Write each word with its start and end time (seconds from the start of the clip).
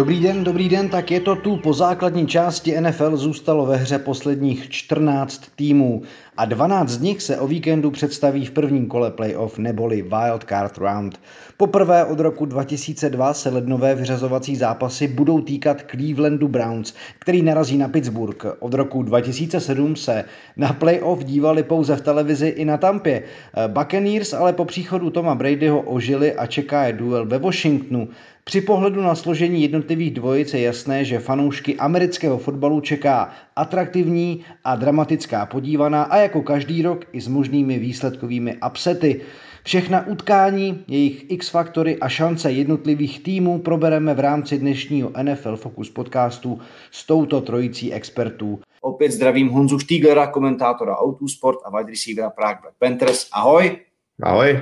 Dobrý 0.00 0.20
den, 0.20 0.44
dobrý 0.44 0.68
den, 0.68 0.88
tak 0.88 1.10
je 1.10 1.20
to 1.20 1.36
tu. 1.36 1.56
Po 1.56 1.72
základní 1.72 2.26
části 2.26 2.80
NFL 2.80 3.16
zůstalo 3.16 3.66
ve 3.66 3.76
hře 3.76 3.98
posledních 3.98 4.70
14 4.70 5.42
týmů 5.56 6.02
a 6.36 6.44
12 6.44 6.88
z 6.88 7.00
nich 7.00 7.22
se 7.22 7.38
o 7.38 7.46
víkendu 7.46 7.90
představí 7.90 8.46
v 8.46 8.50
prvním 8.50 8.86
kole 8.86 9.10
playoff 9.10 9.58
neboli 9.58 10.02
Wild 10.02 10.44
Card 10.48 10.78
Round. 10.78 11.20
Poprvé 11.56 12.04
od 12.04 12.20
roku 12.20 12.46
2002 12.46 13.34
se 13.34 13.48
lednové 13.48 13.94
vyřazovací 13.94 14.56
zápasy 14.56 15.08
budou 15.08 15.40
týkat 15.40 15.84
Clevelandu 15.90 16.48
Browns, 16.48 16.94
který 17.18 17.42
narazí 17.42 17.78
na 17.78 17.88
Pittsburgh. 17.88 18.44
Od 18.58 18.74
roku 18.74 19.02
2007 19.02 19.96
se 19.96 20.24
na 20.56 20.72
playoff 20.72 21.24
dívali 21.24 21.62
pouze 21.62 21.96
v 21.96 22.00
televizi 22.00 22.48
i 22.48 22.64
na 22.64 22.76
Tampě. 22.76 23.22
Buccaneers 23.66 24.32
ale 24.32 24.52
po 24.52 24.64
příchodu 24.64 25.10
Toma 25.10 25.34
Bradyho 25.34 25.80
ožili 25.80 26.34
a 26.34 26.46
čeká 26.46 26.84
je 26.84 26.92
duel 26.92 27.26
ve 27.26 27.38
Washingtonu. 27.38 28.08
Při 28.44 28.60
pohledu 28.60 29.02
na 29.02 29.14
složení 29.14 29.62
jednotlivých 29.62 30.14
dvojic 30.14 30.54
je 30.54 30.60
jasné, 30.60 31.04
že 31.04 31.18
fanoušky 31.18 31.76
amerického 31.76 32.38
fotbalu 32.38 32.80
čeká 32.80 33.32
atraktivní 33.56 34.44
a 34.64 34.76
dramatická 34.76 35.46
podívaná 35.46 36.02
a 36.02 36.16
jako 36.16 36.42
každý 36.42 36.82
rok 36.82 37.04
i 37.12 37.20
s 37.20 37.28
možnými 37.28 37.78
výsledkovými 37.78 38.56
upsety. 38.70 39.20
Všechna 39.64 40.06
utkání, 40.06 40.84
jejich 40.88 41.30
X-faktory 41.30 41.98
a 41.98 42.08
šance 42.08 42.52
jednotlivých 42.52 43.22
týmů 43.22 43.58
probereme 43.58 44.14
v 44.14 44.20
rámci 44.20 44.58
dnešního 44.58 45.12
NFL 45.22 45.56
Focus 45.56 45.90
podcastu 45.90 46.60
s 46.90 47.06
touto 47.06 47.40
trojicí 47.40 47.92
expertů. 47.92 48.60
Opět 48.80 49.12
zdravím 49.12 49.48
Honzu 49.48 49.78
Štíglera, 49.78 50.26
komentátora 50.26 50.96
Autosport 50.96 51.58
a 51.64 51.78
wide 51.78 51.90
receivera 51.90 52.30
Prague 52.30 52.60
Black 52.62 52.74
Panthers. 52.78 53.28
Ahoj. 53.32 53.76
Ahoj. 54.22 54.60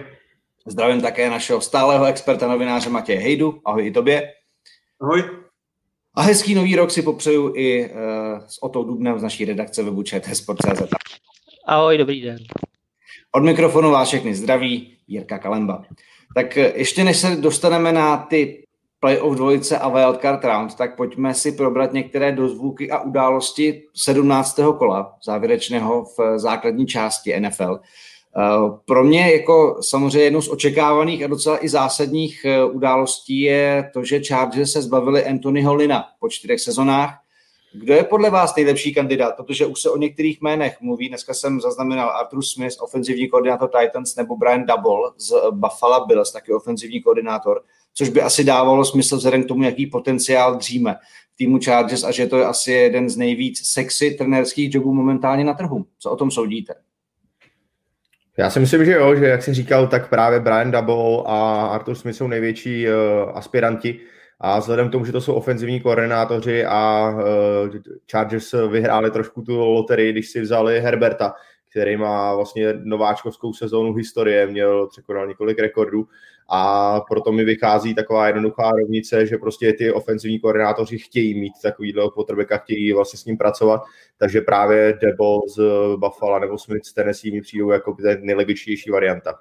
Zdravím 0.68 1.00
také 1.00 1.30
našeho 1.30 1.60
stálého 1.60 2.04
experta 2.04 2.48
novináře 2.48 2.90
Matěje 2.90 3.18
Hejdu. 3.18 3.60
Ahoj 3.64 3.86
i 3.86 3.90
tobě. 3.90 4.32
Ahoj. 5.00 5.22
A 6.14 6.22
hezký 6.22 6.54
nový 6.54 6.76
rok 6.76 6.90
si 6.90 7.02
popřeju 7.02 7.52
i 7.56 7.90
uh, 7.90 7.98
s 8.46 8.62
Otou 8.62 8.84
Dubnem 8.84 9.18
z 9.18 9.22
naší 9.22 9.44
redakce 9.44 9.82
webu 9.82 10.04
Sport.cz. 10.32 10.82
Ahoj, 11.66 11.98
dobrý 11.98 12.22
den. 12.22 12.38
Od 13.32 13.42
mikrofonu 13.42 13.90
vás 13.90 14.08
všechny 14.08 14.34
zdraví 14.34 14.96
Jirka 15.06 15.38
Kalemba. 15.38 15.84
Tak 16.34 16.56
eh, 16.56 16.72
ještě 16.76 17.04
než 17.04 17.16
se 17.16 17.36
dostaneme 17.36 17.92
na 17.92 18.16
ty 18.16 18.64
playoff 19.00 19.36
dvojice 19.36 19.78
a 19.78 19.88
wildcard 19.88 20.44
round, 20.44 20.74
tak 20.74 20.96
pojďme 20.96 21.34
si 21.34 21.52
probrat 21.52 21.92
některé 21.92 22.32
dozvuky 22.32 22.90
a 22.90 23.00
události 23.00 23.82
17. 23.94 24.60
kola 24.78 25.16
závěrečného 25.24 26.04
v 26.04 26.38
základní 26.38 26.86
části 26.86 27.40
NFL. 27.40 27.80
Eh, 28.36 28.78
pro 28.84 29.04
mě 29.04 29.32
jako 29.32 29.78
samozřejmě 29.80 30.20
jednou 30.20 30.42
z 30.42 30.48
očekávaných 30.48 31.24
a 31.24 31.26
docela 31.26 31.64
i 31.64 31.68
zásadních 31.68 32.44
eh, 32.44 32.64
událostí 32.64 33.40
je 33.40 33.90
to, 33.92 34.04
že 34.04 34.20
Chargers 34.20 34.72
se 34.72 34.82
zbavili 34.82 35.24
Anthonyho 35.24 35.74
Lina 35.74 36.04
po 36.20 36.28
čtyřech 36.28 36.60
sezonách. 36.60 37.18
Kdo 37.72 37.94
je 37.94 38.04
podle 38.04 38.30
vás 38.30 38.56
nejlepší 38.56 38.94
kandidát? 38.94 39.36
Protože 39.36 39.66
už 39.66 39.80
se 39.80 39.90
o 39.90 39.96
některých 39.96 40.42
jménech 40.42 40.80
mluví. 40.80 41.08
Dneska 41.08 41.34
jsem 41.34 41.60
zaznamenal 41.60 42.10
Arthur 42.10 42.42
Smith, 42.42 42.76
ofenzivní 42.80 43.28
koordinátor 43.28 43.70
Titans, 43.80 44.16
nebo 44.16 44.36
Brian 44.36 44.66
Double 44.66 45.10
z 45.16 45.34
Buffalo 45.50 46.06
Bills, 46.06 46.32
taky 46.32 46.52
ofenzivní 46.52 47.02
koordinátor, 47.02 47.62
což 47.94 48.08
by 48.08 48.22
asi 48.22 48.44
dávalo 48.44 48.84
smysl 48.84 49.16
vzhledem 49.16 49.44
k 49.44 49.48
tomu, 49.48 49.62
jaký 49.62 49.86
potenciál 49.86 50.56
dříme 50.56 50.96
v 51.34 51.36
týmu 51.36 51.58
Chargers 51.64 52.04
a 52.04 52.10
že 52.10 52.26
to 52.26 52.36
je 52.36 52.44
asi 52.44 52.72
jeden 52.72 53.10
z 53.10 53.16
nejvíc 53.16 53.60
sexy 53.64 54.10
trenérských 54.10 54.74
jobů 54.74 54.94
momentálně 54.94 55.44
na 55.44 55.54
trhu. 55.54 55.86
Co 55.98 56.10
o 56.10 56.16
tom 56.16 56.30
soudíte? 56.30 56.74
Já 58.38 58.50
si 58.50 58.60
myslím, 58.60 58.84
že 58.84 58.92
jo, 58.92 59.14
že 59.14 59.26
jak 59.26 59.42
jsi 59.42 59.54
říkal, 59.54 59.86
tak 59.86 60.08
právě 60.08 60.40
Brian 60.40 60.70
Double 60.70 61.22
a 61.26 61.66
Arthur 61.66 61.94
Smith 61.94 62.16
jsou 62.16 62.26
největší 62.26 62.86
uh, 62.88 62.92
aspiranti. 63.34 64.00
A 64.40 64.58
vzhledem 64.58 64.88
k 64.88 64.92
tomu, 64.92 65.04
že 65.04 65.12
to 65.12 65.20
jsou 65.20 65.34
ofenzivní 65.34 65.80
koordinátoři 65.80 66.64
a 66.64 67.10
uh, 67.10 67.20
Chargers 68.10 68.54
vyhráli 68.70 69.10
trošku 69.10 69.42
tu 69.42 69.58
loterii, 69.58 70.12
když 70.12 70.28
si 70.28 70.40
vzali 70.40 70.80
Herberta, 70.80 71.34
který 71.70 71.96
má 71.96 72.34
vlastně 72.34 72.74
nováčkovskou 72.82 73.52
sezónu 73.52 73.94
historie, 73.94 74.46
měl 74.46 74.86
překonal 74.86 75.26
několik 75.26 75.58
rekordů 75.58 76.08
a 76.48 77.00
proto 77.00 77.32
mi 77.32 77.44
vychází 77.44 77.94
taková 77.94 78.26
jednoduchá 78.26 78.70
rovnice, 78.70 79.26
že 79.26 79.38
prostě 79.38 79.72
ty 79.72 79.92
ofenzivní 79.92 80.38
koordinátoři 80.38 80.98
chtějí 80.98 81.40
mít 81.40 81.52
takovýhle 81.62 82.10
quarterbacka, 82.14 82.56
chtějí 82.56 82.92
vlastně 82.92 83.18
s 83.18 83.24
ním 83.24 83.36
pracovat, 83.36 83.82
takže 84.18 84.40
právě 84.40 84.98
Debo 85.02 85.40
z 85.56 85.60
Buffalo 85.96 86.38
nebo 86.38 86.58
Smith 86.58 86.84
z 86.84 86.92
Tennessee 86.92 87.32
mi 87.32 87.40
přijdou 87.40 87.70
jako 87.70 87.96
nejlogičtější 88.20 88.90
varianta. 88.90 89.34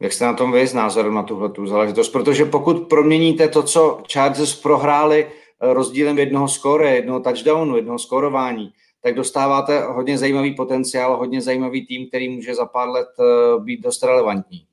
Jak 0.00 0.12
jste 0.12 0.24
na 0.24 0.34
tom 0.34 0.52
vy 0.52 0.66
s 0.66 0.74
názorem 0.74 1.14
na 1.14 1.22
tuhle 1.22 1.48
tu 1.48 1.66
záležitost? 1.66 2.08
Protože 2.08 2.44
pokud 2.44 2.88
proměníte 2.88 3.48
to, 3.48 3.62
co 3.62 4.02
Chargers 4.12 4.54
prohráli 4.54 5.26
eh, 5.26 5.74
rozdílem 5.74 6.18
jednoho 6.18 6.48
skóre, 6.48 6.94
jednoho 6.94 7.20
touchdownu, 7.20 7.76
jednoho 7.76 7.98
skórování, 7.98 8.72
tak 9.02 9.14
dostáváte 9.14 9.80
hodně 9.80 10.18
zajímavý 10.18 10.54
potenciál, 10.54 11.16
hodně 11.16 11.40
zajímavý 11.40 11.86
tým, 11.86 12.08
který 12.08 12.28
může 12.28 12.54
za 12.54 12.66
pár 12.66 12.88
let 12.88 13.08
eh, 13.20 13.60
být 13.60 13.80
dost 13.80 14.02
relevantní. 14.02 14.66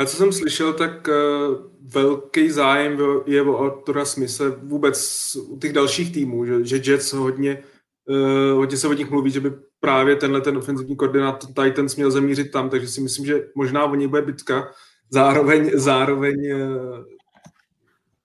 Já 0.00 0.06
co 0.06 0.16
jsem 0.16 0.32
slyšel, 0.32 0.72
tak 0.72 1.08
uh, 1.08 1.56
velký 1.80 2.50
zájem 2.50 2.98
je 3.26 3.42
o 3.42 3.58
Artura 3.58 4.04
Smise 4.04 4.50
vůbec 4.50 5.36
u 5.36 5.58
těch 5.58 5.72
dalších 5.72 6.12
týmů, 6.12 6.44
že, 6.44 6.64
že 6.64 6.92
Jets 6.92 7.12
hodně, 7.12 7.62
uh, 8.08 8.58
hodně 8.58 8.76
se 8.76 8.88
o 8.88 8.92
nich 8.92 9.10
mluví, 9.10 9.30
že 9.30 9.40
by 9.40 9.52
právě 9.80 10.16
tenhle 10.16 10.40
ten 10.40 10.56
ofenzivní 10.56 10.96
koordinátor 10.96 11.50
Titans 11.64 11.96
měl 11.96 12.10
zamířit 12.10 12.50
tam, 12.50 12.70
takže 12.70 12.88
si 12.88 13.00
myslím, 13.00 13.26
že 13.26 13.48
možná 13.54 13.84
o 13.84 13.94
něj 13.94 14.08
bude 14.08 14.22
bitka. 14.22 14.72
Zároveň, 15.10 15.70
zároveň 15.74 16.52
uh, 16.54 17.04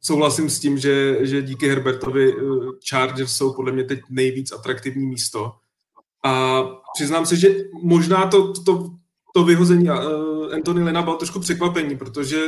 souhlasím 0.02 0.50
s 0.50 0.60
tím, 0.60 0.78
že, 0.78 1.18
že 1.22 1.42
díky 1.42 1.68
Herbertovi 1.68 2.36
uh, 2.36 2.72
Chargers 2.90 3.36
jsou 3.36 3.54
podle 3.54 3.72
mě 3.72 3.84
teď 3.84 4.00
nejvíc 4.10 4.52
atraktivní 4.52 5.08
místo. 5.08 5.52
A 6.24 6.64
přiznám 6.94 7.26
se, 7.26 7.36
že 7.36 7.56
možná 7.82 8.28
to, 8.28 8.54
to, 8.54 8.90
to 9.36 9.44
vyhození 9.44 9.90
uh, 9.90 10.54
Anthony 10.54 10.84
Lena 10.84 11.02
bylo 11.02 11.16
trošku 11.16 11.40
překvapení, 11.40 11.98
protože 11.98 12.42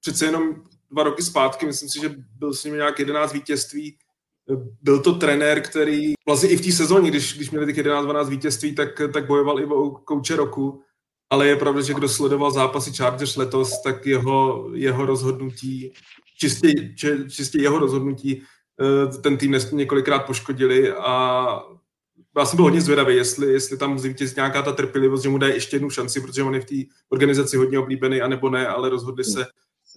přece 0.00 0.24
jenom 0.26 0.54
dva 0.90 1.02
roky 1.02 1.22
zpátky, 1.22 1.66
myslím 1.66 1.88
si, 1.88 2.00
že 2.00 2.14
byl 2.38 2.54
s 2.54 2.64
ním 2.64 2.74
nějak 2.74 2.98
11 2.98 3.32
vítězství, 3.32 3.96
byl 4.82 5.00
to 5.00 5.12
trenér, 5.12 5.60
který 5.60 6.12
vlastně 6.26 6.48
i 6.48 6.56
v 6.56 6.60
té 6.60 6.72
sezóně, 6.72 7.10
když, 7.10 7.36
když 7.36 7.50
měli 7.50 7.74
těch 7.74 7.86
11-12 7.86 8.28
vítězství, 8.28 8.74
tak, 8.74 9.02
tak 9.12 9.26
bojoval 9.26 9.60
i 9.60 9.64
o 9.64 9.90
kouče 9.90 10.36
roku, 10.36 10.82
ale 11.30 11.46
je 11.46 11.56
pravda, 11.56 11.80
že 11.80 11.94
kdo 11.94 12.08
sledoval 12.08 12.50
zápasy 12.50 12.92
Chargers 12.92 13.36
letos, 13.36 13.82
tak 13.82 14.06
jeho, 14.06 14.70
jeho 14.74 15.06
rozhodnutí, 15.06 15.92
čistě, 16.38 16.94
čistě 17.28 17.62
jeho 17.62 17.78
rozhodnutí, 17.78 18.42
eh, 18.80 19.18
ten 19.18 19.36
tým 19.36 19.56
několikrát 19.72 20.18
poškodili 20.18 20.92
a 20.92 21.46
já 22.38 22.44
jsem 22.44 22.56
byl 22.56 22.64
hodně 22.64 22.80
zvědavý, 22.80 23.16
jestli, 23.16 23.52
jestli 23.52 23.76
tam 23.76 23.98
zvítězí 23.98 24.34
nějaká 24.36 24.62
ta 24.62 24.72
trpělivost, 24.72 25.22
že 25.22 25.28
mu 25.28 25.38
dají 25.38 25.54
ještě 25.54 25.76
jednu 25.76 25.90
šanci, 25.90 26.20
protože 26.20 26.42
on 26.42 26.54
je 26.54 26.60
v 26.60 26.64
té 26.64 26.74
organizaci 27.08 27.56
hodně 27.56 27.78
oblíbený, 27.78 28.20
anebo 28.20 28.50
ne, 28.50 28.66
ale 28.66 28.88
rozhodli 28.88 29.24
se 29.24 29.46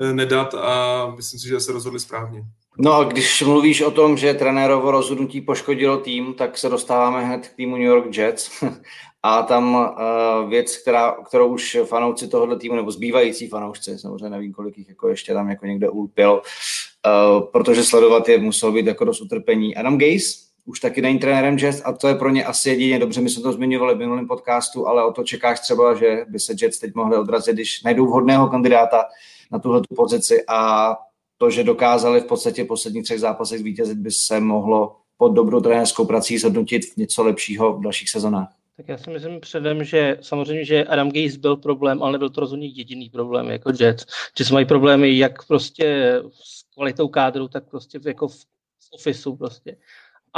eh, 0.01 0.13
nedat 0.13 0.53
a 0.53 1.13
myslím 1.15 1.39
si, 1.39 1.47
že 1.47 1.59
se 1.59 1.71
rozhodli 1.71 1.99
správně. 1.99 2.43
No 2.77 2.93
a 2.93 3.03
když 3.03 3.41
mluvíš 3.41 3.81
o 3.81 3.91
tom, 3.91 4.17
že 4.17 4.33
trenérovo 4.33 4.91
rozhodnutí 4.91 5.41
poškodilo 5.41 5.97
tým, 5.97 6.33
tak 6.33 6.57
se 6.57 6.69
dostáváme 6.69 7.25
hned 7.25 7.47
k 7.47 7.55
týmu 7.55 7.75
New 7.75 7.85
York 7.85 8.17
Jets. 8.17 8.51
A 9.27 9.43
tam 9.43 9.75
uh, 9.75 10.49
věc, 10.49 10.77
která, 10.77 11.11
kterou 11.11 11.47
už 11.47 11.77
fanouci 11.85 12.27
tohoto 12.27 12.55
týmu, 12.55 12.75
nebo 12.75 12.91
zbývající 12.91 13.47
fanoušci, 13.47 13.99
samozřejmě 13.99 14.29
nevím, 14.29 14.53
kolik 14.53 14.77
jich 14.77 14.89
jako 14.89 15.09
ještě 15.09 15.33
tam 15.33 15.49
jako 15.49 15.65
někde 15.65 15.89
ulpěl, 15.89 16.41
uh, 16.41 17.43
protože 17.51 17.83
sledovat 17.83 18.29
je 18.29 18.37
muselo 18.37 18.71
být 18.71 18.85
jako 18.85 19.05
dost 19.05 19.21
utrpení. 19.21 19.75
Adam 19.75 19.97
Gaze, 19.97 20.45
už 20.65 20.79
taky 20.79 21.01
není 21.01 21.19
trenérem 21.19 21.57
Jets 21.57 21.81
a 21.85 21.93
to 21.93 22.07
je 22.07 22.15
pro 22.15 22.29
ně 22.29 22.45
asi 22.45 22.69
jedině 22.69 22.99
dobře. 22.99 23.21
My 23.21 23.29
jsme 23.29 23.43
to 23.43 23.51
zmiňovali 23.51 23.95
v 23.95 23.97
minulém 23.97 24.27
podcastu, 24.27 24.87
ale 24.87 25.05
o 25.05 25.11
to 25.11 25.23
čekáš 25.23 25.59
třeba, 25.59 25.95
že 25.95 26.25
by 26.27 26.39
se 26.39 26.53
Jets 26.61 26.79
teď 26.79 26.95
mohli 26.95 27.17
odrazit, 27.17 27.53
když 27.53 27.83
najdou 27.83 28.05
vhodného 28.05 28.47
kandidáta 28.47 29.05
na 29.51 29.59
tuhle 29.59 29.81
pozici 29.95 30.43
a 30.47 30.91
to, 31.37 31.49
že 31.49 31.63
dokázali 31.63 32.21
v 32.21 32.25
podstatě 32.25 32.65
posledních 32.65 33.03
třech 33.03 33.19
zápasech 33.19 33.59
zvítězit, 33.59 33.97
by 33.97 34.11
se 34.11 34.39
mohlo 34.39 34.95
pod 35.17 35.29
dobrou 35.29 35.61
trenérskou 35.61 36.05
prací 36.05 36.37
zhodnotit 36.37 36.85
v 36.93 36.97
něco 36.97 37.23
lepšího 37.23 37.73
v 37.73 37.81
dalších 37.81 38.09
sezonách. 38.09 38.47
Tak 38.77 38.87
já 38.87 38.97
si 38.97 39.09
myslím 39.09 39.39
předem, 39.39 39.83
že 39.83 40.17
samozřejmě, 40.21 40.65
že 40.65 40.83
Adam 40.83 41.11
Gaze 41.11 41.37
byl 41.37 41.57
problém, 41.57 42.03
ale 42.03 42.11
nebyl 42.11 42.29
to 42.29 42.41
rozhodně 42.41 42.67
jediný 42.67 43.09
problém 43.09 43.49
jako 43.49 43.71
Jets. 43.79 44.05
Jets 44.39 44.51
mají 44.51 44.65
problémy 44.65 45.17
jak 45.17 45.47
prostě 45.47 46.15
s 46.31 46.73
kvalitou 46.73 47.07
kádru, 47.07 47.47
tak 47.47 47.69
prostě 47.69 47.99
jako 48.05 48.27
v 48.27 48.45
ofisu 48.91 49.35
prostě. 49.35 49.75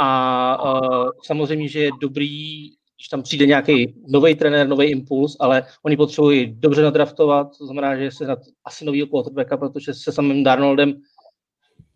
A 0.00 0.80
uh, 0.80 1.10
samozřejmě, 1.24 1.68
že 1.68 1.80
je 1.80 1.90
dobrý, 2.00 2.62
když 2.96 3.08
tam 3.10 3.22
přijde 3.22 3.46
nějaký 3.46 3.94
nový 4.08 4.34
trenér, 4.34 4.68
nový 4.68 4.86
impuls, 4.86 5.36
ale 5.40 5.62
oni 5.82 5.96
potřebují 5.96 6.54
dobře 6.58 6.82
nadraftovat, 6.82 7.58
to 7.58 7.66
znamená, 7.66 7.96
že 7.96 8.10
se 8.10 8.26
na 8.26 8.36
asi 8.64 8.84
nový 8.84 9.06
quarterbacka, 9.06 9.56
protože 9.56 9.94
se 9.94 10.12
samým 10.12 10.44
Darnoldem 10.44 10.94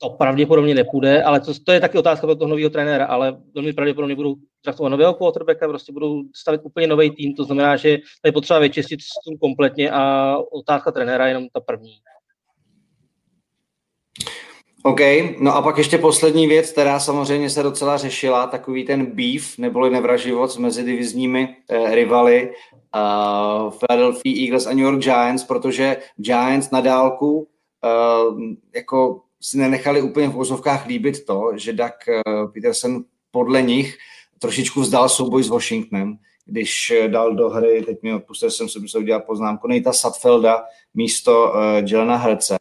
to 0.03 0.11
pravděpodobně 0.11 0.75
nepůjde, 0.75 1.23
ale 1.23 1.41
to, 1.41 1.53
to 1.65 1.73
je 1.73 1.81
taky 1.81 1.99
otázka 1.99 2.27
pro 2.27 2.37
toho 2.37 2.49
nového 2.49 2.71
trenéra, 2.71 3.07
ale 3.07 3.37
velmi 3.55 3.73
pravděpodobně 3.73 4.15
budou 4.15 4.35
draftovat 4.65 4.91
nového 4.91 5.15
quarterbacka, 5.15 5.69
prostě 5.69 5.93
budou 5.93 6.23
stavit 6.35 6.61
úplně 6.65 6.87
nový 6.87 7.11
tým, 7.11 7.35
to 7.35 7.45
znamená, 7.45 7.77
že 7.77 7.99
je 8.25 8.33
potřeba 8.33 8.59
vyčistit 8.59 9.01
tým 9.29 9.39
kompletně 9.39 9.91
a 9.91 10.37
otázka 10.53 10.93
trenéra 10.93 11.27
je 11.27 11.31
jenom 11.31 11.49
ta 11.53 11.61
první. 11.61 11.95
OK, 14.85 15.01
no 15.41 15.55
a 15.55 15.63
pak 15.63 15.79
ještě 15.79 15.99
poslední 15.99 16.47
věc, 16.47 16.73
která 16.73 17.01
samozřejmě 17.01 17.51
se 17.51 17.63
docela 17.63 17.97
řešila, 17.97 18.47
takový 18.47 18.85
ten 18.85 19.07
beef, 19.07 19.59
neboli 19.59 19.91
nevraživost 19.91 20.59
mezi 20.59 20.85
divizními 20.85 21.57
eh, 21.69 21.95
rivaly 21.95 22.53
uh, 22.95 23.71
Philadelphia 23.71 24.45
Eagles 24.45 24.67
a 24.67 24.71
New 24.71 24.85
York 24.85 24.99
Giants, 24.99 25.45
protože 25.45 25.97
Giants 26.17 26.71
na 26.71 26.81
dálku 26.81 27.39
uh, 27.39 28.41
jako 28.75 29.21
si 29.41 29.59
nenechali 29.59 30.03
úplně 30.03 30.29
v 30.29 30.33
vozovkách 30.33 30.87
líbit 30.87 31.25
to, 31.25 31.53
že 31.57 31.73
Doug 31.73 31.93
uh, 32.09 32.53
Peterson 32.53 33.05
podle 33.31 33.63
nich 33.63 33.99
trošičku 34.39 34.81
vzdal 34.81 35.09
souboj 35.09 35.43
s 35.43 35.49
Washingtonem, 35.49 36.19
když 36.47 36.93
dal 37.07 37.35
do 37.35 37.51
hry, 37.51 37.83
teď 37.87 38.03
mi 38.03 38.15
odpustil 38.15 38.51
jsem 38.51 38.69
si, 38.69 38.79
musel 38.81 39.01
udělat 39.01 39.25
poznámku, 39.27 39.69
Nejta 39.69 39.93
Satfelda 39.93 40.65
místo 40.95 41.53
uh, 41.53 41.89
Jelena 41.89 42.17
Herce 42.17 42.57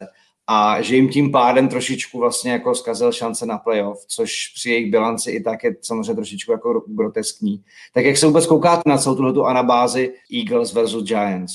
a 0.46 0.82
že 0.82 0.96
jim 0.96 1.08
tím 1.08 1.32
pádem 1.32 1.68
trošičku 1.68 2.18
vlastně 2.18 2.52
jako 2.52 2.74
zkazil 2.74 3.12
šance 3.12 3.46
na 3.46 3.58
playoff, 3.58 4.04
což 4.08 4.52
při 4.54 4.70
jejich 4.70 4.90
bilanci 4.90 5.30
i 5.30 5.42
tak 5.42 5.64
je 5.64 5.76
samozřejmě 5.80 6.14
trošičku 6.14 6.52
jako 6.52 6.84
groteskní. 6.86 7.62
Tak 7.94 8.04
jak 8.04 8.16
se 8.16 8.26
vůbec 8.26 8.46
koukáte 8.46 8.82
na 8.86 8.98
celou 8.98 9.16
tuhle 9.16 9.50
anabázi 9.50 10.14
Eagles 10.32 10.72
versus 10.72 11.04
Giants? 11.04 11.52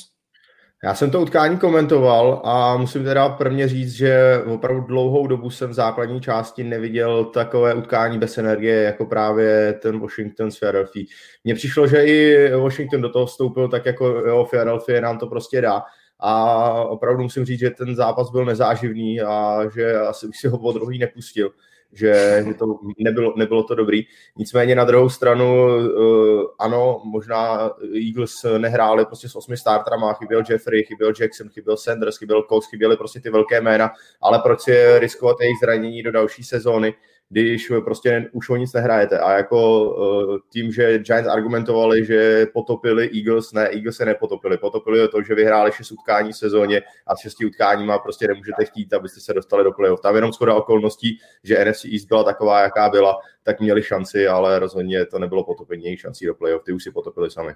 Já 0.84 0.96
jsem 0.96 1.12
to 1.12 1.22
utkání 1.22 1.58
komentoval 1.58 2.42
a 2.44 2.78
musím 2.78 3.04
teda 3.04 3.30
prvně 3.30 3.68
říct, 3.68 3.94
že 3.94 4.44
opravdu 4.54 4.82
dlouhou 4.82 5.28
dobu 5.28 5.50
jsem 5.50 5.70
v 5.70 5.74
základní 5.74 6.22
části 6.22 6.64
neviděl 6.64 7.26
takové 7.26 7.74
utkání 7.74 8.20
bez 8.20 8.38
energie, 8.38 8.84
jako 8.84 9.06
právě 9.06 9.74
ten 9.82 10.00
Washington 10.00 10.52
s 10.52 10.60
Philadelphia. 10.60 11.06
Mně 11.44 11.56
přišlo, 11.56 11.88
že 11.88 12.06
i 12.06 12.50
Washington 12.56 13.02
do 13.02 13.10
toho 13.10 13.26
vstoupil 13.26 13.70
tak 13.70 13.86
jako 13.86 14.06
jo, 14.06 14.48
Philadelphia 14.50 15.02
nám 15.02 15.18
to 15.18 15.28
prostě 15.28 15.62
dá 15.62 15.84
a 16.20 16.74
opravdu 16.84 17.24
musím 17.24 17.46
říct, 17.46 17.60
že 17.60 17.70
ten 17.70 17.96
zápas 17.96 18.32
byl 18.32 18.46
nezáživný 18.46 19.22
a 19.22 19.62
že 19.76 19.94
asi 19.94 20.28
už 20.28 20.38
si 20.38 20.48
ho 20.48 20.58
po 20.58 20.72
druhý 20.72 21.00
nepustil, 21.00 21.52
že, 21.94 22.44
že 22.48 22.54
to 22.54 22.80
nebylo, 23.00 23.34
nebylo 23.38 23.64
to 23.64 23.76
dobrý. 23.76 24.06
Nicméně 24.38 24.76
na 24.76 24.84
druhou 24.84 25.10
stranu, 25.10 25.66
uh, 25.66 26.44
ano, 26.60 27.02
možná 27.04 27.72
Eagles 28.08 28.46
nehráli 28.58 29.06
prostě 29.06 29.30
s 29.30 29.36
osmi 29.36 29.58
starterama, 29.58 30.14
chyběl 30.14 30.44
Jeffrey, 30.50 30.84
chyběl 30.84 31.14
Jackson, 31.20 31.50
chyběl 31.50 31.78
Sanders, 31.78 32.18
chyběl 32.18 32.44
Cox, 32.50 32.68
chyběly 32.70 32.98
prostě 32.98 33.20
ty 33.20 33.30
velké 33.30 33.62
jména, 33.62 33.92
ale 34.22 34.40
proč 34.40 34.62
si 34.62 35.00
riskovat 35.00 35.38
jejich 35.42 35.58
zranění 35.64 36.04
do 36.04 36.12
další 36.12 36.44
sezóny, 36.44 36.94
když 37.30 37.72
prostě 37.84 38.30
už 38.32 38.50
o 38.50 38.56
nic 38.56 38.74
nehrajete. 38.74 39.20
A 39.20 39.32
jako 39.34 39.84
uh, 39.84 40.38
tím, 40.50 40.72
že 40.72 41.00
Giants 41.00 41.30
argumentovali, 41.30 42.06
že 42.06 42.46
potopili 42.54 43.10
Eagles, 43.16 43.54
ne, 43.54 43.68
Eagles 43.68 43.96
se 43.96 44.06
nepotopili. 44.06 44.58
Potopili 44.58 45.08
to, 45.08 45.22
že 45.22 45.36
vyhráli 45.36 45.72
šest 45.72 45.92
utkání 45.92 46.32
v 46.32 46.38
sezóně 46.38 46.82
a 47.08 47.16
s 47.16 47.20
šesti 47.20 47.46
utkáníma 47.46 48.00
prostě 48.00 48.28
nemůžete 48.28 48.66
chtít, 48.66 48.94
abyste 48.94 49.20
se 49.20 49.34
dostali 49.34 49.64
do 49.64 49.72
playoff. 49.72 50.02
Tam 50.02 50.16
jenom 50.16 50.34
skoda 50.34 50.56
okolností, 50.56 51.20
že 51.44 51.66
NFC 51.66 51.86
East 51.86 52.08
byla 52.08 52.24
taková, 52.24 52.62
jaká 52.62 52.90
byla, 52.90 53.18
tak 53.44 53.60
měli 53.60 53.84
šanci, 53.84 54.28
ale 54.28 54.60
rozhodně 54.60 55.06
to 55.06 55.20
nebylo 55.20 55.44
potopení 55.44 55.98
šancí 55.98 56.26
do 56.26 56.36
playoff. 56.36 56.64
Ty 56.64 56.72
už 56.72 56.84
si 56.84 56.92
potopili 56.92 57.32
sami. 57.32 57.54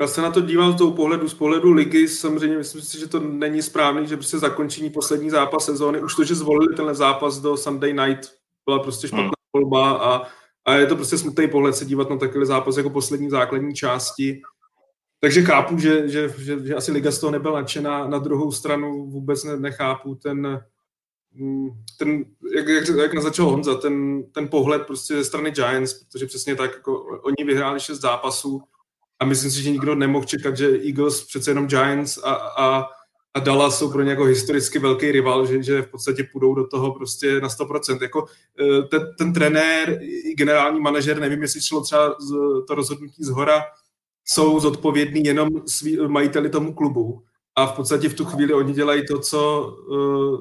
Já 0.00 0.06
se 0.06 0.22
na 0.22 0.30
to 0.30 0.40
dívám 0.40 0.72
z 0.72 0.76
toho 0.76 0.92
pohledu, 0.92 1.28
z 1.28 1.34
pohledu 1.34 1.72
ligy, 1.72 2.08
samozřejmě 2.08 2.58
myslím 2.58 2.82
si, 2.82 2.98
že 2.98 3.06
to 3.06 3.20
není 3.20 3.62
správný, 3.62 4.06
že 4.06 4.16
prostě 4.16 4.38
zakončení 4.38 4.90
poslední 4.90 5.30
zápas 5.30 5.64
sezóny, 5.64 6.00
už 6.00 6.14
to, 6.14 6.24
že 6.24 6.34
zvolili 6.34 6.74
tenhle 6.74 6.94
zápas 6.94 7.38
do 7.38 7.56
Sunday 7.56 7.92
Night, 7.92 8.32
byla 8.66 8.78
prostě 8.78 9.08
špatná 9.08 9.24
hmm. 9.24 9.32
volba 9.56 9.92
a, 9.92 10.22
a 10.66 10.74
je 10.74 10.86
to 10.86 10.96
prostě 10.96 11.18
smutný 11.18 11.48
pohled 11.48 11.76
se 11.76 11.84
dívat 11.84 12.10
na 12.10 12.16
takový 12.16 12.46
zápas 12.46 12.76
jako 12.76 12.90
poslední 12.90 13.30
základní 13.30 13.74
části. 13.74 14.42
Takže 15.20 15.42
chápu, 15.42 15.78
že, 15.78 16.08
že, 16.08 16.34
že, 16.38 16.66
že 16.66 16.74
asi 16.74 16.92
liga 16.92 17.10
z 17.10 17.18
toho 17.18 17.30
nebyla 17.30 17.60
nadšená, 17.60 18.06
na 18.06 18.18
druhou 18.18 18.52
stranu 18.52 19.06
vůbec 19.06 19.44
ne, 19.44 19.56
nechápu 19.56 20.14
ten, 20.14 20.62
mm, 21.34 21.68
ten 21.98 22.24
jak, 22.54 22.68
jak, 22.68 22.88
jak 22.88 23.14
naznačil 23.14 23.44
Honza, 23.44 23.74
ten, 23.74 24.24
ten 24.32 24.48
pohled 24.48 24.86
prostě 24.86 25.14
ze 25.14 25.24
strany 25.24 25.50
Giants, 25.50 25.94
protože 25.94 26.26
přesně 26.26 26.56
tak, 26.56 26.74
jako 26.74 27.20
oni 27.22 27.44
vyhráli 27.46 27.80
šest 27.80 28.00
zápasů, 28.00 28.62
a 29.20 29.24
myslím 29.24 29.50
si, 29.50 29.62
že 29.62 29.70
nikdo 29.70 29.94
nemohl 29.94 30.24
čekat, 30.24 30.56
že 30.56 30.78
Eagles, 30.86 31.24
přece 31.24 31.50
jenom 31.50 31.66
Giants 31.66 32.18
a, 32.24 32.32
a, 32.32 32.84
a 33.34 33.40
Dallas 33.40 33.78
jsou 33.78 33.92
pro 33.92 34.02
ně 34.02 34.10
jako 34.10 34.24
historicky 34.24 34.78
velký 34.78 35.12
rival, 35.12 35.46
že, 35.46 35.62
že 35.62 35.82
v 35.82 35.90
podstatě 35.90 36.28
půjdou 36.32 36.54
do 36.54 36.66
toho 36.66 36.94
prostě 36.94 37.40
na 37.40 37.48
100%. 37.48 38.02
Jako, 38.02 38.26
eh, 38.60 38.82
ten, 38.82 39.14
ten 39.18 39.32
trenér 39.32 39.98
i 40.02 40.34
generální 40.34 40.80
manažer, 40.80 41.20
nevím, 41.20 41.42
jestli 41.42 41.62
šlo 41.62 41.80
třeba 41.80 42.16
to 42.68 42.74
rozhodnutí 42.74 43.24
z 43.24 43.28
hora, 43.28 43.64
jsou 44.24 44.60
zodpovědní 44.60 45.24
jenom 45.24 45.48
svý, 45.66 45.98
majiteli 46.06 46.50
tomu 46.50 46.74
klubu. 46.74 47.22
A 47.56 47.66
v 47.66 47.72
podstatě 47.72 48.08
v 48.08 48.14
tu 48.14 48.24
chvíli 48.24 48.54
oni 48.54 48.72
dělají 48.72 49.06
to, 49.06 49.18
co 49.18 49.70
uh, 49.88 50.40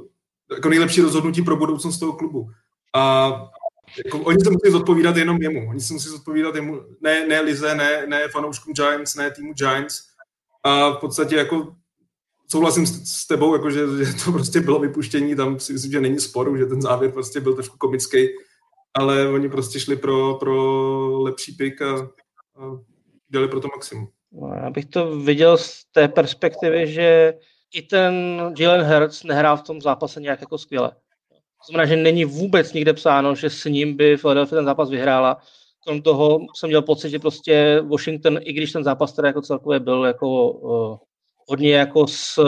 jako 0.56 0.69
nejlepší 0.69 1.01
rozhodnutí 1.01 1.42
pro 1.42 1.56
budoucnost 1.56 2.00
toho 2.00 2.13
klubu. 2.13 2.50
A 2.95 3.31
jako, 4.06 4.20
oni 4.20 4.40
se 4.40 4.50
musí 4.50 4.72
zodpovídat 4.72 5.18
jenom 5.18 5.42
jemu. 5.42 5.70
Oni 5.70 5.82
se 5.82 5.94
musí 5.94 6.10
zodpovídat 6.10 6.56
jemu, 6.56 6.82
ne, 7.02 7.28
ne 7.28 7.42
Lize, 7.42 7.76
ne, 7.76 8.08
ne 8.08 8.28
fanouškům 8.28 8.74
Giants, 8.74 9.16
ne 9.16 9.32
týmu 9.32 9.54
Giants. 9.54 10.02
A 10.64 10.90
v 10.90 10.98
podstatě 10.98 11.36
jako 11.36 11.76
souhlasím 12.48 12.86
s, 12.86 13.22
s 13.24 13.28
tebou, 13.28 13.54
jako 13.54 13.72
že, 13.72 13.80
že, 14.04 14.14
to 14.26 14.32
prostě 14.32 14.60
bylo 14.60 14.80
vypuštění, 14.80 15.36
tam 15.36 15.60
si 15.60 15.74
myslím, 15.74 15.92
že 15.92 16.02
není 16.02 16.20
sporu, 16.20 16.58
že 16.58 16.66
ten 16.66 16.82
závěr 16.82 17.12
prostě 17.12 17.42
byl 17.42 17.54
trošku 17.54 17.78
komický, 17.78 18.28
ale 18.94 19.28
oni 19.28 19.50
prostě 19.50 19.80
šli 19.80 19.96
pro, 19.96 20.34
pro 20.34 21.22
lepší 21.22 21.52
pik 21.52 21.82
a, 21.82 21.96
a 21.96 22.80
dělali 23.30 23.50
pro 23.50 23.60
to 23.60 23.68
maximum. 23.68 24.08
No, 24.32 24.54
já 24.64 24.70
bych 24.70 24.86
to 24.86 25.20
viděl 25.20 25.58
z 25.58 25.86
té 25.92 26.08
perspektivy, 26.08 26.88
že 26.88 27.34
i 27.74 27.82
ten 27.82 28.14
Jalen 28.60 28.86
Hurts 28.86 29.24
nehrál 29.24 29.58
v 29.58 29.64
tom 29.64 29.82
zápase 29.82 30.22
nějak 30.22 30.42
jako 30.42 30.58
skvěle. 30.58 30.92
To 31.66 31.72
znamená, 31.72 31.86
že 31.86 31.96
není 31.96 32.26
vůbec 32.26 32.74
nikde 32.74 32.94
psáno, 32.94 33.36
že 33.36 33.50
s 33.50 33.66
ním 33.66 33.98
by 33.98 34.18
Philadelphia 34.18 34.58
ten 34.58 34.66
zápas 34.66 34.90
vyhrála. 34.90 35.38
Krom 35.84 36.01
toho 36.01 36.39
jsem 36.56 36.68
měl 36.68 36.82
pocit, 36.82 37.10
že 37.10 37.20
prostě 37.20 37.82
Washington, 37.82 38.39
i 38.42 38.54
když 38.54 38.72
ten 38.72 38.84
zápas 38.84 39.13
teda 39.13 39.28
jako 39.28 39.42
celkově 39.42 39.80
byl 39.80 40.06
jako 40.06 40.51
uh, 40.51 40.98
hodně 41.48 41.75
jako 41.75 42.08
s 42.08 42.39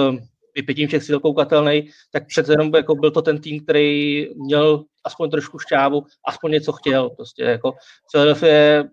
vypětím 0.56 0.88
všech 0.88 1.03
sil 1.08 1.20
koukatelný, 1.20 1.89
tak 2.12 2.27
přece 2.27 2.53
jenom 2.53 2.75
jako 2.75 2.96
byl 2.96 3.12
to 3.12 3.22
ten 3.22 3.41
tým, 3.41 3.63
který 3.63 4.27
měl 4.36 4.84
aspoň 5.03 5.30
trošku 5.30 5.60
šťávu, 5.60 6.03
aspoň 6.27 6.51
něco 6.51 6.72
chtěl. 6.72 7.10
Prostě 7.10 7.44
jako 7.44 7.74
Philadelphia 8.12 8.84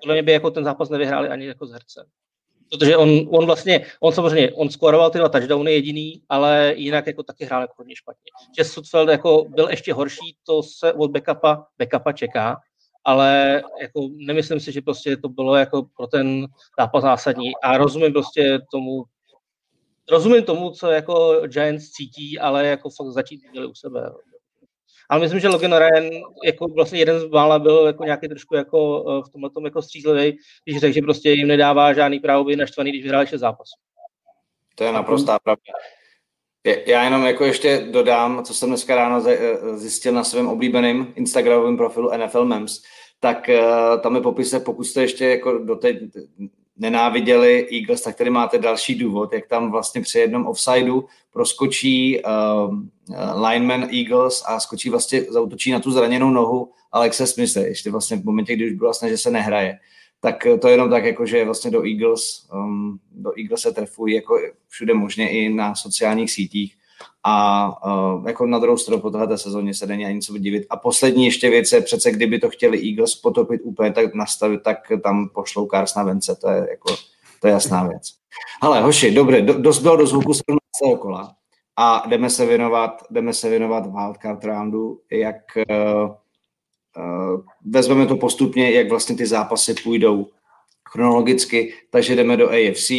podle 0.00 0.14
mě 0.14 0.22
by 0.22 0.32
jako 0.32 0.50
ten 0.50 0.64
zápas 0.64 0.90
nevyhráli 0.90 1.28
ani 1.28 1.46
jako 1.46 1.66
z 1.66 1.72
herce. 1.72 2.06
Protože 2.70 2.96
on, 2.96 3.08
on 3.30 3.46
vlastně, 3.46 3.86
on 4.00 4.12
samozřejmě, 4.12 4.52
on 4.52 4.70
skoroval 4.70 5.10
ty 5.10 5.18
dva 5.18 5.28
touchdowny 5.28 5.72
jediný, 5.72 6.22
ale 6.28 6.74
jinak 6.76 7.06
jako 7.06 7.22
taky 7.22 7.44
hrál 7.44 7.60
jako 7.60 7.74
hodně 7.78 7.96
špatně. 7.96 8.30
Že 8.58 8.64
Sudfeld 8.64 9.08
jako 9.08 9.44
byl 9.48 9.68
ještě 9.70 9.92
horší, 9.92 10.36
to 10.46 10.62
se 10.62 10.92
od 10.92 11.10
backupa, 11.10 11.66
backupa 11.78 12.12
čeká, 12.12 12.60
ale 13.04 13.62
jako 13.80 14.08
nemyslím 14.16 14.60
si, 14.60 14.72
že 14.72 14.82
prostě 14.82 15.16
to 15.16 15.28
bylo 15.28 15.56
jako 15.56 15.86
pro 15.96 16.06
ten 16.06 16.46
zápas 16.78 17.02
zásadní 17.02 17.52
a 17.62 17.78
rozumím 17.78 18.12
prostě 18.12 18.58
tomu, 18.72 19.04
rozumím 20.10 20.44
tomu, 20.44 20.70
co 20.70 20.90
jako 20.90 21.42
Giants 21.46 21.90
cítí, 21.90 22.38
ale 22.38 22.66
jako 22.66 22.90
fakt 22.90 23.10
začít 23.10 23.40
dělat 23.52 23.70
u 23.70 23.74
sebe. 23.74 24.10
Ale 25.10 25.20
myslím, 25.20 25.40
že 25.40 25.48
Logan 25.48 25.76
Ryan 25.76 26.10
jako 26.44 26.68
vlastně 26.68 26.98
jeden 26.98 27.20
z 27.20 27.28
mála 27.28 27.58
byl 27.58 27.86
jako 27.86 28.04
nějaký 28.04 28.28
trošku 28.28 28.56
jako 28.56 29.04
eh, 29.08 29.22
v 29.28 29.32
tomhle 29.32 29.50
tom 29.50 29.64
jako 29.64 29.82
střízlivý, 29.82 30.38
když 30.64 30.80
řekl, 30.80 30.94
že 30.94 31.02
prostě 31.02 31.30
jim 31.30 31.48
nedává 31.48 31.92
žádný 31.92 32.20
právo 32.20 32.44
být 32.44 32.56
naštvaný, 32.56 32.90
když 32.90 33.02
vyhráli 33.02 33.22
ještě 33.22 33.38
zápas. 33.38 33.68
To 34.74 34.84
je 34.84 34.92
naprostá 34.92 35.38
pravda. 35.38 35.72
Já 36.86 37.04
jenom 37.04 37.26
jako 37.26 37.44
ještě 37.44 37.86
dodám, 37.90 38.44
co 38.44 38.54
jsem 38.54 38.68
dneska 38.68 38.96
ráno 38.96 39.24
eh, 39.28 39.58
zjistil 39.76 40.12
na 40.12 40.24
svém 40.24 40.48
oblíbeném 40.48 41.12
Instagramovém 41.16 41.76
profilu 41.76 42.10
NFL 42.16 42.44
Memes, 42.44 42.82
tak 43.20 43.48
eh, 43.48 43.62
tam 44.00 44.14
je 44.14 44.20
popise, 44.20 44.60
pokud 44.60 44.84
jste 44.84 45.02
ještě 45.02 45.26
jako 45.26 45.58
doteď 45.58 45.98
nenáviděli 46.76 47.68
Eagles, 47.72 48.02
tak 48.02 48.16
tady 48.16 48.30
máte 48.30 48.58
další 48.58 48.94
důvod, 48.94 49.32
jak 49.32 49.46
tam 49.46 49.70
vlastně 49.70 50.00
při 50.00 50.18
jednom 50.18 50.46
offsideu 50.46 51.04
proskočí 51.32 52.22
uh, 52.24 52.78
lineman 53.48 53.88
Eagles 53.94 54.44
a 54.46 54.60
skočí 54.60 54.90
vlastně, 54.90 55.22
zautočí 55.22 55.72
na 55.72 55.80
tu 55.80 55.90
zraněnou 55.90 56.30
nohu 56.30 56.72
Alexe 56.92 57.26
Smithe, 57.26 57.60
ještě 57.60 57.90
vlastně 57.90 58.16
v 58.16 58.24
momentě, 58.24 58.56
kdy 58.56 58.66
už 58.66 58.72
bylo 58.72 58.88
vlastně, 58.88 59.08
že 59.08 59.18
se 59.18 59.30
nehraje. 59.30 59.78
Tak 60.20 60.46
to 60.60 60.68
je 60.68 60.74
jenom 60.74 60.90
tak, 60.90 61.04
jako, 61.04 61.26
že 61.26 61.44
vlastně 61.44 61.70
do 61.70 61.86
Eagles, 61.86 62.48
um, 62.52 62.98
do 63.12 63.30
Eagles 63.38 63.60
se 63.60 63.72
trefují 63.72 64.14
jako 64.14 64.38
všude 64.68 64.94
možně 64.94 65.30
i 65.30 65.48
na 65.48 65.74
sociálních 65.74 66.30
sítích 66.30 66.76
a 67.24 67.68
uh, 67.86 68.26
jako 68.26 68.46
na 68.46 68.58
druhou 68.58 68.76
stranu 68.76 69.00
po 69.00 69.10
této 69.10 69.38
sezóně 69.38 69.74
se 69.74 69.86
není 69.86 70.06
ani 70.06 70.20
co 70.20 70.38
divit. 70.38 70.66
A 70.70 70.76
poslední 70.76 71.24
ještě 71.24 71.50
věc 71.50 71.72
je 71.72 71.80
přece, 71.80 72.12
kdyby 72.12 72.38
to 72.38 72.50
chtěli 72.50 72.88
Eagles 72.88 73.14
potopit 73.14 73.60
úplně 73.64 73.92
tak 73.92 74.14
nastavit, 74.14 74.62
tak 74.62 74.78
tam 75.02 75.28
pošlou 75.28 75.66
Cars 75.66 75.94
na 75.94 76.02
vence, 76.02 76.36
to 76.40 76.50
je 76.50 76.66
jako, 76.70 76.96
to 77.40 77.46
je 77.46 77.52
jasná 77.52 77.88
věc. 77.88 78.12
Ale 78.60 78.80
hoši, 78.80 79.10
dobře, 79.10 79.42
do, 79.42 79.58
dost 79.58 79.78
bylo 79.78 79.96
do 79.96 80.06
zvuku 80.06 80.34
17. 80.34 81.00
kola 81.00 81.34
a 81.76 82.04
jdeme 82.08 82.30
se 82.30 82.46
věnovat, 82.46 83.02
jdeme 83.10 83.32
se 83.32 83.50
věnovat 83.50 83.86
wildcard 83.86 84.44
roundu, 84.44 85.00
jak 85.12 85.36
uh, 85.70 86.10
uh, 86.10 87.40
vezmeme 87.66 88.06
to 88.06 88.16
postupně, 88.16 88.70
jak 88.70 88.88
vlastně 88.88 89.16
ty 89.16 89.26
zápasy 89.26 89.74
půjdou 89.74 90.26
chronologicky, 90.88 91.74
takže 91.90 92.16
jdeme 92.16 92.36
do 92.36 92.48
AFC, 92.50 92.90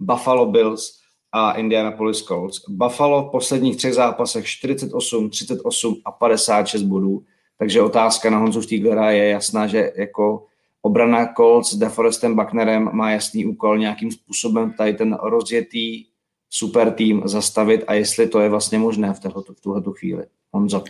Buffalo 0.00 0.46
Bills, 0.46 1.03
a 1.36 1.52
Indianapolis 1.52 2.22
Colts. 2.22 2.60
Buffalo 2.68 3.28
v 3.28 3.30
posledních 3.30 3.76
třech 3.76 3.94
zápasech 3.94 4.46
48, 4.46 5.30
38 5.30 6.00
a 6.04 6.12
56 6.12 6.82
bodů, 6.82 7.24
takže 7.58 7.82
otázka 7.82 8.30
na 8.30 8.38
Honzu 8.38 8.62
Stieglera 8.62 9.10
je 9.10 9.28
jasná, 9.28 9.66
že 9.66 9.92
jako 9.96 10.46
obrana 10.82 11.34
Colts 11.36 11.72
s 11.72 11.76
DeForestem 11.76 12.36
Bucknerem 12.36 12.90
má 12.92 13.10
jasný 13.10 13.46
úkol 13.46 13.78
nějakým 13.78 14.10
způsobem 14.10 14.72
tady 14.72 14.94
ten 14.94 15.18
rozjetý 15.22 16.04
super 16.50 16.92
tým 16.92 17.22
zastavit 17.24 17.84
a 17.86 17.94
jestli 17.94 18.28
to 18.28 18.40
je 18.40 18.48
vlastně 18.48 18.78
možné 18.78 19.12
v, 19.12 19.20
v 19.54 19.60
tuhle 19.60 19.82
chvíli. 19.92 20.24
Honzo. 20.52 20.84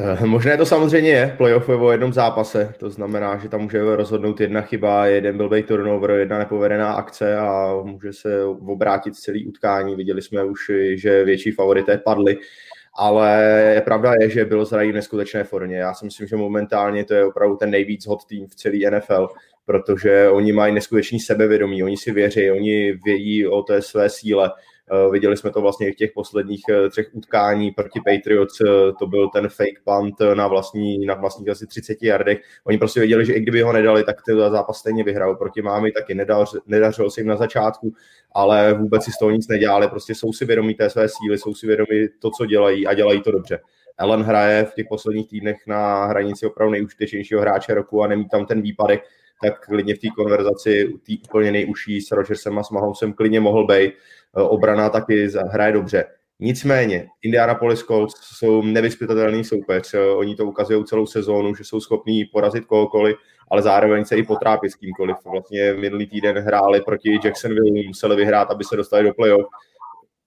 Eh, 0.00 0.26
možné 0.26 0.56
to 0.56 0.66
samozřejmě 0.66 1.10
je, 1.10 1.34
playoff 1.36 1.68
je 1.68 1.74
o 1.74 1.92
jednom 1.92 2.12
zápase, 2.12 2.74
to 2.78 2.90
znamená, 2.90 3.38
že 3.38 3.48
tam 3.48 3.60
může 3.60 3.96
rozhodnout 3.96 4.40
jedna 4.40 4.60
chyba, 4.60 5.06
jeden 5.06 5.36
blbý 5.36 5.62
turnover, 5.62 6.10
jedna 6.10 6.38
nepovedená 6.38 6.92
akce 6.92 7.36
a 7.36 7.74
může 7.82 8.12
se 8.12 8.44
obrátit 8.44 9.16
celý 9.16 9.46
utkání. 9.46 9.96
Viděli 9.96 10.22
jsme 10.22 10.44
už, 10.44 10.70
že 10.94 11.24
větší 11.24 11.50
favorité 11.50 11.98
padly, 11.98 12.38
ale 12.98 13.82
pravda 13.84 14.12
je, 14.20 14.30
že 14.30 14.44
byl 14.44 14.64
zrají 14.64 14.92
v 14.92 14.94
neskutečné 14.94 15.44
formě. 15.44 15.76
Já 15.76 15.94
si 15.94 16.04
myslím, 16.04 16.26
že 16.26 16.36
momentálně 16.36 17.04
to 17.04 17.14
je 17.14 17.24
opravdu 17.24 17.56
ten 17.56 17.70
nejvíc 17.70 18.06
hot 18.06 18.24
tým 18.24 18.46
v 18.46 18.54
celý 18.54 18.90
NFL, 18.90 19.28
protože 19.66 20.28
oni 20.28 20.52
mají 20.52 20.74
neskutečný 20.74 21.20
sebevědomí, 21.20 21.82
oni 21.82 21.96
si 21.96 22.12
věří, 22.12 22.50
oni 22.50 22.92
vědí 23.04 23.46
o 23.46 23.62
té 23.62 23.82
své 23.82 24.08
síle 24.08 24.50
viděli 25.10 25.36
jsme 25.36 25.50
to 25.50 25.60
vlastně 25.60 25.92
v 25.92 25.96
těch 25.96 26.10
posledních 26.14 26.62
eh, 26.70 26.90
třech 26.90 27.08
utkání 27.12 27.70
proti 27.70 28.00
Patriots, 28.06 28.60
eh, 28.60 28.92
to 28.98 29.06
byl 29.06 29.28
ten 29.28 29.48
fake 29.48 29.80
punt 29.84 30.14
na 30.34 30.48
vlastní, 30.48 31.06
na 31.06 31.14
vlastních 31.14 31.48
asi 31.48 31.66
30 31.66 32.02
yardech. 32.02 32.38
Oni 32.64 32.78
prostě 32.78 33.00
věděli, 33.00 33.26
že 33.26 33.32
i 33.32 33.40
kdyby 33.40 33.62
ho 33.62 33.72
nedali, 33.72 34.04
tak 34.04 34.16
ten 34.26 34.38
zápas 34.38 34.78
stejně 34.78 35.04
vyhrál. 35.04 35.36
Proti 35.36 35.62
mámy 35.62 35.92
taky 35.92 36.14
nedařilo, 36.14 36.62
nedařilo 36.66 37.10
se 37.10 37.20
jim 37.20 37.28
na 37.28 37.36
začátku, 37.36 37.92
ale 38.32 38.74
vůbec 38.74 39.04
si 39.04 39.12
z 39.12 39.18
toho 39.18 39.30
nic 39.30 39.48
nedělali. 39.48 39.88
Prostě 39.88 40.14
jsou 40.14 40.32
si 40.32 40.44
vědomí 40.44 40.74
té 40.74 40.90
své 40.90 41.08
síly, 41.08 41.38
jsou 41.38 41.54
si 41.54 41.66
vědomí 41.66 42.06
to, 42.18 42.30
co 42.30 42.46
dělají 42.46 42.86
a 42.86 42.94
dělají 42.94 43.22
to 43.22 43.30
dobře. 43.30 43.60
Ellen 43.98 44.22
hraje 44.22 44.64
v 44.64 44.74
těch 44.74 44.86
posledních 44.88 45.28
týdnech 45.28 45.56
na 45.66 46.06
hranici 46.06 46.46
opravdu 46.46 46.72
nejúspěšnějšího 46.72 47.40
hráče 47.40 47.74
roku 47.74 48.02
a 48.02 48.06
nemí 48.06 48.28
tam 48.28 48.46
ten 48.46 48.62
výpadek, 48.62 49.04
tak 49.42 49.66
klidně 49.66 49.94
v 49.94 49.98
té 49.98 50.08
konverzaci 50.16 50.92
té 51.06 51.12
úplně 51.28 51.52
nejužší 51.52 52.00
s 52.00 52.10
Rogersem 52.10 52.58
a 52.58 52.62
s 52.62 52.70
Mahomesem 52.70 53.12
klidně 53.12 53.40
mohl 53.40 53.66
být. 53.66 53.92
Eh, 54.36 54.42
obrana 54.42 54.88
taky 54.88 55.28
hraje 55.50 55.72
dobře. 55.72 56.04
Nicméně, 56.40 57.06
Indianapolis 57.22 57.82
Colts 57.82 58.14
jsou 58.20 58.62
nevyspytatelný 58.62 59.44
soupeř. 59.44 59.94
Eh, 59.94 60.00
oni 60.00 60.36
to 60.36 60.46
ukazují 60.46 60.84
celou 60.84 61.06
sezónu, 61.06 61.54
že 61.54 61.64
jsou 61.64 61.80
schopní 61.80 62.24
porazit 62.24 62.64
kohokoliv, 62.64 63.16
ale 63.50 63.62
zároveň 63.62 64.04
se 64.04 64.16
i 64.16 64.22
potrápit 64.22 64.72
s 64.72 64.74
kýmkoliv. 64.74 65.16
Vlastně 65.24 65.74
minulý 65.74 66.06
týden 66.06 66.38
hráli 66.38 66.80
proti 66.80 67.20
Jacksonville, 67.24 67.86
museli 67.86 68.16
vyhrát, 68.16 68.50
aby 68.50 68.64
se 68.64 68.76
dostali 68.76 69.04
do 69.04 69.14
playoff. 69.14 69.46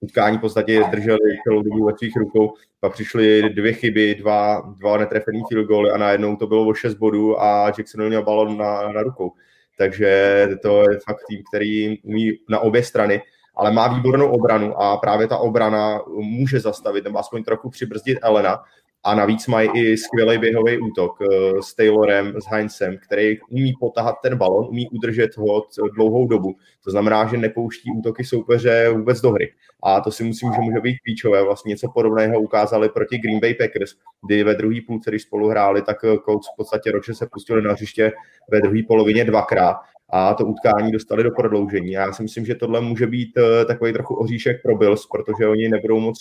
Utkání 0.00 0.38
v 0.38 0.40
podstatě 0.40 0.84
drželi 0.90 1.38
celou 1.44 1.62
dobu 1.62 1.86
ve 1.86 1.92
svých 1.98 2.16
rukou, 2.16 2.54
pak 2.80 2.92
přišly 2.92 3.50
dvě 3.50 3.72
chyby, 3.72 4.14
dva, 4.14 4.74
dva 4.78 4.96
netrefený 4.96 5.42
field 5.48 5.66
goaly 5.66 5.90
a 5.90 5.96
najednou 5.96 6.36
to 6.36 6.46
bylo 6.46 6.66
o 6.66 6.74
6 6.74 6.94
bodů 6.94 7.40
a 7.42 7.66
Jacksonville 7.66 8.08
měl 8.08 8.22
balon 8.22 8.58
na, 8.58 8.92
na 8.92 9.02
rukou. 9.02 9.32
Takže 9.78 10.48
to 10.62 10.80
je 10.90 10.98
fakt 11.08 11.20
tým, 11.28 11.42
který 11.52 11.98
umí 12.02 12.32
na 12.48 12.60
obě 12.60 12.82
strany 12.82 13.22
ale 13.54 13.72
má 13.72 13.88
výbornou 13.88 14.28
obranu 14.28 14.80
a 14.80 14.96
právě 14.96 15.26
ta 15.26 15.36
obrana 15.36 16.00
může 16.16 16.60
zastavit 16.60 17.04
nebo 17.04 17.18
aspoň 17.18 17.44
trochu 17.44 17.70
přibrzdit 17.70 18.18
Elena. 18.22 18.62
A 19.04 19.14
navíc 19.14 19.46
mají 19.46 19.70
i 19.74 19.96
skvělý 19.96 20.38
běhový 20.38 20.78
útok 20.78 21.18
eh, 21.22 21.62
s 21.62 21.74
Taylorem, 21.74 22.40
s 22.40 22.44
Heinzem, 22.46 22.98
který 22.98 23.40
umí 23.40 23.72
potahat 23.80 24.16
ten 24.22 24.36
balon, 24.36 24.66
umí 24.68 24.88
udržet 24.88 25.36
ho 25.36 25.62
dlouhou 25.94 26.28
dobu. 26.28 26.56
To 26.84 26.90
znamená, 26.90 27.26
že 27.26 27.36
nepouští 27.36 27.90
útoky 27.98 28.24
soupeře 28.24 28.88
vůbec 28.90 29.20
do 29.20 29.30
hry. 29.30 29.52
A 29.82 30.00
to 30.00 30.10
si 30.10 30.24
myslím, 30.24 30.52
že 30.52 30.60
může 30.60 30.80
být 30.80 30.98
klíčové. 31.04 31.44
Vlastně 31.44 31.70
něco 31.70 31.88
podobného 31.94 32.40
ukázali 32.40 32.88
proti 32.88 33.18
Green 33.18 33.40
Bay 33.40 33.54
Packers, 33.54 33.90
kdy 34.26 34.44
ve 34.44 34.54
druhé 34.54 34.76
půlce, 34.86 35.10
když 35.10 35.22
spolu 35.22 35.48
hráli, 35.48 35.82
tak 35.82 35.96
Colts 36.24 36.48
v 36.54 36.56
podstatě 36.56 36.92
ročně 36.92 37.14
se 37.14 37.26
pustili 37.32 37.62
na 37.62 37.72
hřiště 37.72 38.12
ve 38.50 38.60
druhé 38.60 38.80
polovině 38.88 39.24
dvakrát 39.24 39.76
a 40.12 40.34
to 40.34 40.46
utkání 40.46 40.92
dostali 40.92 41.22
do 41.22 41.30
prodloužení. 41.30 41.92
Já 41.92 42.12
si 42.12 42.22
myslím, 42.22 42.44
že 42.44 42.54
tohle 42.54 42.80
může 42.80 43.06
být 43.06 43.38
eh, 43.38 43.64
takový 43.64 43.92
trochu 43.92 44.14
oříšek 44.14 44.62
pro 44.62 44.76
Bills, 44.76 45.06
protože 45.06 45.46
oni 45.46 45.68
nebudou 45.68 46.00
moc 46.00 46.18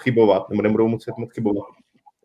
chybovat, 0.00 0.50
nebo 0.50 0.62
nebudou 0.62 0.88
moc, 0.88 1.04
moc 1.18 1.32
chybovat 1.32 1.64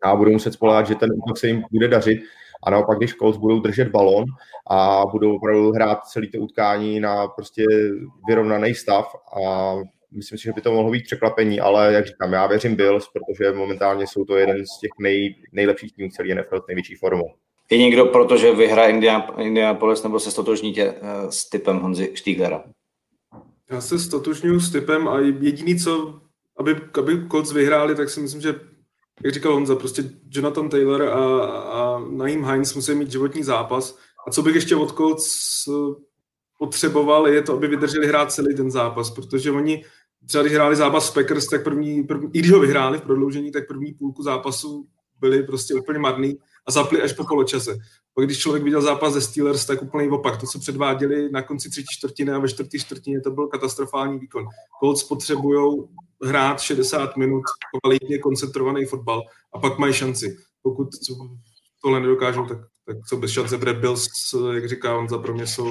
a 0.02 0.16
budou 0.16 0.32
muset 0.32 0.52
spolehat, 0.52 0.86
že 0.86 0.94
ten 0.94 1.10
útok 1.12 1.38
se 1.38 1.46
jim 1.46 1.62
bude 1.72 1.88
dařit. 1.88 2.20
A 2.62 2.70
naopak, 2.70 2.98
když 2.98 3.14
Colts 3.14 3.38
budou 3.38 3.60
držet 3.60 3.88
balón 3.88 4.24
a 4.70 5.02
budou 5.12 5.36
opravdu 5.36 5.72
hrát 5.72 6.04
celý 6.04 6.30
to 6.30 6.38
utkání 6.38 7.00
na 7.00 7.28
prostě 7.28 7.64
vyrovnaný 8.28 8.74
stav 8.74 9.14
a 9.44 9.74
myslím 10.10 10.38
si, 10.38 10.44
že 10.44 10.52
by 10.52 10.60
to 10.60 10.72
mohlo 10.72 10.90
být 10.90 11.04
překvapení, 11.04 11.60
ale 11.60 11.92
jak 11.92 12.06
říkám, 12.06 12.32
já 12.32 12.46
věřím 12.46 12.76
Bills, 12.76 13.08
protože 13.12 13.52
momentálně 13.52 14.06
jsou 14.06 14.24
to 14.24 14.36
jeden 14.36 14.66
z 14.66 14.80
těch 14.80 14.90
nej, 15.00 15.34
nejlepších 15.52 15.92
týmů 15.92 16.08
celý 16.10 16.34
NFL 16.34 16.64
největší 16.68 16.94
formou. 16.94 17.26
Je 17.70 17.78
někdo, 17.78 18.06
protože 18.06 18.52
vyhraje 18.52 18.98
Indianapolis, 19.38 20.02
nebo 20.02 20.20
se 20.20 20.30
stotožníte 20.30 20.92
uh, 20.92 20.98
s 21.30 21.48
typem 21.48 21.78
Honzi 21.78 22.12
Stieglera? 22.16 22.64
Já 23.70 23.80
se 23.80 23.98
stotožňuji 23.98 24.60
s 24.60 24.72
typem 24.72 25.08
a 25.08 25.20
jediný, 25.20 25.78
co, 25.78 26.20
aby, 26.58 26.76
aby 26.98 27.28
Colts 27.30 27.52
vyhráli, 27.52 27.94
tak 27.94 28.10
si 28.10 28.20
myslím, 28.20 28.40
že 28.40 28.60
jak 29.24 29.34
říkal 29.34 29.52
Honza, 29.52 29.76
prostě 29.76 30.04
Jonathan 30.30 30.68
Taylor 30.68 31.02
a, 31.02 31.44
a 31.50 31.98
Naim 32.10 32.44
Heinz 32.44 32.74
musí 32.74 32.94
mít 32.94 33.12
životní 33.12 33.42
zápas. 33.42 33.98
A 34.26 34.30
co 34.30 34.42
bych 34.42 34.54
ještě 34.54 34.76
od 34.76 34.96
Colts 34.96 35.28
eh, 35.68 35.94
potřeboval, 36.58 37.28
je 37.28 37.42
to, 37.42 37.52
aby 37.52 37.68
vydrželi 37.68 38.06
hrát 38.06 38.32
celý 38.32 38.56
ten 38.56 38.70
zápas, 38.70 39.10
protože 39.10 39.50
oni 39.50 39.84
třeba 40.26 40.42
když 40.42 40.54
hráli 40.54 40.76
zápas 40.76 41.08
s 41.08 41.10
Packers, 41.10 41.46
tak 41.46 41.64
první, 41.64 42.02
první, 42.02 42.30
i 42.32 42.38
když 42.38 42.50
ho 42.50 42.60
vyhráli 42.60 42.98
v 42.98 43.02
prodloužení, 43.02 43.52
tak 43.52 43.68
první 43.68 43.94
půlku 43.94 44.22
zápasu 44.22 44.86
byli 45.20 45.42
prostě 45.42 45.74
úplně 45.74 45.98
marný 45.98 46.38
a 46.66 46.70
zapli 46.70 47.02
až 47.02 47.12
po 47.12 47.24
poločase. 47.24 47.78
Pak 48.14 48.24
když 48.24 48.38
člověk 48.38 48.64
viděl 48.64 48.82
zápas 48.82 49.12
ze 49.12 49.20
Steelers, 49.20 49.66
tak 49.66 49.82
úplně 49.82 50.10
opak. 50.10 50.40
To, 50.40 50.46
co 50.46 50.58
předváděli 50.58 51.30
na 51.32 51.42
konci 51.42 51.70
třetí 51.70 51.86
čtvrtiny 51.90 52.32
a 52.32 52.38
ve 52.38 52.48
čtvrtý 52.48 52.78
čtvrtině, 52.78 53.20
to 53.20 53.30
byl 53.30 53.46
katastrofální 53.46 54.18
výkon. 54.18 54.44
Colts 54.80 55.04
potřebují 55.04 55.84
hrát 56.24 56.60
60 56.60 57.16
minut 57.16 57.42
kvalitně 57.82 58.18
koncentrovaný 58.18 58.84
fotbal 58.84 59.22
a 59.54 59.58
pak 59.58 59.78
mají 59.78 59.92
šanci. 59.92 60.36
Pokud 60.62 60.88
tohle 61.82 62.00
nedokážou, 62.00 62.46
tak, 62.46 62.58
tak 62.86 62.96
jsou 63.06 63.20
bez 63.20 63.30
šance. 63.30 63.58
Brad 63.58 63.76
Bills, 63.76 64.08
jak 64.54 64.68
říká 64.68 64.98
on, 64.98 65.08
za 65.08 65.18
pro 65.18 65.34
mě 65.34 65.46
jsou 65.46 65.70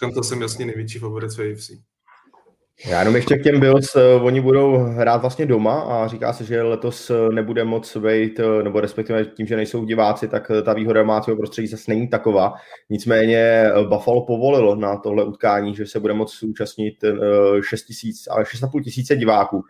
Kansasem 0.00 0.42
jasně 0.42 0.66
největší 0.66 0.98
favorit 0.98 1.32
v 1.32 1.40
AFC. 1.40 1.70
Já 2.86 2.98
jenom 2.98 3.16
ještě 3.16 3.36
k 3.36 3.42
těm 3.42 3.60
Bills, 3.60 3.96
eh, 3.96 4.14
oni 4.14 4.40
budou 4.40 4.76
hrát 4.76 5.16
vlastně 5.16 5.46
doma 5.46 5.80
a 5.80 6.08
říká 6.08 6.32
se, 6.32 6.44
že 6.44 6.62
letos 6.62 7.10
eh, 7.10 7.32
nebude 7.32 7.64
moc 7.64 7.94
vejít, 7.94 8.40
eh, 8.40 8.62
nebo 8.62 8.80
respektive 8.80 9.24
tím, 9.24 9.46
že 9.46 9.56
nejsou 9.56 9.84
diváci, 9.84 10.28
tak 10.28 10.50
ta 10.64 10.72
výhoda 10.72 11.00
domácího 11.00 11.36
prostředí 11.36 11.68
zase 11.68 11.84
není 11.88 12.08
taková. 12.08 12.54
Nicméně 12.90 13.64
Buffalo 13.88 14.26
povolilo 14.26 14.74
na 14.74 14.96
tohle 14.96 15.24
utkání, 15.24 15.74
že 15.74 15.86
se 15.86 16.00
bude 16.00 16.14
moct 16.14 16.42
účastnit 16.42 16.94
6 17.68 17.82
tisíc, 17.82 18.28
ale 18.30 18.44
6,5 18.44 18.82
tisíce 18.82 19.16
diváků. 19.16 19.62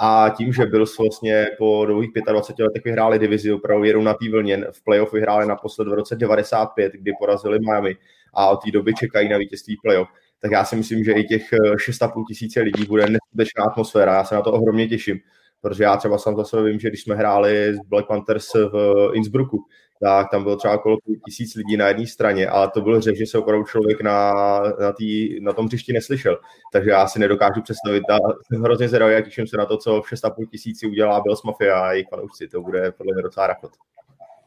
A 0.00 0.34
tím, 0.36 0.52
že 0.52 0.66
Bills 0.66 0.98
vlastně 0.98 1.46
po 1.58 1.86
dlouhých 1.86 2.10
25 2.30 2.64
letech 2.64 2.84
vyhráli 2.84 3.18
divizi, 3.18 3.52
opravdu 3.52 3.84
jedou 3.84 4.02
na 4.02 4.16
vlně, 4.30 4.64
v 4.72 4.84
playoff 4.84 5.12
vyhráli 5.12 5.46
naposled 5.46 5.88
v 5.88 5.92
roce 5.92 6.16
95, 6.16 6.92
kdy 6.92 7.12
porazili 7.20 7.58
Miami 7.58 7.96
a 8.34 8.50
od 8.50 8.56
té 8.64 8.70
doby 8.70 8.94
čekají 8.94 9.28
na 9.28 9.38
vítězství 9.38 9.76
playoff 9.82 10.08
tak 10.42 10.50
já 10.50 10.64
si 10.64 10.76
myslím, 10.76 11.04
že 11.04 11.12
i 11.12 11.24
těch 11.24 11.52
6,5 11.52 12.10
eh, 12.10 12.24
tisíce 12.28 12.60
lidí 12.60 12.84
bude 12.84 13.02
neskutečná 13.02 13.64
atmosféra. 13.64 14.14
Já 14.14 14.24
se 14.24 14.34
na 14.34 14.42
to 14.42 14.52
ohromně 14.52 14.88
těším, 14.88 15.18
protože 15.60 15.84
já 15.84 15.96
třeba 15.96 16.18
sám 16.18 16.36
za 16.36 16.44
sebe 16.44 16.62
vím, 16.62 16.80
že 16.80 16.88
když 16.88 17.02
jsme 17.02 17.14
hráli 17.14 17.74
s 17.74 17.78
Black 17.88 18.06
Panthers 18.06 18.54
v 18.54 19.10
Innsbrucku, 19.14 19.64
tak 20.00 20.30
tam 20.30 20.42
bylo 20.42 20.56
třeba 20.56 20.74
okolo 20.74 20.96
tisíc 21.24 21.54
lidí 21.54 21.76
na 21.76 21.88
jedné 21.88 22.06
straně, 22.06 22.48
ale 22.48 22.70
to 22.70 22.80
byl 22.80 23.00
řeč, 23.00 23.16
že 23.16 23.26
se 23.26 23.38
opravdu 23.38 23.64
člověk 23.64 24.00
na, 24.00 24.32
na, 24.80 24.92
tý, 24.92 25.40
na 25.40 25.52
tom 25.52 25.66
hřišti 25.66 25.92
neslyšel. 25.92 26.38
Takže 26.72 26.90
já 26.90 27.06
si 27.06 27.18
nedokážu 27.18 27.62
představit, 27.62 28.10
a 28.10 28.18
jsem 28.52 28.62
hrozně 28.62 28.88
zvědavý, 28.88 29.14
jak 29.14 29.24
těším 29.24 29.46
se 29.46 29.56
na 29.56 29.66
to, 29.66 29.76
co 29.76 30.02
v 30.02 30.12
6,5 30.12 30.46
tisíci 30.50 30.86
udělá 30.86 31.20
Bills 31.20 31.42
Mafia 31.42 31.80
a 31.80 31.92
jejich 31.92 32.08
fanoušci. 32.10 32.48
To 32.48 32.60
bude 32.60 32.92
podle 32.92 33.14
mě 33.14 33.22
docela 33.22 33.46
rachot. 33.46 33.72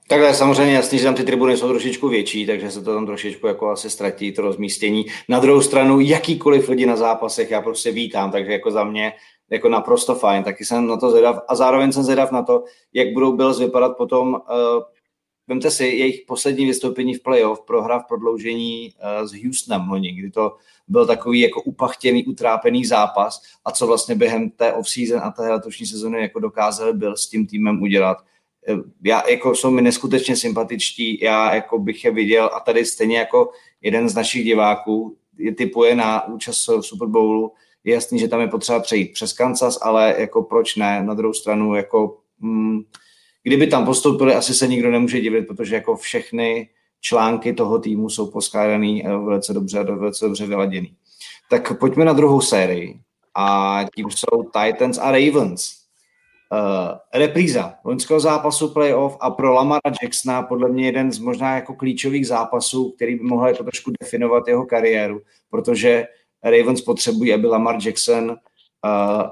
Takhle 0.08 0.34
samozřejmě 0.34 0.76
jasný, 0.76 0.98
že 0.98 1.04
tam 1.04 1.16
ty 1.16 1.24
tribuny 1.24 1.58
jsou 1.58 1.68
trošičku 1.70 2.10
větší, 2.10 2.46
takže 2.46 2.72
se 2.72 2.82
to 2.82 2.94
tam 2.94 3.06
trošičku 3.06 3.48
jako 3.48 3.70
asi 3.70 3.90
ztratí, 3.90 4.32
to 4.32 4.42
rozmístění. 4.42 5.06
Na 5.30 5.40
druhou 5.40 5.62
stranu, 5.62 6.00
jakýkoliv 6.00 6.70
lidi 6.70 6.86
na 6.86 6.96
zápasech 6.96 7.52
já 7.52 7.62
prostě 7.62 7.92
vítám, 7.92 8.32
takže 8.32 8.52
jako 8.52 8.72
za 8.72 8.84
mě 8.84 9.14
jako 9.50 9.70
naprosto 9.70 10.16
fajn, 10.16 10.44
taky 10.44 10.66
jsem 10.66 10.88
na 10.88 10.98
to 10.98 11.10
zvědav 11.10 11.40
a 11.48 11.56
zároveň 11.56 11.92
jsem 11.92 12.04
zvědav 12.04 12.32
na 12.32 12.44
to, 12.44 12.64
jak 12.94 13.14
budou 13.14 13.38
Bills 13.38 13.60
vypadat 13.60 13.98
potom, 13.98 14.34
uh, 14.34 14.40
vemte 15.48 15.72
si 15.72 15.86
jejich 15.86 16.22
poslední 16.28 16.66
vystoupení 16.66 17.14
v 17.14 17.24
playoff, 17.24 17.62
prohra 17.66 18.00
v 18.00 18.08
prodloužení 18.08 18.94
uh, 18.94 19.28
s 19.28 19.44
Houstonem 19.44 19.90
loni, 19.90 20.12
kdy 20.12 20.32
to 20.32 20.56
byl 20.88 21.06
takový 21.06 21.40
jako 21.40 21.62
upachtěný, 21.62 22.26
utrápený 22.26 22.86
zápas 22.86 23.42
a 23.66 23.72
co 23.72 23.88
vlastně 23.88 24.16
během 24.16 24.50
té 24.50 24.74
off-season 24.74 25.22
a 25.24 25.32
té 25.32 25.42
letošní 25.42 25.86
sezóny 25.86 26.22
jako 26.22 26.40
dokázali 26.40 26.94
byl 26.94 27.18
s 27.18 27.30
tím 27.30 27.48
týmem 27.48 27.82
udělat 27.82 28.18
já, 29.03 29.29
jako 29.29 29.55
jsou 29.55 29.72
mi 29.72 29.81
neskutečně 29.81 30.36
sympatičtí, 30.36 31.19
já 31.22 31.55
jako 31.55 31.79
bych 31.79 32.05
je 32.05 32.12
viděl 32.12 32.50
a 32.53 32.60
tady 32.60 32.86
stejně 32.86 33.17
jako 33.17 33.51
jeden 33.81 34.10
z 34.10 34.15
našich 34.15 34.43
diváků 34.43 35.17
je 35.38 35.55
typuje 35.55 35.95
na 35.95 36.27
účast 36.27 36.67
v 36.67 36.81
Super 36.81 37.07
Bowlu, 37.07 37.53
Je 37.84 37.93
jasný, 37.93 38.19
že 38.19 38.27
tam 38.27 38.41
je 38.41 38.48
potřeba 38.48 38.79
přejít 38.79 39.13
přes 39.13 39.34
Kansas, 39.34 39.79
ale 39.81 40.15
jako 40.17 40.43
proč 40.43 40.75
ne? 40.75 41.03
Na 41.03 41.13
druhou 41.13 41.34
stranu, 41.34 41.75
jako 41.75 42.17
mm, 42.39 42.79
kdyby 43.43 43.67
tam 43.67 43.86
postoupili, 43.86 44.36
asi 44.36 44.53
se 44.53 44.67
nikdo 44.67 44.91
nemůže 44.91 45.22
divit, 45.22 45.48
protože 45.48 45.75
jako 45.75 45.95
všechny 45.95 46.69
články 47.01 47.53
toho 47.53 47.79
týmu 47.79 48.10
jsou 48.10 48.31
poskládaný 48.31 49.05
a 49.05 49.17
velice 49.17 49.53
dobře, 49.53 49.84
velice 49.84 50.25
dobře 50.25 50.48
vyladěný. 50.48 50.95
Tak 51.50 51.79
pojďme 51.79 52.05
na 52.05 52.13
druhou 52.13 52.41
sérii 52.41 53.00
a 53.36 53.79
tím 53.95 54.12
jsou 54.12 54.43
Titans 54.43 54.98
a 54.98 55.12
Ravens. 55.12 55.85
Uh, 56.52 56.98
repríza 57.14 57.74
loňského 57.84 58.20
zápasu 58.20 58.70
playoff 58.70 59.18
a 59.20 59.32
pro 59.32 59.54
Lamara 59.54 59.82
Jacksona 60.04 60.44
podle 60.44 60.70
mě 60.70 60.86
jeden 60.86 61.12
z 61.12 61.20
možná 61.20 61.56
jako 61.56 61.74
klíčových 61.74 62.28
zápasů, 62.28 62.92
který 62.92 63.16
by 63.16 63.24
mohl 63.24 63.48
jako 63.48 63.64
trošku 63.64 63.92
definovat 64.02 64.48
jeho 64.48 64.66
kariéru, 64.66 65.22
protože 65.50 66.08
Ravens 66.44 66.82
potřebují, 66.82 67.34
aby 67.34 67.48
Lamar 67.48 67.78
Jackson 67.86 68.30
uh, 68.30 68.38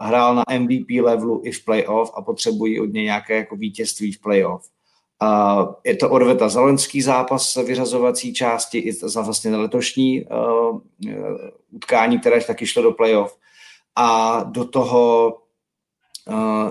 hrál 0.02 0.36
na 0.36 0.44
MVP 0.60 0.90
levelu 1.02 1.42
i 1.46 1.52
v 1.52 1.66
playoff 1.66 2.12
a 2.16 2.22
potřebují 2.22 2.80
od 2.80 2.94
něj 2.94 3.04
nějaké 3.04 3.36
jako 3.36 3.56
vítězství 3.56 4.12
v 4.12 4.22
playoff. 4.22 4.70
Uh, 5.22 5.74
je 5.84 5.96
to 5.96 6.10
odveta 6.10 6.50
za 6.50 6.62
loňský 6.62 7.02
zápas 7.02 7.56
vyřazovací 7.56 8.34
části 8.34 8.78
i 8.78 8.94
za 8.94 9.22
vlastně 9.22 9.56
letošní 9.56 10.26
uh, 10.26 10.80
utkání, 11.72 12.20
které 12.20 12.42
taky 12.42 12.66
šlo 12.66 12.84
do 12.84 12.92
playoff. 12.92 13.38
A 13.96 14.40
do 14.44 14.66
toho 14.66 15.34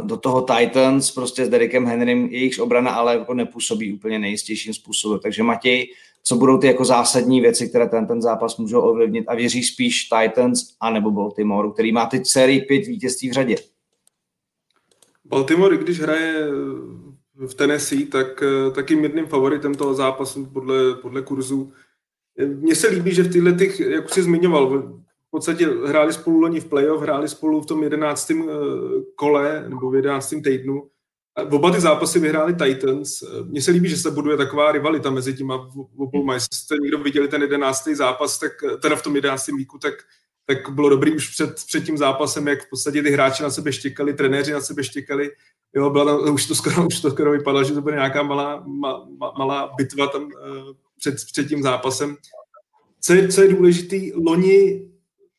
do 0.02 0.16
toho 0.16 0.42
Titans 0.42 1.10
prostě 1.10 1.46
s 1.46 1.48
Derekem 1.48 1.86
Henrym, 1.86 2.26
jejich 2.26 2.60
obrana 2.60 2.90
ale 2.90 3.18
jako 3.18 3.34
nepůsobí 3.34 3.92
úplně 3.92 4.18
nejistějším 4.18 4.74
způsobem. 4.74 5.18
Takže 5.22 5.42
Matěj, 5.42 5.86
co 6.22 6.36
budou 6.36 6.58
ty 6.58 6.66
jako 6.66 6.84
zásadní 6.84 7.40
věci, 7.40 7.68
které 7.68 7.88
ten, 7.88 8.06
ten 8.06 8.22
zápas 8.22 8.56
můžou 8.56 8.80
ovlivnit 8.80 9.24
a 9.28 9.34
věří 9.34 9.62
spíš 9.62 10.08
Titans 10.08 10.62
a 10.80 10.90
nebo 10.90 11.10
Baltimore, 11.10 11.70
který 11.72 11.92
má 11.92 12.06
teď 12.06 12.26
sérii 12.26 12.60
pět 12.60 12.86
vítězství 12.86 13.30
v 13.30 13.32
řadě? 13.32 13.56
Baltimore, 15.24 15.76
když 15.76 16.00
hraje 16.00 16.46
v 17.46 17.54
Tennessee, 17.54 18.06
tak 18.06 18.42
taky 18.74 18.96
mírným 18.96 19.26
favoritem 19.26 19.74
toho 19.74 19.94
zápasu 19.94 20.46
podle, 20.46 20.94
podle 20.94 21.22
kurzu. 21.22 21.72
Mně 22.46 22.74
se 22.74 22.88
líbí, 22.88 23.14
že 23.14 23.22
v 23.22 23.32
těchto, 23.32 23.52
těch, 23.52 23.80
jak 23.80 24.04
už 24.04 24.12
jsi 24.12 24.22
zmiňoval, 24.22 25.00
podstatě 25.32 25.66
hráli 25.86 26.12
spolu 26.12 26.40
loni 26.40 26.60
v 26.60 26.68
playoff, 26.68 27.02
hráli 27.02 27.28
spolu 27.28 27.60
v 27.60 27.66
tom 27.66 27.82
jedenáctém 27.82 28.42
eh, 28.42 28.54
kole 29.14 29.64
nebo 29.68 29.90
v 29.90 29.94
jedenáctém 29.94 30.42
týdnu. 30.42 30.88
V 31.48 31.54
oba 31.54 31.70
ty 31.70 31.80
zápasy 31.80 32.18
vyhráli 32.18 32.54
Titans. 32.54 33.22
Mně 33.44 33.62
se 33.62 33.70
líbí, 33.70 33.88
že 33.88 33.96
se 33.96 34.10
buduje 34.10 34.36
taková 34.36 34.72
rivalita 34.72 35.10
mezi 35.10 35.34
těma 35.34 35.70
obou. 35.96 36.32
Jestli 36.32 36.56
jste 36.56 36.76
někdo 36.82 36.98
viděli 36.98 37.28
ten 37.28 37.42
jedenáctý 37.42 37.94
zápas, 37.94 38.38
tak 38.38 38.52
teda 38.82 38.96
v 38.96 39.02
tom 39.02 39.16
jedenáctém 39.16 39.56
víku, 39.56 39.78
tak, 39.78 39.94
tak 40.46 40.70
bylo 40.70 40.88
dobrý 40.88 41.16
už 41.16 41.28
před, 41.28 41.54
před 41.54 41.84
tím 41.84 41.98
zápasem, 41.98 42.48
jak 42.48 42.66
v 42.66 42.70
podstatě 42.70 43.02
ty 43.02 43.10
hráči 43.10 43.42
na 43.42 43.50
sebe 43.50 43.72
štěkali, 43.72 44.14
trenéři 44.14 44.52
na 44.52 44.60
sebe 44.60 44.84
štěkali. 44.84 45.30
Jo, 45.74 45.90
byla 45.90 46.24
tam, 46.24 46.34
už 46.34 46.46
to 46.46 46.54
skoro, 46.54 46.86
už 46.86 47.00
to 47.00 47.10
skoro 47.10 47.30
vypadalo, 47.30 47.64
že 47.64 47.74
to 47.74 47.80
bude 47.80 47.94
nějaká 47.94 48.22
malá, 48.22 48.64
ma, 48.66 49.06
ma, 49.18 49.32
malá 49.38 49.72
bitva 49.76 50.06
tam 50.06 50.22
uh, 50.24 50.30
před, 50.98 51.14
před 51.32 51.48
tím 51.48 51.62
zápasem. 51.62 52.16
Co 53.00 53.14
je, 53.14 53.28
co 53.28 53.42
je 53.42 53.48
důležitý, 53.48 54.12
loni 54.12 54.88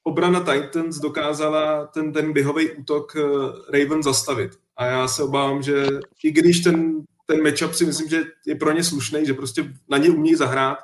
obrana 0.04 0.40
Titans 0.40 1.00
dokázala 1.00 1.88
ten, 1.88 2.14
ten 2.14 2.34
běhový 2.34 2.72
útok 2.72 3.16
eh, 3.16 3.22
Raven 3.78 4.04
zastavit. 4.04 4.52
A 4.78 4.86
já 4.86 5.08
se 5.08 5.24
obávám, 5.24 5.62
že 5.62 5.88
i 6.24 6.32
když 6.32 6.60
ten, 6.60 7.04
ten 7.26 7.44
matchup 7.44 7.74
si 7.74 7.86
myslím, 7.86 8.10
že 8.10 8.24
je 8.48 8.56
pro 8.56 8.72
ně 8.72 8.84
slušný, 8.84 9.26
že 9.26 9.34
prostě 9.34 9.74
na 9.90 9.98
ně 9.98 10.10
umí 10.10 10.36
zahrát, 10.36 10.78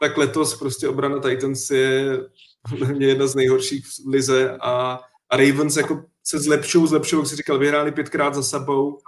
tak 0.00 0.16
letos 0.16 0.58
prostě 0.58 0.88
obrana 0.88 1.18
Titans 1.18 1.70
je 1.70 2.20
mě 2.94 3.06
jedna 3.06 3.26
z 3.26 3.34
nejhorších 3.34 3.86
v 3.86 4.08
lize 4.08 4.56
a, 4.60 5.00
a 5.30 5.36
Ravens 5.36 5.76
jako 5.76 6.04
se 6.24 6.38
zlepšou, 6.38 6.86
zlepšou, 6.86 7.18
jak 7.18 7.26
si 7.26 7.36
říkal, 7.36 7.58
vyhráli 7.58 7.92
pětkrát 7.92 8.34
za 8.34 8.42
sebou 8.42 8.98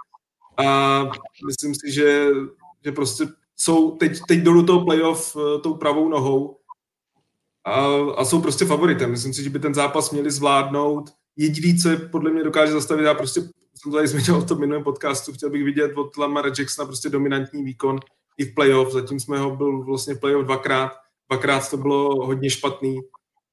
a 0.57 1.01
myslím 1.45 1.75
si, 1.75 1.91
že, 1.91 2.27
že 2.85 2.91
prostě 2.91 3.27
jsou 3.55 3.91
teď, 3.91 4.19
teď 4.27 4.39
jdou 4.39 4.53
do 4.53 4.63
toho 4.63 4.85
playoff 4.85 5.35
uh, 5.35 5.61
tou 5.61 5.73
pravou 5.73 6.09
nohou 6.09 6.57
a, 7.65 7.85
a 8.17 8.25
jsou 8.25 8.41
prostě 8.41 8.65
favoritem. 8.65 9.11
Myslím 9.11 9.33
si, 9.33 9.43
že 9.43 9.49
by 9.49 9.59
ten 9.59 9.73
zápas 9.73 10.11
měli 10.11 10.31
zvládnout. 10.31 11.11
Jediný, 11.35 11.77
co 11.77 11.89
je 11.89 11.97
podle 11.97 12.31
mě 12.31 12.43
dokáže 12.43 12.71
zastavit, 12.71 13.03
já 13.03 13.13
prostě 13.13 13.41
jsem 13.41 13.91
to 13.91 13.97
tady 13.97 14.07
zmiňoval 14.07 14.41
v 14.41 14.47
tom 14.47 14.59
minulém 14.59 14.83
podcastu, 14.83 15.33
chtěl 15.33 15.49
bych 15.49 15.63
vidět 15.63 15.91
od 15.95 16.17
Lamara 16.17 16.51
Jacksona 16.59 16.85
prostě 16.85 17.09
dominantní 17.09 17.63
výkon 17.63 17.99
i 18.37 18.45
v 18.45 18.53
playoff. 18.53 18.93
Zatím 18.93 19.19
jsme 19.19 19.39
ho 19.39 19.55
byl 19.55 19.83
vlastně 19.83 20.13
v 20.13 20.19
playoff 20.19 20.45
dvakrát. 20.45 20.91
Dvakrát 21.29 21.69
to 21.69 21.77
bylo 21.77 22.25
hodně 22.25 22.49
špatný. 22.49 22.99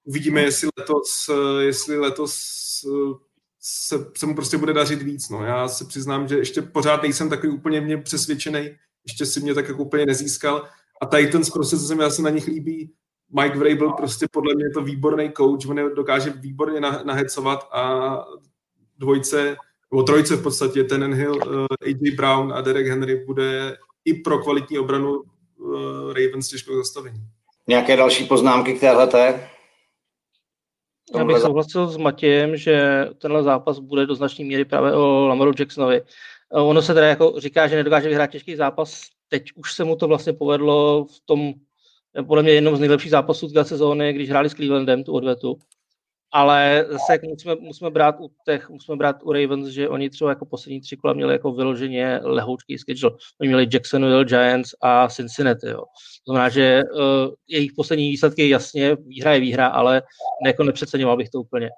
Uvidíme, 0.04 0.42
jestli 0.42 0.68
letos, 0.78 1.30
jestli 1.60 1.98
letos 1.98 2.34
se, 3.60 4.06
se 4.16 4.26
mu 4.26 4.34
prostě 4.34 4.58
bude 4.58 4.72
dařit 4.72 5.02
víc. 5.02 5.28
No. 5.28 5.44
Já 5.44 5.68
se 5.68 5.84
přiznám, 5.84 6.28
že 6.28 6.38
ještě 6.38 6.62
pořád 6.62 7.02
nejsem 7.02 7.28
takový 7.28 7.52
úplně 7.52 7.80
mě 7.80 7.98
přesvědčený, 7.98 8.70
ještě 9.06 9.26
si 9.26 9.40
mě 9.40 9.54
tak 9.54 9.68
jako 9.68 9.82
úplně 9.82 10.06
nezískal. 10.06 10.68
A 11.02 11.06
Titans 11.06 11.50
prostě, 11.50 11.76
co 11.76 11.86
se 11.86 11.94
mi 11.94 12.04
asi 12.04 12.22
na 12.22 12.30
nich 12.30 12.46
líbí, 12.46 12.92
Mike 13.40 13.58
Vrabel 13.58 13.92
prostě 13.92 14.26
podle 14.30 14.54
mě 14.54 14.64
je 14.64 14.70
to 14.70 14.82
výborný 14.82 15.32
coach, 15.36 15.68
on 15.68 15.78
je 15.78 15.90
dokáže 15.96 16.30
výborně 16.30 16.80
nahecovat 16.80 17.68
a 17.72 18.24
dvojce, 18.98 19.56
nebo 19.92 20.02
trojce 20.02 20.36
v 20.36 20.42
podstatě, 20.42 20.84
ten 20.84 21.14
Hill, 21.14 21.38
eh, 21.42 21.86
AJ 21.86 22.10
Brown 22.16 22.52
a 22.52 22.60
Derek 22.60 22.86
Henry 22.86 23.24
bude 23.26 23.76
i 24.04 24.14
pro 24.14 24.38
kvalitní 24.38 24.78
obranu 24.78 25.12
uh, 25.12 26.12
Ravens 26.12 26.48
těžko 26.48 26.76
zastavení. 26.76 27.20
Nějaké 27.68 27.96
další 27.96 28.24
poznámky 28.24 28.74
k 28.74 28.80
téhleté? 28.80 29.48
Já 31.16 31.24
bych 31.24 31.38
souhlasil 31.38 31.86
s 31.88 31.96
Matějem, 31.96 32.56
že 32.56 33.06
tenhle 33.18 33.42
zápas 33.42 33.78
bude 33.78 34.06
do 34.06 34.14
značné 34.14 34.44
míry 34.44 34.64
právě 34.64 34.92
o 34.92 35.26
Lamaru 35.26 35.52
Jacksonovi. 35.58 35.96
Eh, 35.96 36.60
ono 36.60 36.82
se 36.82 36.94
teda 36.94 37.06
jako 37.06 37.34
říká, 37.36 37.68
že 37.68 37.76
nedokáže 37.76 38.08
vyhrát 38.08 38.30
těžký 38.30 38.56
zápas. 38.56 39.02
Teď 39.28 39.42
už 39.56 39.74
se 39.74 39.84
mu 39.84 39.96
to 39.96 40.08
vlastně 40.08 40.32
povedlo 40.32 41.04
v 41.04 41.20
tom 41.24 41.52
podle 42.26 42.42
mě 42.42 42.52
jednou 42.52 42.76
z 42.76 42.80
nejlepších 42.80 43.10
zápasů 43.10 43.48
té 43.48 43.64
sezóny, 43.64 44.12
když 44.12 44.30
hráli 44.30 44.50
s 44.50 44.54
Clevelandem 44.54 45.04
tu 45.04 45.12
odvetu. 45.12 45.56
Ale 46.34 46.86
zase 46.88 47.18
musíme, 47.28 47.54
musíme, 47.60 47.90
brát 47.90 48.16
u 48.20 48.30
těch, 48.44 48.70
musíme 48.70 48.96
brát 48.96 49.16
u 49.22 49.32
Ravens, 49.32 49.68
že 49.68 49.88
oni 49.88 50.10
třeba 50.10 50.30
jako 50.30 50.46
poslední 50.46 50.80
tři 50.80 50.96
kola 50.96 51.14
měli 51.14 51.32
jako 51.32 51.52
vyloženě 51.52 52.20
lehoučký 52.22 52.78
schedule. 52.78 53.12
Oni 53.40 53.48
měli 53.48 53.68
Jacksonville, 53.72 54.24
Giants 54.24 54.74
a 54.82 55.08
Cincinnati. 55.08 55.68
Jo. 55.68 55.78
To 56.26 56.32
znamená, 56.32 56.48
že 56.48 56.82
uh, 56.94 57.34
jejich 57.48 57.72
poslední 57.76 58.10
výsledky 58.10 58.48
jasně, 58.48 58.96
výhra 59.06 59.34
je 59.34 59.40
výhra, 59.40 59.66
ale 59.66 60.02
jako 60.46 60.64
nepřeceňoval 60.64 61.16
bych 61.16 61.30
to 61.30 61.40
úplně 61.40 61.70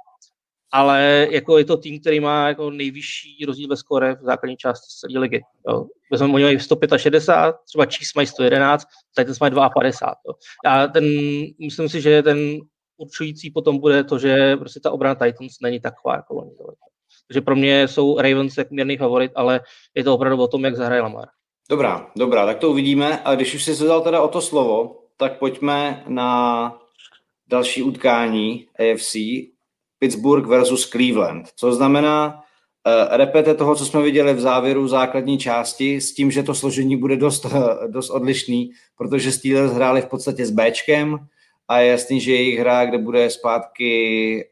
ale 0.75 1.29
jako 1.31 1.59
je 1.59 1.65
to 1.65 1.77
tým, 1.77 2.01
který 2.01 2.21
má 2.21 2.49
jako 2.49 2.71
nejvyšší 2.71 3.45
rozdíl 3.47 3.69
ve 3.69 3.77
skore 3.77 4.15
v 4.15 4.25
základní 4.25 4.57
části 4.57 4.87
celé 5.01 5.21
ligy. 5.21 5.41
Jo. 5.69 5.87
Vezmeme, 6.11 6.35
oni 6.35 6.45
mají 6.45 6.61
165, 6.61 7.55
třeba 7.67 7.85
Chiefs 7.85 8.15
mají 8.15 8.27
111, 8.27 8.87
Titans 9.17 9.41
mají 9.41 9.53
52. 9.55 10.15
Jo. 10.27 10.35
A 10.67 10.87
ten, 10.87 11.05
myslím 11.61 11.89
si, 11.89 12.01
že 12.01 12.23
ten 12.23 12.59
určující 12.97 13.51
potom 13.51 13.79
bude 13.79 14.05
to, 14.05 14.19
že 14.19 14.57
prostě 14.57 14.81
ta 14.81 14.91
obrana 14.91 15.15
Titans 15.15 15.61
není 15.63 15.81
taková, 15.81 16.15
jako 16.17 16.35
oni. 16.35 16.51
Takže 17.29 17.41
pro 17.41 17.57
mě 17.57 17.89
jsou 17.89 18.19
Ravens 18.19 18.59
jak 18.59 18.71
mírný 18.71 18.97
favorit, 18.97 19.33
ale 19.35 19.61
je 19.95 20.05
to 20.05 20.15
opravdu 20.15 20.43
o 20.43 20.49
tom, 20.49 20.65
jak 20.65 20.77
zahraje 20.77 21.03
Lamar. 21.03 21.29
Dobrá, 21.71 22.11
dobrá, 22.17 22.47
tak 22.47 22.59
to 22.59 22.71
uvidíme. 22.71 23.21
A 23.25 23.35
když 23.35 23.55
už 23.55 23.65
jsi 23.65 23.77
se 23.77 23.85
dal 23.85 24.01
teda 24.01 24.23
o 24.23 24.29
to 24.29 24.41
slovo, 24.41 25.01
tak 25.17 25.39
pojďme 25.39 26.05
na 26.09 26.79
další 27.49 27.83
utkání 27.83 28.67
AFC. 28.79 29.17
Pittsburgh 30.05 30.47
versus 30.47 30.91
Cleveland, 30.91 31.49
co 31.57 31.73
znamená 31.73 32.35
uh, 32.35 33.17
repete 33.17 33.55
toho, 33.55 33.75
co 33.75 33.87
jsme 33.87 34.03
viděli 34.03 34.35
v 34.35 34.41
závěru 34.41 34.89
základní 34.89 35.39
části, 35.39 36.01
s 36.01 36.15
tím, 36.15 36.31
že 36.31 36.43
to 36.43 36.55
složení 36.55 36.97
bude 36.97 37.17
dost, 37.17 37.45
uh, 37.45 37.53
dost 37.87 38.11
odlišný, 38.11 38.71
protože 38.99 39.33
Steelers 39.33 39.73
hráli 39.73 40.03
v 40.03 40.07
podstatě 40.07 40.47
s 40.47 40.51
Bčkem 40.51 41.19
a 41.69 41.79
je 41.79 41.91
jasný, 41.91 42.21
že 42.21 42.33
jejich 42.33 42.59
hra, 42.59 42.85
kde 42.85 42.99
bude 42.99 43.31
zpátky 43.31 43.91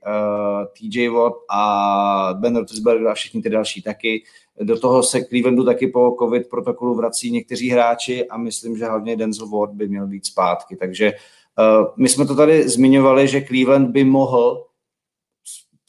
uh, 0.06 0.62
eh, 0.62 0.66
TJ 0.72 1.08
Watt 1.08 1.36
a 1.50 2.34
Ben 2.40 2.56
Roethlisberger 2.56 3.08
a 3.08 3.14
všichni 3.14 3.42
ty 3.42 3.50
další 3.50 3.82
taky. 3.82 4.24
Do 4.60 4.80
toho 4.80 5.02
se 5.02 5.24
Clevelandu 5.24 5.64
taky 5.64 5.86
po 5.86 6.16
covid 6.18 6.48
protokolu 6.50 6.94
vrací 6.94 7.30
někteří 7.30 7.70
hráči 7.70 8.28
a 8.28 8.36
myslím, 8.36 8.76
že 8.76 8.86
hlavně 8.86 9.16
Denzel 9.16 9.48
Ward 9.48 9.72
by 9.72 9.88
měl 9.88 10.06
být 10.06 10.26
zpátky. 10.26 10.76
Takže 10.76 11.12
uh, 11.12 11.86
my 11.96 12.08
jsme 12.08 12.26
to 12.26 12.36
tady 12.36 12.68
zmiňovali, 12.68 13.28
že 13.28 13.44
Cleveland 13.44 13.90
by 13.90 14.04
mohl 14.04 14.71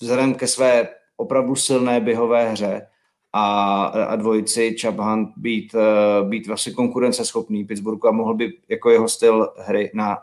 vzhledem 0.03 0.35
ke 0.35 0.47
své 0.47 0.89
opravdu 1.17 1.55
silné 1.55 1.99
běhové 1.99 2.49
hře 2.49 2.87
a, 3.33 3.83
a 3.85 4.15
dvojici 4.15 4.75
Chubb 4.81 4.99
Hunt 4.99 5.29
být, 5.37 5.73
uh, 5.73 6.29
být 6.29 6.47
vlastně 6.47 6.73
konkurenceschopný 6.73 7.65
Pittsburghu 7.65 8.07
a 8.07 8.11
mohl 8.11 8.33
by 8.33 8.53
jako 8.69 8.89
jeho 8.89 9.09
styl 9.09 9.53
hry 9.57 9.91
na, 9.93 10.17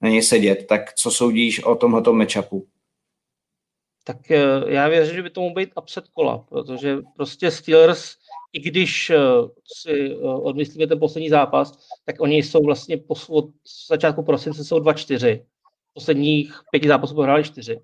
na 0.00 0.08
něj 0.08 0.22
sedět. 0.22 0.66
Tak 0.66 0.94
co 0.94 1.10
soudíš 1.10 1.64
o 1.64 1.74
tomhle 1.74 2.02
matchupu? 2.12 2.66
Tak 4.04 4.30
eh, 4.30 4.42
já 4.66 4.88
věřím, 4.88 5.14
že 5.14 5.22
by 5.22 5.30
to 5.30 5.40
mohl 5.40 5.54
být 5.54 5.70
upset 5.82 6.08
kola, 6.08 6.38
protože 6.38 6.96
prostě 7.16 7.50
Steelers, 7.50 8.16
i 8.52 8.60
když 8.60 9.10
eh, 9.10 9.18
si 9.82 10.16
odmyslíme 10.20 10.86
ten 10.86 10.98
poslední 10.98 11.30
zápas, 11.30 11.88
tak 12.04 12.20
oni 12.20 12.36
jsou 12.36 12.64
vlastně 12.64 12.96
po, 12.96 13.14
od 13.28 13.50
začátku 13.88 14.22
prosince 14.22 14.64
jsou 14.64 14.78
2-4. 14.78 15.44
Posledních 15.94 16.60
pěti 16.70 16.88
zápasů 16.88 17.14
prohráli 17.14 17.44
čtyři 17.44 17.80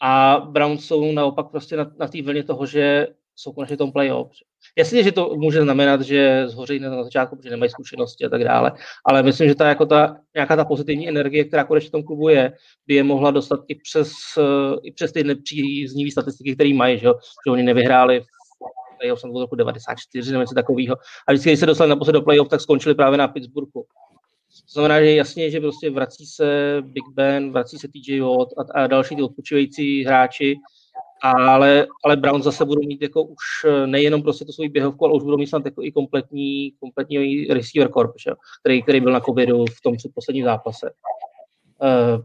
A 0.00 0.42
Browns 0.50 0.86
jsou 0.86 1.12
naopak 1.12 1.46
prostě 1.50 1.76
na, 1.76 1.90
na 1.98 2.08
té 2.08 2.22
vlně 2.22 2.44
toho, 2.44 2.66
že 2.66 3.06
jsou 3.36 3.52
konečně 3.52 3.76
tom 3.76 3.92
playoff. 3.92 4.30
Jasně, 4.78 5.02
že 5.02 5.12
to 5.12 5.34
může 5.36 5.62
znamenat, 5.62 6.00
že 6.00 6.48
zhoří 6.48 6.78
na 6.78 7.04
začátku, 7.04 7.36
protože 7.36 7.50
nemají 7.50 7.70
zkušenosti 7.70 8.24
a 8.24 8.28
tak 8.28 8.44
dále, 8.44 8.72
ale 9.06 9.22
myslím, 9.22 9.48
že 9.48 9.54
ta, 9.54 9.68
jako 9.68 9.86
ta, 9.86 10.16
nějaká 10.34 10.56
ta 10.56 10.64
pozitivní 10.64 11.08
energie, 11.08 11.44
která 11.44 11.64
konečně 11.64 11.88
v 11.88 11.92
tom 11.92 12.02
klubu 12.02 12.28
je, 12.28 12.52
by 12.86 12.94
je 12.94 13.04
mohla 13.04 13.30
dostat 13.30 13.60
i 13.68 13.74
přes, 13.74 14.12
uh, 14.38 14.78
i 14.82 14.92
přes 14.92 15.12
ty 15.12 15.24
nepříznivé 15.24 16.10
statistiky, 16.10 16.54
které 16.54 16.74
mají, 16.74 16.98
že, 16.98 17.08
že 17.46 17.50
oni 17.50 17.62
nevyhráli 17.62 18.20
v 18.20 18.24
playoff 18.98 19.20
jsem 19.20 19.36
roku 19.36 19.56
94 19.56 20.32
nebo 20.32 20.40
něco 20.40 20.54
takového. 20.54 20.96
A 21.28 21.32
vždycky, 21.32 21.50
když 21.50 21.60
se 21.60 21.66
dostali 21.66 21.90
naposled 21.90 22.12
do 22.12 22.22
playoff, 22.22 22.48
tak 22.48 22.60
skončili 22.60 22.94
právě 22.94 23.18
na 23.18 23.28
Pittsburghu. 23.28 23.84
To 24.50 24.72
znamená, 24.72 25.00
že 25.00 25.14
jasně, 25.14 25.50
že 25.50 25.60
prostě 25.60 25.90
vrací 25.90 26.26
se 26.26 26.76
Big 26.80 27.04
Ben, 27.14 27.52
vrací 27.52 27.78
se 27.78 27.88
TJ 27.88 28.20
Watt 28.20 28.52
a, 28.58 28.82
a 28.82 28.86
další 28.86 29.16
ty 29.16 29.22
odpočívající 29.22 30.04
hráči, 30.04 30.56
ale, 31.22 31.86
ale 32.04 32.16
Browns 32.16 32.44
zase 32.44 32.64
budou 32.64 32.82
mít 32.82 33.02
jako 33.02 33.22
už 33.22 33.38
eh, 33.66 33.86
nejenom 33.86 34.22
prostě 34.22 34.44
to 34.44 34.52
svou 34.52 34.68
běhovku, 34.68 35.04
ale 35.04 35.14
už 35.14 35.22
budou 35.22 35.36
mít 35.36 35.46
snad 35.46 35.64
jako 35.64 35.82
i 35.82 35.92
kompletní, 35.92 36.72
kompletní 36.80 37.44
receiver 37.44 37.92
corp, 37.92 38.12
že? 38.18 38.30
Který, 38.60 38.82
který 38.82 39.00
byl 39.00 39.12
na 39.12 39.20
covidu 39.20 39.64
v 39.66 39.80
tom 39.82 39.96
předposledním 39.96 40.44
zápase. 40.44 40.90
Uh, 41.82 42.24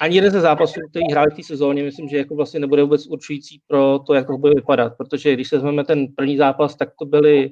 ani 0.00 0.16
jeden 0.16 0.32
ze 0.32 0.40
zápasů, 0.40 0.80
který 0.90 1.04
hráli 1.10 1.30
v 1.30 1.36
té 1.36 1.42
sezóně, 1.42 1.82
myslím, 1.82 2.08
že 2.08 2.16
jako 2.16 2.34
vlastně 2.34 2.60
nebude 2.60 2.82
vůbec 2.82 3.06
určující 3.06 3.60
pro 3.66 3.98
to, 3.98 4.14
jak 4.14 4.26
to 4.26 4.38
bude 4.38 4.52
vypadat, 4.54 4.92
protože 4.98 5.32
když 5.32 5.48
se 5.48 5.56
vezmeme 5.56 5.84
ten 5.84 6.06
první 6.16 6.36
zápas, 6.36 6.76
tak 6.76 6.88
to 6.98 7.06
byly, 7.06 7.50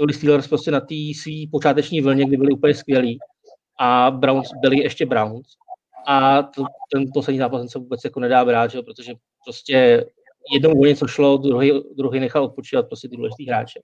byli 0.00 0.12
Steelers 0.12 0.48
prostě 0.48 0.70
na 0.70 0.80
té 0.80 0.94
své 1.22 1.32
počáteční 1.50 2.00
vlně, 2.00 2.24
kdy 2.24 2.36
byli 2.36 2.52
úplně 2.52 2.74
skvělí 2.74 3.18
a 3.78 4.10
Browns 4.10 4.48
byli 4.60 4.82
ještě 4.82 5.06
Browns 5.06 5.46
a 6.06 6.42
to, 6.42 6.64
ten 6.92 7.04
poslední 7.14 7.38
zápas 7.38 7.70
se 7.70 7.78
vůbec 7.78 8.04
jako 8.04 8.20
nedá 8.20 8.44
brát, 8.44 8.70
že? 8.70 8.82
protože 8.82 9.12
prostě 9.44 10.06
jednou 10.52 10.80
o 10.80 10.84
něco 10.84 11.06
šlo, 11.06 11.36
druhý, 11.36 11.72
druhý 11.96 12.20
nechal 12.20 12.44
odpočívat 12.44 12.88
prostě 12.88 13.08
ty 13.08 13.16
důležitý 13.16 13.46
hráče. 13.46 13.80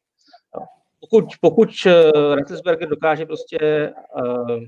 Pokud, 1.00 1.24
pokud 1.40 1.68
uh, 1.86 2.34
Rattlisberger 2.34 2.88
dokáže 2.88 3.26
prostě 3.26 3.92
uh, 4.20 4.60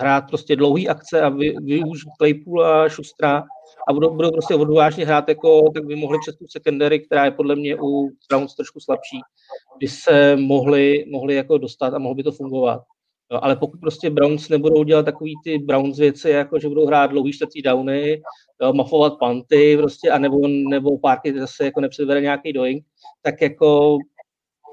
hrát 0.00 0.20
prostě 0.28 0.56
dlouhý 0.56 0.88
akce 0.88 1.20
a 1.20 1.28
vy, 1.28 1.54
využít 1.62 2.08
Claypoola, 2.18 2.88
Šustra 2.88 3.44
a 3.88 3.92
budou, 3.92 4.14
budou 4.14 4.30
prostě 4.30 4.54
odvážně 4.54 5.06
hrát, 5.06 5.28
jako, 5.28 5.70
tak 5.74 5.84
by 5.84 5.96
mohli 5.96 6.18
přes 6.18 6.36
tu 6.36 6.46
secondary, 6.48 7.00
která 7.00 7.24
je 7.24 7.30
podle 7.30 7.56
mě 7.56 7.76
u 7.82 8.10
Browns 8.28 8.54
trošku 8.54 8.80
slabší, 8.80 9.20
by 9.78 9.88
se 9.88 10.36
mohli, 10.36 11.04
mohli 11.10 11.34
jako 11.34 11.58
dostat 11.58 11.94
a 11.94 11.98
mohlo 11.98 12.14
by 12.14 12.22
to 12.22 12.32
fungovat. 12.32 12.80
Jo, 13.32 13.38
ale 13.42 13.56
pokud 13.56 13.80
prostě 13.80 14.10
Browns 14.10 14.48
nebudou 14.48 14.84
dělat 14.84 15.02
takový 15.02 15.34
ty 15.44 15.58
Browns 15.58 15.98
věci, 15.98 16.30
jako 16.30 16.58
že 16.58 16.68
budou 16.68 16.86
hrát 16.86 17.06
dlouhý 17.06 17.32
čtvrtý 17.32 17.62
downy, 17.62 18.22
jo, 18.62 18.72
mafovat 18.72 19.18
panty 19.18 19.76
prostě, 19.76 20.10
a 20.10 20.18
nebo, 20.18 20.48
nebo 20.48 20.98
párky 20.98 21.40
zase 21.40 21.64
jako 21.64 21.80
nepředvede 21.80 22.20
nějaký 22.20 22.52
doing, 22.52 22.84
tak 23.22 23.42
jako 23.42 23.98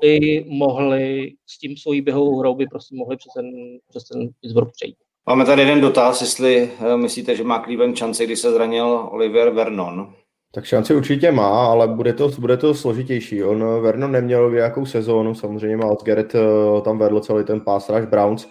by 0.01 0.45
mohli 0.47 1.33
s 1.47 1.59
tím 1.59 1.77
svojí 1.77 2.01
běhovou 2.01 2.39
hrou 2.39 2.55
by 2.55 2.65
prostě 2.65 2.95
mohli 2.95 3.17
přes 3.17 3.33
ten, 3.33 3.51
přes 3.89 4.03
ten 4.03 4.29
Pittsburgh 4.41 4.71
přejít. 4.71 4.95
Máme 5.29 5.45
tady 5.45 5.61
jeden 5.61 5.81
dotaz, 5.81 6.21
jestli 6.21 6.71
eh, 6.79 6.97
myslíte, 6.97 7.35
že 7.35 7.43
má 7.43 7.63
Cleveland 7.63 7.97
šanci, 7.97 8.25
když 8.25 8.39
se 8.39 8.51
zranil 8.51 9.07
Oliver 9.11 9.49
Vernon. 9.49 10.13
Tak 10.53 10.65
šanci 10.65 10.95
určitě 10.95 11.31
má, 11.31 11.65
ale 11.65 11.87
bude 11.87 12.13
to, 12.13 12.29
bude 12.39 12.57
to 12.57 12.73
složitější. 12.73 13.43
On 13.43 13.81
Vernon 13.81 14.11
neměl 14.11 14.51
nějakou 14.51 14.85
sezónu, 14.85 15.35
samozřejmě 15.35 15.77
Miles 15.77 16.03
Garrett 16.03 16.35
eh, 16.35 16.81
tam 16.81 16.97
vedl 16.97 17.19
celý 17.19 17.43
ten 17.43 17.61
pass 17.61 17.89
rush 17.89 18.07
Browns, 18.07 18.47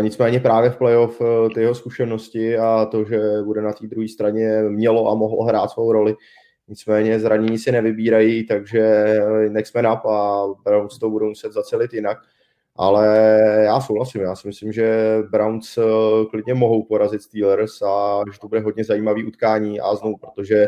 nicméně 0.00 0.40
právě 0.40 0.70
v 0.70 0.76
playoff 0.76 1.22
ty 1.54 1.60
jeho 1.60 1.74
zkušenosti 1.74 2.58
a 2.58 2.84
to, 2.90 3.04
že 3.04 3.20
bude 3.44 3.62
na 3.62 3.72
té 3.72 3.86
druhé 3.86 4.08
straně 4.08 4.62
mělo 4.68 5.10
a 5.10 5.14
mohlo 5.14 5.44
hrát 5.44 5.70
svou 5.70 5.92
roli. 5.92 6.14
Nicméně 6.68 7.20
zranění 7.20 7.58
si 7.58 7.72
nevybírají, 7.72 8.46
takže 8.46 9.04
next 9.48 9.74
man 9.74 9.86
up 9.86 10.06
a 10.06 10.46
Browns 10.64 10.98
to 10.98 11.10
budou 11.10 11.28
muset 11.28 11.52
zacelit 11.52 11.94
jinak. 11.94 12.18
Ale 12.78 13.06
já 13.64 13.80
souhlasím, 13.80 14.20
já 14.20 14.36
si 14.36 14.48
myslím, 14.48 14.72
že 14.72 15.18
Browns 15.30 15.78
klidně 16.30 16.54
mohou 16.54 16.82
porazit 16.82 17.22
Steelers 17.22 17.82
a 17.82 18.20
že 18.32 18.38
to 18.40 18.48
bude 18.48 18.60
hodně 18.60 18.84
zajímavý 18.84 19.24
utkání 19.24 19.80
a 19.80 19.94
znovu, 19.94 20.16
protože 20.16 20.66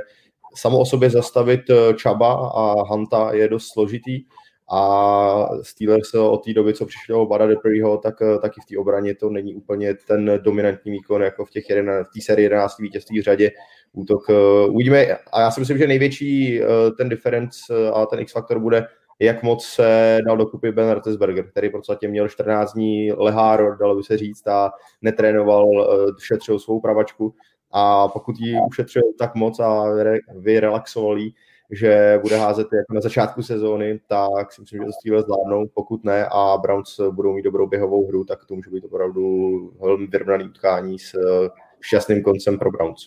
samo 0.55 0.79
o 0.79 0.87
sobě 0.87 1.11
zastavit 1.11 1.61
Čaba 1.97 2.51
a 2.55 2.89
Hanta 2.91 3.33
je 3.33 3.49
dost 3.49 3.69
složitý 3.73 4.25
a 4.73 5.49
Steelers 5.63 6.15
od 6.15 6.45
té 6.45 6.53
doby, 6.53 6.75
co 6.75 6.87
přišlo 6.87 7.27
Bada 7.27 7.47
Dupreeho, 7.47 7.99
tak 7.99 8.15
taky 8.43 8.61
v 8.61 8.67
té 8.67 8.79
obraně 8.79 9.15
to 9.15 9.31
není 9.31 9.55
úplně 9.55 9.95
ten 9.95 10.41
dominantní 10.43 10.93
výkon 10.93 11.23
jako 11.23 11.45
v, 11.45 11.49
v 11.49 12.13
té 12.15 12.21
sérii 12.23 12.45
11 12.45 12.79
vítězství 12.79 13.21
v 13.21 13.25
řadě 13.25 13.51
útok. 13.93 14.23
Uvidíme 14.69 15.07
a 15.33 15.41
já 15.41 15.51
si 15.51 15.61
myslím, 15.61 15.79
že 15.79 15.87
největší 15.87 16.61
ten 16.99 17.09
difference 17.09 17.75
a 17.95 18.07
ten 18.07 18.21
X-faktor 18.21 18.59
bude 18.59 18.87
jak 19.21 19.43
moc 19.43 19.65
se 19.65 20.19
dal 20.27 20.37
dokupy 20.37 20.73
Ben 20.73 20.91
Roethlisberger, 20.91 21.51
který 21.51 21.69
v 21.69 21.73
podstatě 21.73 22.09
měl 22.09 22.29
14 22.29 22.73
dní 22.73 23.13
leháro, 23.13 23.77
dalo 23.77 23.97
by 23.97 24.03
se 24.03 24.17
říct, 24.17 24.47
a 24.49 24.73
netrénoval, 25.03 25.69
šetřil 26.19 26.59
svou 26.59 26.81
pravačku 26.81 27.35
a 27.73 28.09
pokud 28.09 28.37
ji 28.39 28.57
ušetřil 28.69 29.03
tak 29.19 29.35
moc 29.35 29.61
a 29.61 29.85
vyrelaxoval 30.37 31.19
jí, 31.19 31.35
že 31.73 32.19
bude 32.23 32.37
házet 32.37 32.67
jako 32.73 32.95
na 32.95 33.01
začátku 33.01 33.43
sezóny, 33.43 34.01
tak 34.09 34.53
si 34.53 34.61
myslím, 34.61 34.81
že 34.81 34.87
to 34.87 34.93
Steelers 34.93 35.25
zvládnou, 35.25 35.67
pokud 35.75 36.05
ne 36.05 36.27
a 36.33 36.57
Browns 36.63 37.01
budou 37.11 37.33
mít 37.33 37.43
dobrou 37.43 37.67
běhovou 37.67 38.09
hru, 38.09 38.25
tak 38.25 38.45
to 38.45 38.55
může 38.55 38.71
být 38.71 38.85
opravdu 38.85 39.23
velmi 39.81 40.07
vyrovnaný 40.07 40.45
utkání 40.45 40.99
s 40.99 41.13
šťastným 41.81 42.23
koncem 42.23 42.59
pro 42.59 42.71
Browns. 42.71 43.07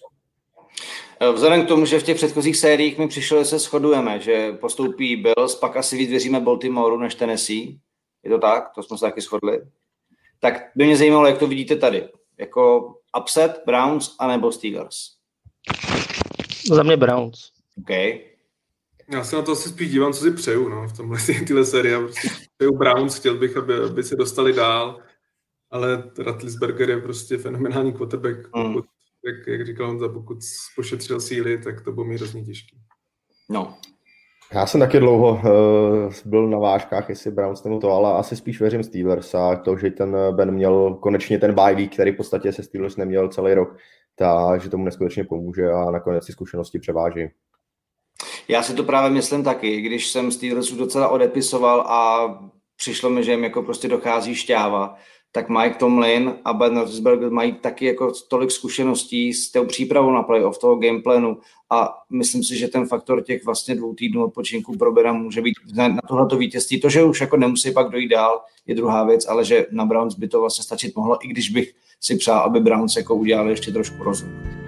Vzhledem 1.31 1.65
k 1.65 1.67
tomu, 1.67 1.85
že 1.85 1.99
v 1.99 2.03
těch 2.03 2.15
předchozích 2.15 2.57
sériích 2.57 2.97
mi 2.97 3.07
přišlo, 3.07 3.39
že 3.39 3.45
se 3.45 3.59
shodujeme, 3.59 4.19
že 4.19 4.51
postoupí 4.51 5.15
Bills, 5.15 5.55
pak 5.55 5.77
asi 5.77 5.97
víc 5.97 6.09
věříme 6.09 6.39
Baltimoreu 6.39 6.97
než 6.97 7.15
Tennessee. 7.15 7.77
Je 8.23 8.29
to 8.29 8.37
tak? 8.37 8.71
To 8.75 8.83
jsme 8.83 8.97
se 8.97 9.05
taky 9.05 9.21
shodli. 9.21 9.61
Tak 10.39 10.71
by 10.75 10.85
mě 10.85 10.97
zajímalo, 10.97 11.27
jak 11.27 11.37
to 11.37 11.47
vidíte 11.47 11.75
tady. 11.75 12.09
Jako 12.37 12.93
upset 13.19 13.63
Browns 13.65 14.15
anebo 14.19 14.51
Steelers? 14.51 14.97
Za 16.71 16.83
mě 16.83 16.97
Browns. 16.97 17.51
OK. 17.77 17.89
Já 19.11 19.23
se 19.23 19.35
na 19.35 19.41
to 19.41 19.51
asi 19.51 19.69
spíš 19.69 19.91
dívám, 19.91 20.13
co 20.13 20.19
si 20.19 20.31
přeju 20.31 20.69
no, 20.69 20.87
v 20.87 20.97
tomhle 20.97 21.19
tyhle 21.47 21.65
série. 21.65 21.99
Prostě 21.99 22.29
přeju 22.57 22.77
Browns, 22.77 23.15
chtěl 23.15 23.37
bych, 23.37 23.57
aby, 23.57 23.73
aby 23.75 24.03
se 24.03 24.15
dostali 24.15 24.53
dál, 24.53 24.99
ale 25.71 26.11
Ratlisberger 26.19 26.89
je 26.89 27.01
prostě 27.01 27.37
fenomenální 27.37 27.93
quarterback. 27.93 28.55
Mm. 28.55 28.73
Pokud, 28.73 28.85
jak, 29.25 29.47
jak 29.47 29.65
říkal 29.65 29.89
on, 29.89 30.13
pokud 30.13 30.37
pošetřil 30.75 31.19
síly, 31.19 31.57
tak 31.57 31.81
to 31.81 31.91
bylo 31.91 32.05
mi 32.05 32.15
hrozně 32.15 32.43
těžké. 32.43 32.77
No. 33.49 33.77
Já 34.53 34.65
jsem 34.65 34.79
taky 34.79 34.99
dlouho 34.99 35.31
uh, 35.33 36.13
byl 36.25 36.49
na 36.49 36.57
vážkách, 36.57 37.09
jestli 37.09 37.31
Browns 37.31 37.63
nebo 37.63 37.79
to, 37.79 37.91
ale 37.91 38.13
asi 38.13 38.35
spíš 38.35 38.59
věřím 38.59 38.83
Steelers 38.83 39.35
a 39.35 39.55
to, 39.55 39.77
že 39.77 39.91
ten 39.91 40.17
Ben 40.31 40.51
měl 40.51 40.93
konečně 40.93 41.39
ten 41.39 41.55
bye 41.55 41.75
week, 41.75 41.93
který 41.93 42.11
v 42.11 42.17
podstatě 42.17 42.53
se 42.53 42.63
Steelers 42.63 42.97
neměl 42.97 43.29
celý 43.29 43.53
rok, 43.53 43.77
takže 44.15 44.69
tomu 44.69 44.85
neskutečně 44.85 45.23
pomůže 45.23 45.71
a 45.71 45.91
nakonec 45.91 46.25
si 46.25 46.31
zkušenosti 46.31 46.79
převáží. 46.79 47.29
Já 48.47 48.63
si 48.63 48.73
to 48.73 48.83
právě 48.83 49.09
myslím 49.09 49.43
taky, 49.43 49.81
když 49.81 50.09
jsem 50.09 50.31
Steelersů 50.31 50.77
docela 50.77 51.07
odepisoval 51.07 51.81
a 51.81 52.27
přišlo 52.75 53.09
mi, 53.09 53.23
že 53.23 53.31
jim 53.31 53.43
jako 53.43 53.63
prostě 53.63 53.87
dochází 53.87 54.35
šťáva, 54.35 54.95
tak 55.35 55.49
Mike 55.49 55.75
Tomlin 55.75 56.35
a 56.45 56.53
Ben 56.53 56.77
Roethlisberger 56.77 57.31
mají 57.31 57.53
taky 57.53 57.85
jako 57.85 58.11
tolik 58.27 58.51
zkušeností 58.51 59.33
s 59.33 59.51
tou 59.51 59.65
přípravou 59.65 60.11
na 60.11 60.23
playoff, 60.23 60.57
toho 60.57 60.75
gameplanu 60.75 61.37
a 61.69 61.93
myslím 62.09 62.43
si, 62.43 62.57
že 62.57 62.67
ten 62.67 62.85
faktor 62.85 63.23
těch 63.23 63.45
vlastně 63.45 63.75
dvou 63.75 63.93
týdnů 63.93 64.23
odpočinku 64.23 64.77
pro 64.77 64.91
Bera 64.91 65.13
může 65.13 65.41
být 65.41 65.53
na 65.75 65.99
tohleto 66.07 66.37
vítězství. 66.37 66.81
To, 66.81 66.89
že 66.89 67.03
už 67.03 67.21
jako 67.21 67.37
nemusí 67.37 67.71
pak 67.71 67.89
dojít 67.89 68.07
dál, 68.07 68.41
je 68.67 68.75
druhá 68.75 69.03
věc, 69.03 69.27
ale 69.27 69.45
že 69.45 69.65
na 69.71 69.85
Browns 69.85 70.15
by 70.15 70.27
to 70.27 70.39
vlastně 70.39 70.63
stačit 70.63 70.95
mohlo, 70.95 71.25
i 71.25 71.27
když 71.27 71.49
bych 71.49 71.73
si 72.01 72.15
přál, 72.15 72.39
aby 72.39 72.59
Browns 72.59 72.95
jako 72.95 73.15
udělali 73.15 73.49
ještě 73.49 73.71
trošku 73.71 74.03
rozum. 74.03 74.62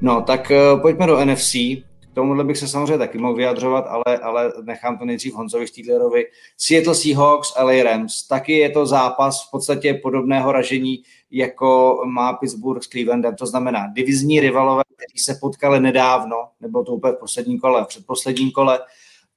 No, 0.00 0.22
tak 0.22 0.50
uh, 0.50 0.80
pojďme 0.80 1.06
do 1.06 1.24
NFC. 1.24 1.52
K 1.52 2.14
tomuhle 2.14 2.44
bych 2.44 2.58
se 2.58 2.68
samozřejmě 2.68 2.98
taky 2.98 3.18
mohl 3.18 3.34
vyjadřovat, 3.34 3.84
ale, 3.88 4.18
ale 4.18 4.52
nechám 4.62 4.98
to 4.98 5.04
nejdřív 5.04 5.34
Honzovi 5.34 5.66
Štýdlerovi. 5.66 6.26
Seattle 6.56 6.94
Seahawks, 6.94 7.54
LA 7.62 7.82
Rams. 7.82 8.26
Taky 8.26 8.52
je 8.52 8.70
to 8.70 8.86
zápas 8.86 9.48
v 9.48 9.50
podstatě 9.50 9.94
podobného 9.94 10.52
ražení, 10.52 11.02
jako 11.30 12.00
má 12.06 12.32
Pittsburgh 12.32 12.82
s 12.82 12.88
Clevelandem. 12.88 13.34
To 13.34 13.46
znamená 13.46 13.86
divizní 13.96 14.40
rivalové, 14.40 14.82
kteří 14.96 15.18
se 15.24 15.38
potkali 15.40 15.80
nedávno, 15.80 16.36
nebo 16.60 16.84
to 16.84 16.92
úplně 16.92 17.12
v 17.12 17.20
posledním 17.20 17.58
kole, 17.58 17.84
v 17.84 17.88
předposledním 17.88 18.50
kole. 18.50 18.80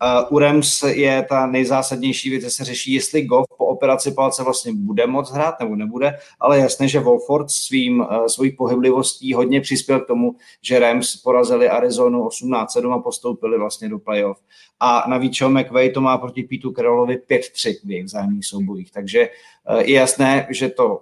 Uh, 0.01 0.35
u 0.35 0.39
Rams 0.39 0.83
je 0.83 1.25
ta 1.29 1.47
nejzásadnější 1.47 2.29
věc, 2.29 2.43
že 2.43 2.49
se 2.49 2.63
řeší, 2.63 2.93
jestli 2.93 3.21
Goff 3.21 3.47
po 3.57 3.65
operaci 3.65 4.11
palce 4.11 4.43
vlastně 4.43 4.73
bude 4.73 5.07
moc 5.07 5.31
hrát 5.31 5.59
nebo 5.59 5.75
nebude, 5.75 6.17
ale 6.39 6.59
jasné, 6.59 6.87
že 6.87 6.99
Wolford 6.99 7.51
svým, 7.51 7.99
uh, 7.99 8.25
svojí 8.25 8.51
pohyblivostí 8.51 9.33
hodně 9.33 9.61
přispěl 9.61 9.99
k 9.99 10.07
tomu, 10.07 10.35
že 10.61 10.79
Rams 10.79 11.15
porazili 11.15 11.69
Arizonu 11.69 12.27
18-7 12.27 12.93
a 12.93 12.99
postoupili 12.99 13.57
vlastně 13.57 13.89
do 13.89 13.99
playoff. 13.99 14.37
A 14.79 15.09
navíc 15.09 15.39
Joe 15.41 15.61
McVay 15.61 15.89
to 15.89 16.01
má 16.01 16.17
proti 16.17 16.43
Pítu 16.43 16.71
Carrollovi 16.71 17.17
5-3 17.17 17.75
v 17.83 17.91
jejich 17.91 18.05
vzájemných 18.05 18.45
soubojích. 18.45 18.91
Takže 18.91 19.29
uh, 19.69 19.79
je 19.79 19.93
jasné, 19.93 20.47
že 20.49 20.69
to 20.69 21.01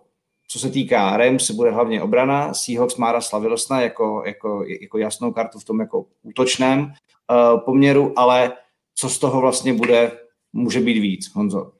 co 0.51 0.59
se 0.59 0.69
týká 0.69 1.17
Rams, 1.17 1.51
bude 1.51 1.71
hlavně 1.71 2.01
obrana. 2.01 2.53
Seahawks 2.53 2.95
má 2.95 3.11
Rasla 3.11 3.81
jako, 3.81 4.23
jako, 4.25 4.63
jako 4.81 4.97
jasnou 4.97 5.31
kartu 5.31 5.59
v 5.59 5.65
tom 5.65 5.79
jako 5.79 6.05
útočném 6.23 6.79
uh, 6.81 7.59
poměru, 7.59 8.13
ale 8.15 8.51
co 8.99 9.09
z 9.09 9.19
toho 9.19 9.41
vlastně 9.41 9.73
bude, 9.73 10.11
může 10.53 10.79
být 10.79 10.99
víc, 10.99 11.33
Honzo? 11.35 11.71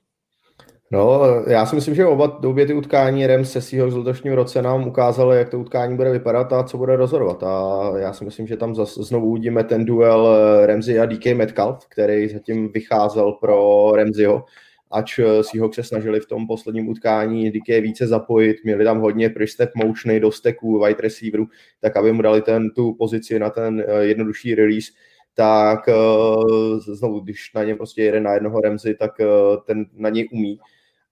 No, 0.92 1.20
já 1.46 1.66
si 1.66 1.74
myslím, 1.74 1.94
že 1.94 2.06
oba 2.06 2.44
obě 2.44 2.66
ty 2.66 2.74
utkání 2.74 3.26
Rams 3.26 3.52
se 3.52 3.60
Seahawks 3.60 3.94
v 3.94 3.98
letošním 3.98 4.32
roce 4.32 4.62
nám 4.62 4.88
ukázaly, 4.88 5.38
jak 5.38 5.48
to 5.48 5.58
utkání 5.58 5.96
bude 5.96 6.10
vypadat 6.10 6.52
a 6.52 6.64
co 6.64 6.78
bude 6.78 6.96
rozhodovat. 6.96 7.42
A 7.42 7.82
já 7.98 8.12
si 8.12 8.24
myslím, 8.24 8.46
že 8.46 8.56
tam 8.56 8.74
zase 8.74 9.02
znovu 9.02 9.26
uvidíme 9.26 9.64
ten 9.64 9.84
duel 9.84 10.28
eh, 10.28 10.66
Ramsey 10.66 11.00
a 11.00 11.06
DK 11.06 11.26
Metcalf, 11.26 11.86
který 11.88 12.28
zatím 12.28 12.72
vycházel 12.72 13.32
pro 13.32 13.92
Ramseyho 13.96 14.44
ač 14.90 15.18
eh, 15.18 15.42
Seahawks 15.42 15.74
se 15.74 15.82
snažili 15.82 16.20
v 16.20 16.26
tom 16.26 16.46
posledním 16.46 16.88
utkání 16.88 17.50
DK 17.50 17.68
více 17.68 18.06
zapojit, 18.06 18.56
měli 18.64 18.84
tam 18.84 19.00
hodně 19.00 19.28
pre-step 19.28 19.70
motiony 19.76 20.20
do 20.20 20.32
steku 20.32 20.84
wide 20.84 21.00
receiveru, 21.02 21.46
tak 21.80 21.96
aby 21.96 22.12
mu 22.12 22.22
dali 22.22 22.42
ten, 22.42 22.70
tu 22.70 22.94
pozici 22.98 23.38
na 23.38 23.50
ten 23.50 23.84
eh, 23.86 24.04
jednodušší 24.04 24.54
release, 24.54 24.92
tak 25.34 25.88
uh, 25.88 26.78
znovu, 26.78 27.20
když 27.20 27.52
na 27.54 27.64
něm 27.64 27.76
prostě 27.76 28.02
jede 28.02 28.20
na 28.20 28.34
jednoho 28.34 28.60
Remzy, 28.60 28.94
tak 28.94 29.10
uh, 29.20 29.56
ten 29.66 29.86
na 29.92 30.08
něj 30.08 30.28
umí. 30.32 30.58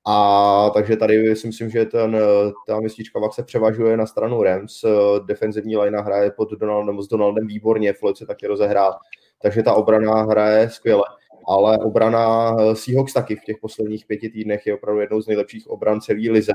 A 0.07 0.71
takže 0.75 0.97
tady 0.97 1.37
si 1.37 1.47
myslím, 1.47 1.71
že 1.71 1.85
ten, 1.85 2.17
ta 2.67 2.81
městíčka 2.81 3.21
se 3.31 3.43
převažuje 3.43 3.97
na 3.97 4.07
stranu 4.07 4.43
Rams. 4.43 4.85
Defenzivní 5.27 5.77
line 5.77 6.01
hraje 6.01 6.31
pod 6.31 6.51
Donaldem, 6.51 7.03
s 7.03 7.09
Donaldem 7.09 7.47
výborně, 7.47 7.93
Floyd 7.93 8.17
se 8.17 8.27
taky 8.27 8.47
rozehrál. 8.47 8.99
Takže 9.43 9.63
ta 9.63 9.75
obrana 9.75 10.23
hraje 10.23 10.71
skvěle 10.71 11.05
ale 11.49 11.79
obrana 11.79 12.57
eh, 12.61 12.75
Seahawks 12.75 13.13
taky 13.13 13.37
v 13.37 13.45
těch 13.45 13.57
posledních 13.61 14.07
pěti 14.07 14.29
týdnech 14.29 14.67
je 14.67 14.75
opravdu 14.75 15.01
jednou 15.01 15.21
z 15.21 15.27
nejlepších 15.27 15.69
obran 15.69 16.01
celé 16.01 16.31
lize. 16.31 16.53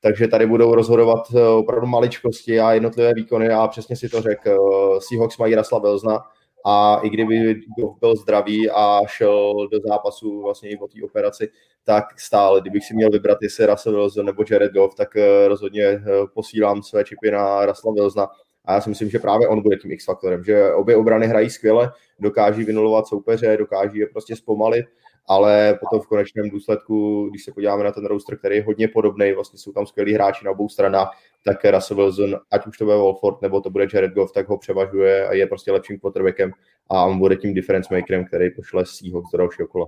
Takže 0.00 0.28
tady 0.28 0.46
budou 0.46 0.74
rozhodovat 0.74 1.20
eh, 1.34 1.48
opravdu 1.48 1.86
maličkosti 1.86 2.60
a 2.60 2.72
jednotlivé 2.72 3.14
výkony 3.14 3.48
a 3.48 3.68
přesně 3.68 3.96
si 3.96 4.08
to 4.08 4.22
řekl. 4.22 4.50
Eh, 4.50 5.00
Seahawks 5.00 5.38
mají 5.38 5.54
Rasla 5.54 5.80
Belzna 5.80 6.20
a 6.64 7.00
i 7.02 7.10
kdyby 7.10 7.60
byl 8.00 8.16
zdravý 8.16 8.70
a 8.70 9.00
šel 9.06 9.68
do 9.72 9.80
zápasu 9.88 10.42
vlastně 10.42 10.70
i 10.70 10.76
po 10.76 10.88
té 10.88 10.98
operaci, 11.04 11.50
tak 11.84 12.20
stále, 12.20 12.60
kdybych 12.60 12.84
si 12.84 12.94
měl 12.94 13.10
vybrat, 13.10 13.38
jestli 13.42 13.66
Russell 13.66 13.96
Wilson 13.96 14.26
nebo 14.26 14.44
Jared 14.50 14.72
Goff, 14.72 14.94
tak 14.94 15.08
rozhodně 15.46 16.02
posílám 16.34 16.82
své 16.82 17.04
čipy 17.04 17.30
na 17.30 17.66
Rasla 17.66 17.92
Wilsona. 17.92 18.28
A 18.64 18.74
já 18.74 18.80
si 18.80 18.88
myslím, 18.88 19.10
že 19.10 19.18
právě 19.18 19.48
on 19.48 19.62
bude 19.62 19.76
tím 19.76 19.92
X-faktorem, 19.92 20.44
že 20.44 20.72
obě 20.72 20.96
obrany 20.96 21.26
hrají 21.26 21.50
skvěle, 21.50 21.92
dokáží 22.20 22.64
vynulovat 22.64 23.06
soupeře, 23.06 23.56
dokáží 23.56 23.98
je 23.98 24.06
prostě 24.06 24.36
zpomalit, 24.36 24.86
ale 25.26 25.78
potom 25.80 26.00
v 26.00 26.06
konečném 26.06 26.50
důsledku, 26.50 27.28
když 27.30 27.44
se 27.44 27.52
podíváme 27.52 27.84
na 27.84 27.92
ten 27.92 28.06
roster, 28.06 28.38
který 28.38 28.56
je 28.56 28.62
hodně 28.62 28.88
podobný, 28.88 29.32
vlastně 29.32 29.58
jsou 29.58 29.72
tam 29.72 29.86
skvělí 29.86 30.14
hráči 30.14 30.44
na 30.44 30.50
obou 30.50 30.68
stranách, 30.68 31.10
tak 31.44 31.64
Russell 31.64 31.96
Wilson, 31.96 32.40
ať 32.50 32.66
už 32.66 32.78
to 32.78 32.84
bude 32.84 32.96
Wolford 32.96 33.42
nebo 33.42 33.60
to 33.60 33.70
bude 33.70 33.86
Jared 33.94 34.12
Goff, 34.12 34.32
tak 34.32 34.48
ho 34.48 34.58
převažuje 34.58 35.28
a 35.28 35.32
je 35.32 35.46
prostě 35.46 35.72
lepším 35.72 35.98
quarterbackem 35.98 36.52
a 36.90 37.04
on 37.04 37.18
bude 37.18 37.36
tím 37.36 37.54
difference 37.54 37.94
makerem, 37.94 38.24
který 38.24 38.50
pošle 38.50 38.86
Seahawks 38.86 39.30
do 39.30 39.38
dalšího 39.38 39.68
kola. 39.68 39.86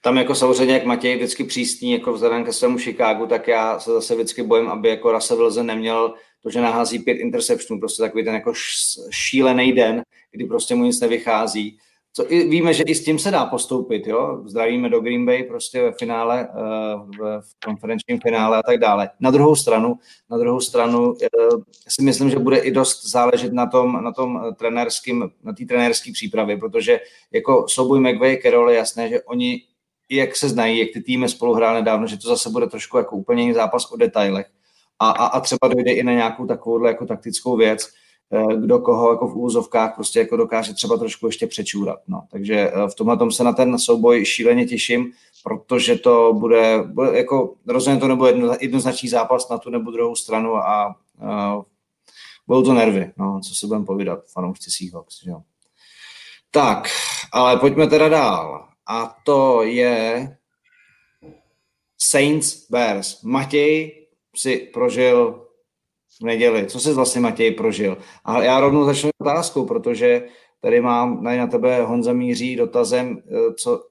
Tam 0.00 0.16
jako 0.16 0.34
samozřejmě, 0.34 0.74
jak 0.74 0.84
Matěj 0.84 1.16
vždycky 1.16 1.44
přísný 1.44 1.92
jako 1.92 2.12
vzhledem 2.12 2.44
ke 2.44 2.52
svému 2.52 2.78
Chicagu, 2.78 3.26
tak 3.26 3.48
já 3.48 3.78
se 3.78 3.92
zase 3.92 4.14
vždycky 4.14 4.42
bojím, 4.42 4.68
aby 4.68 4.88
jako 4.88 5.12
Russell 5.12 5.38
Wilson 5.38 5.66
neměl 5.66 6.14
to, 6.42 6.50
že 6.50 6.60
nahází 6.60 6.98
pět 6.98 7.14
interceptionů, 7.14 7.80
prostě 7.80 8.02
takový 8.02 8.24
ten 8.24 8.34
jako 8.34 8.52
šílený 9.10 9.72
den, 9.72 10.02
kdy 10.30 10.44
prostě 10.44 10.74
mu 10.74 10.84
nic 10.84 11.00
nevychází. 11.00 11.78
Co, 12.12 12.32
i, 12.32 12.48
víme, 12.48 12.74
že 12.74 12.82
i 12.82 12.94
s 12.94 13.04
tím 13.04 13.18
se 13.18 13.30
dá 13.30 13.46
postoupit, 13.46 14.06
jo? 14.06 14.42
Zdravíme 14.46 14.88
do 14.88 15.00
Green 15.00 15.26
Bay 15.26 15.42
prostě 15.42 15.82
ve 15.82 15.92
finále, 15.92 16.48
uh, 16.48 17.10
v, 17.10 17.40
v 17.40 17.64
konferenčním 17.64 18.20
finále 18.20 18.58
a 18.58 18.62
tak 18.62 18.78
dále. 18.78 19.10
Na 19.20 19.30
druhou 19.30 19.56
stranu, 19.56 19.98
na 20.30 20.38
druhou 20.38 20.60
stranu 20.60 21.10
uh, 21.10 21.62
si 21.88 22.02
myslím, 22.02 22.30
že 22.30 22.38
bude 22.38 22.58
i 22.58 22.70
dost 22.70 23.10
záležet 23.10 23.52
na 23.52 23.66
tom, 23.66 24.04
na 24.04 24.12
tom 24.12 24.40
trenérským, 24.58 25.30
na 25.42 25.52
té 25.52 25.64
trenérské 25.64 26.12
přípravě, 26.12 26.56
protože 26.56 27.00
jako 27.32 27.66
souboj 27.68 28.00
McVay, 28.00 28.38
Carroll 28.42 28.70
je 28.70 28.76
jasné, 28.76 29.08
že 29.08 29.22
oni 29.22 29.62
jak 30.10 30.36
se 30.36 30.48
znají, 30.48 30.78
jak 30.78 30.88
ty 30.92 31.00
týmy 31.00 31.28
spolu 31.28 31.54
hráli 31.54 31.78
nedávno, 31.78 32.06
že 32.06 32.16
to 32.18 32.28
zase 32.28 32.50
bude 32.50 32.66
trošku 32.66 32.96
jako 32.96 33.16
úplně 33.16 33.42
jiný 33.42 33.54
zápas 33.54 33.92
o 33.92 33.96
detailech 33.96 34.46
a, 34.98 35.10
a, 35.10 35.26
a 35.26 35.40
třeba 35.40 35.68
dojde 35.68 35.92
i 35.92 36.02
na 36.02 36.12
nějakou 36.12 36.46
takovou 36.46 36.84
jako 36.84 37.06
taktickou 37.06 37.56
věc, 37.56 37.84
eh, 37.84 37.90
kdo 38.56 38.78
koho 38.78 39.10
jako 39.10 39.28
v 39.28 39.36
úzovkách 39.36 39.94
prostě 39.94 40.18
jako 40.18 40.36
dokáže 40.36 40.74
třeba 40.74 40.96
trošku 40.96 41.26
ještě 41.26 41.46
přečůrat. 41.46 41.98
No. 42.08 42.22
Takže 42.30 42.54
eh, 42.54 42.88
v 42.88 42.94
tomhle 42.94 43.16
tom 43.16 43.32
se 43.32 43.44
na 43.44 43.52
ten 43.52 43.78
souboj 43.78 44.24
šíleně 44.24 44.66
těším, 44.66 45.12
protože 45.44 45.96
to 45.96 46.32
bude, 46.32 46.82
bude 46.86 47.18
jako 47.18 47.54
rozhodně 47.66 48.00
to 48.00 48.08
nebude 48.08 48.30
jedno, 48.30 48.56
jednoznačný 48.60 49.08
zápas 49.08 49.48
na 49.48 49.58
tu 49.58 49.70
nebo 49.70 49.90
druhou 49.90 50.16
stranu 50.16 50.56
a, 50.56 50.96
a 51.28 51.60
budou 52.46 52.62
to 52.62 52.74
nervy, 52.74 53.12
no, 53.16 53.40
co 53.40 53.54
se 53.54 53.66
budeme 53.66 53.84
povídat, 53.84 54.26
fanoušci 54.32 54.70
Seahawks. 54.70 55.24
Že. 55.24 55.32
Tak, 56.50 56.88
ale 57.32 57.56
pojďme 57.56 57.86
teda 57.86 58.08
dál. 58.08 58.68
A 58.86 59.16
to 59.24 59.62
je 59.62 60.36
Saints 61.98 62.70
Bears. 62.70 63.22
Matěj, 63.22 64.06
si 64.36 64.58
prožil 64.58 65.47
v 66.20 66.24
neděli? 66.24 66.66
Co 66.66 66.80
jsi 66.80 66.92
vlastně, 66.92 67.20
Matěj, 67.20 67.50
prožil? 67.50 67.98
A 68.24 68.42
já 68.42 68.60
rovnou 68.60 68.84
začnu 68.84 69.10
otázkou, 69.20 69.66
protože 69.66 70.24
tady 70.60 70.80
mám 70.80 71.22
na 71.22 71.46
tebe 71.46 71.82
Honza 71.82 72.12
míří 72.12 72.56
dotazem, 72.56 73.22
eh, 73.26 73.54
co 73.54 73.82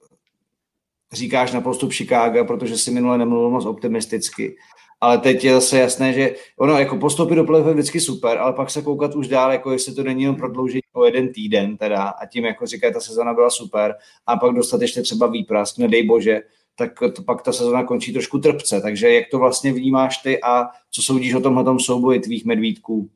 říkáš 1.12 1.52
na 1.52 1.60
postup 1.60 1.92
Chicago, 1.92 2.44
protože 2.44 2.78
si 2.78 2.90
minule 2.90 3.18
nemluvil 3.18 3.50
moc 3.50 3.66
optimisticky. 3.66 4.56
Ale 5.00 5.18
teď 5.18 5.44
je 5.44 5.54
zase 5.54 5.78
jasné, 5.78 6.12
že 6.12 6.34
ono 6.58 6.78
jako 6.78 6.96
postupy 6.96 7.34
do 7.34 7.44
playoff 7.44 7.68
je 7.68 7.74
vždycky 7.74 8.00
super, 8.00 8.38
ale 8.38 8.52
pak 8.52 8.70
se 8.70 8.82
koukat 8.82 9.14
už 9.14 9.28
dál, 9.28 9.52
jako 9.52 9.72
jestli 9.72 9.94
to 9.94 10.02
není 10.02 10.22
jen 10.22 10.34
prodloužit 10.34 10.84
o 10.92 11.04
jeden 11.04 11.32
týden 11.32 11.76
teda 11.76 12.02
a 12.02 12.26
tím 12.26 12.44
jako 12.44 12.66
říká, 12.66 12.90
ta 12.90 13.00
sezona 13.00 13.34
byla 13.34 13.50
super 13.50 13.94
a 14.26 14.36
pak 14.36 14.54
dostat 14.54 14.80
ještě 14.80 15.02
třeba 15.02 15.26
výprask, 15.26 15.78
nedej 15.78 16.06
bože, 16.06 16.42
tak 16.78 16.92
to 17.16 17.22
pak 17.22 17.42
ta 17.42 17.52
sezona 17.52 17.84
končí 17.84 18.12
trošku 18.12 18.38
trpce. 18.38 18.80
Takže 18.80 19.14
jak 19.14 19.24
to 19.30 19.38
vlastně 19.38 19.72
vnímáš 19.72 20.16
ty 20.16 20.42
a 20.42 20.66
co 20.90 21.02
soudíš 21.02 21.34
o 21.34 21.40
tomhle 21.40 21.80
souboji 21.80 22.20
tvých 22.20 22.44
medvídků 22.44 23.10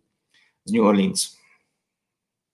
z 0.65 0.73
New 0.73 0.85
Orleans? 0.85 1.21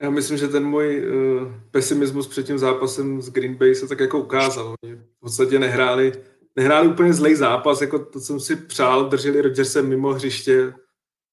Já 0.02 0.10
myslím, 0.10 0.38
že 0.38 0.48
ten 0.48 0.64
můj 0.64 1.02
uh, 1.08 1.52
pesimismus 1.70 2.28
před 2.28 2.46
tím 2.46 2.58
zápasem 2.58 3.22
s 3.22 3.30
Green 3.30 3.54
Bay 3.54 3.74
se 3.74 3.88
tak 3.88 4.00
jako 4.00 4.18
ukázal. 4.18 4.74
Oni 4.84 4.94
v 4.94 5.20
podstatě 5.20 5.58
nehráli, 5.58 6.12
nehráli 6.56 6.88
úplně 6.88 7.12
zlej 7.12 7.34
zápas, 7.34 7.80
jako 7.80 7.98
to, 7.98 8.20
co 8.20 8.26
jsem 8.26 8.40
si 8.40 8.56
přál, 8.56 9.08
drželi 9.08 9.42
Rodgerse 9.42 9.82
mimo 9.82 10.08
hřiště 10.08 10.72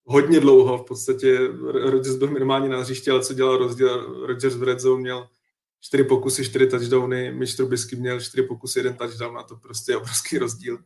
hodně 0.05 0.39
dlouho. 0.39 0.77
V 0.77 0.85
podstatě 0.85 1.37
Rodgers 1.71 2.15
byl 2.15 2.27
minimálně 2.27 2.69
na 2.69 2.79
hřiště, 2.79 3.11
ale 3.11 3.23
co 3.23 3.33
dělal 3.33 3.57
rozdíl, 3.57 4.25
Rodgers 4.25 4.55
v 4.55 4.63
red 4.63 4.79
zone 4.79 5.01
měl 5.01 5.27
čtyři 5.85 6.03
pokusy, 6.03 6.45
čtyři 6.45 6.67
touchdowny, 6.67 7.31
Mitch 7.31 7.55
Trubisky 7.55 7.95
měl 7.95 8.21
čtyři 8.21 8.43
pokusy, 8.43 8.79
jeden 8.79 8.93
touchdown 8.93 9.37
a 9.37 9.43
to 9.43 9.55
prostě 9.55 9.91
je 9.91 9.97
obrovský 9.97 10.37
rozdíl. 10.37 10.79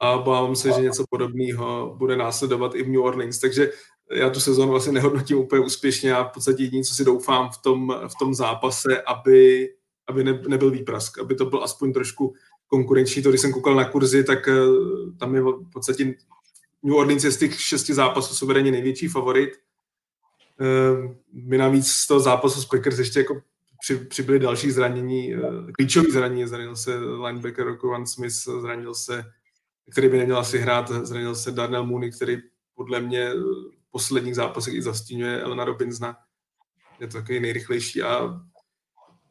A 0.00 0.18
bávám 0.18 0.56
se, 0.56 0.72
že 0.72 0.80
něco 0.80 1.04
podobného 1.10 1.94
bude 1.98 2.16
následovat 2.16 2.74
i 2.74 2.82
v 2.82 2.88
New 2.88 3.00
Orleans, 3.00 3.38
takže 3.38 3.70
já 4.10 4.30
tu 4.30 4.40
sezónu 4.40 4.70
vlastně 4.70 4.92
nehodnotím 4.92 5.38
úplně 5.38 5.64
úspěšně 5.64 6.14
a 6.14 6.24
v 6.24 6.32
podstatě 6.32 6.62
jediné, 6.62 6.84
co 6.84 6.94
si 6.94 7.04
doufám 7.04 7.50
v 7.50 7.62
tom, 7.62 7.94
v 8.06 8.12
tom 8.18 8.34
zápase, 8.34 9.02
aby, 9.02 9.68
aby 10.06 10.24
ne, 10.24 10.42
nebyl 10.48 10.70
výprask, 10.70 11.18
aby 11.18 11.34
to 11.34 11.44
byl 11.44 11.64
aspoň 11.64 11.92
trošku 11.92 12.34
konkurenční. 12.66 13.22
To, 13.22 13.28
když 13.28 13.40
jsem 13.40 13.52
koukal 13.52 13.74
na 13.74 13.88
kurzy, 13.88 14.24
tak 14.24 14.48
eh, 14.48 14.54
tam 15.18 15.34
je 15.34 15.40
v 15.40 15.70
podstatě 15.72 16.14
New 16.82 16.94
Orleans 16.94 17.24
je 17.24 17.30
z 17.30 17.36
těch 17.36 17.60
šesti 17.60 17.94
zápasů 17.94 18.34
suverénně 18.34 18.70
největší 18.70 19.08
favorit. 19.08 19.50
Eh, 20.60 21.16
my 21.32 21.58
navíc 21.58 21.86
z 21.86 22.06
toho 22.06 22.20
zápasu 22.20 22.60
s 22.60 22.66
Packers 22.66 22.98
ještě 22.98 23.18
jako 23.18 23.40
při, 23.86 23.96
přibyly 23.96 24.38
další 24.38 24.70
zranění, 24.70 25.34
eh, 25.34 25.40
klíčové 25.72 26.10
zranění, 26.10 26.48
zranil 26.48 26.76
se 26.76 26.98
linebacker 26.98 27.64
Rokovan 27.64 28.06
Smith, 28.06 28.34
zranil 28.34 28.94
se, 28.94 29.24
který 29.92 30.08
by 30.08 30.18
neměl 30.18 30.38
asi 30.38 30.58
hrát, 30.58 30.90
zranil 30.90 31.34
se 31.34 31.50
Darnell 31.50 31.86
Mooney, 31.86 32.10
který 32.10 32.38
podle 32.74 33.00
mě 33.00 33.30
v 33.34 33.90
posledních 33.90 34.34
zápasech 34.34 34.74
i 34.74 34.82
zastínuje 34.82 35.40
Elena 35.40 35.64
Robinsona. 35.64 36.16
Je 37.00 37.06
to 37.06 37.12
takový 37.12 37.40
nejrychlejší 37.40 38.02
a 38.02 38.40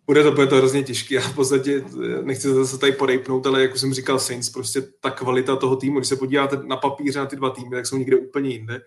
bude 0.06 0.24
to, 0.24 0.32
bude 0.32 0.48
to 0.48 0.56
hrozně 0.56 0.84
těžké. 0.84 1.16
Já 1.16 1.22
v 1.22 1.36
podstatě 1.36 1.84
eh, 1.86 2.22
nechci 2.22 2.42
se 2.42 2.54
zase 2.54 2.78
tady 2.78 2.92
podejpnout, 2.92 3.48
ale 3.48 3.62
jak 3.62 3.74
už 3.74 3.80
jsem 3.80 3.94
říkal 3.94 4.20
Saints, 4.20 4.50
prostě 4.50 4.82
ta 4.82 5.12
kvalita 5.12 5.56
toho 5.56 5.76
týmu, 5.76 6.00
když 6.00 6.10
se 6.10 6.16
podíváte 6.16 6.58
na 6.64 6.78
papíře 6.78 7.20
na 7.20 7.26
ty 7.26 7.36
dva 7.36 7.50
týmy, 7.50 7.76
tak 7.76 7.86
jsou 7.86 7.98
někde 7.98 8.18
úplně 8.18 8.50
jinde. 8.50 8.82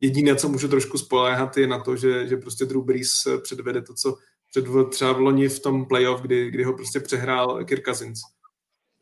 Jediné, 0.00 0.36
co 0.36 0.48
můžu 0.48 0.68
trošku 0.68 0.98
spoléhat, 0.98 1.56
je 1.56 1.66
na 1.66 1.78
to, 1.78 1.96
že, 1.96 2.28
že 2.28 2.36
prostě 2.36 2.64
Drew 2.64 2.82
Brees 2.82 3.28
předvede 3.42 3.82
to, 3.82 3.94
co 3.94 4.16
předvedl 4.52 4.84
třeba 4.84 5.12
v 5.12 5.20
loni 5.20 5.48
v 5.48 5.60
tom 5.60 5.84
playoff, 5.86 6.20
kdy, 6.20 6.50
kdy 6.50 6.64
ho 6.64 6.72
prostě 6.72 7.00
přehrál 7.00 7.64
Kirk 7.64 7.84
Cousins. 7.84 8.20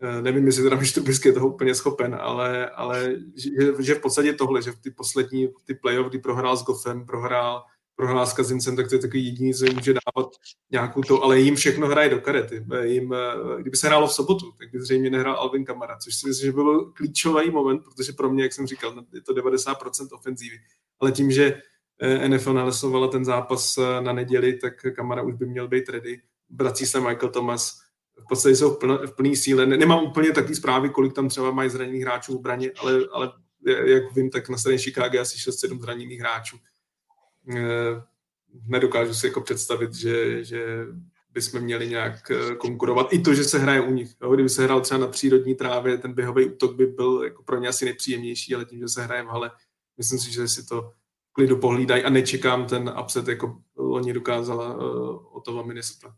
Uh, 0.02 0.22
nevím, 0.22 0.46
jestli 0.46 0.62
teda 0.62 0.76
Mitch 0.76 0.94
Trubisky 0.94 1.28
je 1.28 1.32
toho 1.32 1.48
úplně 1.48 1.74
schopen, 1.74 2.18
ale, 2.20 2.70
ale 2.70 3.14
že, 3.36 3.50
že, 3.78 3.94
v 3.94 4.00
podstatě 4.00 4.32
tohle, 4.32 4.62
že 4.62 4.72
v 4.72 4.80
ty 4.80 4.90
poslední 4.90 5.48
ty 5.64 5.74
playoff, 5.74 6.08
kdy 6.08 6.18
prohrál 6.18 6.56
s 6.56 6.64
Goffem, 6.64 7.06
prohrál 7.06 7.62
prohrál 8.00 8.26
s 8.26 8.32
Kazincem, 8.32 8.76
tak 8.76 8.88
to 8.88 8.94
je 8.94 9.00
takový 9.00 9.24
jediný, 9.24 9.54
co 9.54 9.64
jim 9.64 9.74
může 9.74 9.92
dávat 9.92 10.30
nějakou 10.70 11.02
to, 11.02 11.22
ale 11.22 11.40
jim 11.40 11.56
všechno 11.56 11.86
hraje 11.86 12.10
do 12.10 12.20
karety. 12.20 12.64
Jim, 12.82 13.12
eh, 13.12 13.60
kdyby 13.60 13.76
se 13.76 13.86
hrálo 13.86 14.06
v 14.06 14.12
sobotu, 14.12 14.52
tak 14.58 14.72
by 14.72 14.80
zřejmě 14.80 15.10
nehrál 15.10 15.34
Alvin 15.34 15.64
Kamara, 15.64 15.96
což 15.96 16.14
si 16.14 16.28
myslím, 16.28 16.46
že 16.46 16.52
byl 16.52 16.92
klíčový 16.92 17.50
moment, 17.50 17.82
protože 17.84 18.12
pro 18.12 18.30
mě, 18.30 18.42
jak 18.42 18.52
jsem 18.52 18.66
říkal, 18.66 19.04
je 19.12 19.20
to 19.20 19.34
90% 19.34 20.12
ofenzívy. 20.12 20.56
Ale 21.00 21.12
tím, 21.12 21.30
že 21.30 21.44
eh, 21.44 21.60
NFL 22.28 22.52
nalesovala 22.52 23.08
ten 23.08 23.24
zápas 23.24 23.78
eh, 23.78 24.00
na 24.00 24.12
neděli, 24.12 24.56
tak 24.56 24.74
Kamara 24.96 25.22
už 25.22 25.34
by 25.34 25.46
měl 25.46 25.68
být 25.68 25.88
ready. 25.88 26.22
Vrací 26.50 26.86
se 26.86 27.00
Michael 27.00 27.28
Thomas, 27.28 27.80
v 28.20 28.28
podstatě 28.28 28.56
jsou 28.56 28.74
v, 28.74 28.78
pln, 28.78 28.98
v 29.06 29.16
plný 29.16 29.36
síle. 29.36 29.66
Nemám 29.66 30.04
úplně 30.04 30.32
takový 30.32 30.54
zprávy, 30.54 30.88
kolik 30.90 31.12
tam 31.12 31.28
třeba 31.28 31.50
mají 31.50 31.70
zraněných 31.70 32.02
hráčů 32.02 32.38
v 32.38 32.40
braně, 32.40 32.70
ale, 32.78 32.92
ale 33.12 33.32
jak 33.84 34.14
vím, 34.14 34.30
tak 34.30 34.48
na 34.48 34.58
straně 34.58 34.78
Chicago 34.78 35.20
asi 35.20 35.50
6-7 35.50 35.80
zraněných 35.80 36.20
hráčů. 36.20 36.56
Eh, 37.56 38.02
nedokážu 38.66 39.14
si 39.14 39.26
jako 39.26 39.40
představit, 39.40 39.94
že, 39.94 40.44
že 40.44 40.86
bychom 41.32 41.60
měli 41.60 41.88
nějak 41.88 42.30
eh, 42.30 42.54
konkurovat. 42.54 43.12
I 43.12 43.18
to, 43.18 43.34
že 43.34 43.44
se 43.44 43.58
hraje 43.58 43.80
u 43.80 43.90
nich. 43.90 44.14
Jo? 44.22 44.34
Kdyby 44.34 44.48
se 44.48 44.64
hrál 44.64 44.80
třeba 44.80 45.00
na 45.00 45.06
přírodní 45.06 45.54
trávě, 45.54 45.98
ten 45.98 46.12
běhový 46.12 46.44
útok 46.44 46.76
by 46.76 46.86
byl 46.86 47.22
jako 47.24 47.42
pro 47.42 47.58
ně 47.58 47.68
asi 47.68 47.84
nepříjemnější, 47.84 48.54
ale 48.54 48.64
tím, 48.64 48.78
že 48.78 48.88
se 48.88 49.02
hraje 49.02 49.22
v 49.22 49.26
hale, 49.26 49.50
myslím 49.98 50.18
si, 50.18 50.32
že 50.32 50.48
si 50.48 50.66
to 50.66 50.92
klidu 51.40 51.57
pohlídají 51.57 52.05
a 52.05 52.11
nečekám 52.11 52.66
ten 52.66 52.94
upset, 53.03 53.29
jako 53.29 53.57
loni 53.76 54.12
dokázala 54.12 54.76
uh, 54.76 55.16
Ottawa 55.33 55.62
Minnesota. 55.62 56.14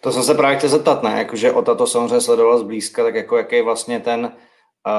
To 0.00 0.12
jsem 0.12 0.22
se 0.22 0.34
právě 0.34 0.58
chtěl 0.58 0.70
zeptat, 0.70 1.02
ne? 1.02 1.18
Jakože 1.18 1.52
Ota 1.52 1.74
to 1.74 1.86
samozřejmě 1.86 2.20
sledoval 2.20 2.58
zblízka, 2.58 3.02
tak 3.02 3.14
jako 3.14 3.36
jaký 3.36 3.56
je 3.56 3.62
vlastně 3.62 4.00
ten 4.00 4.32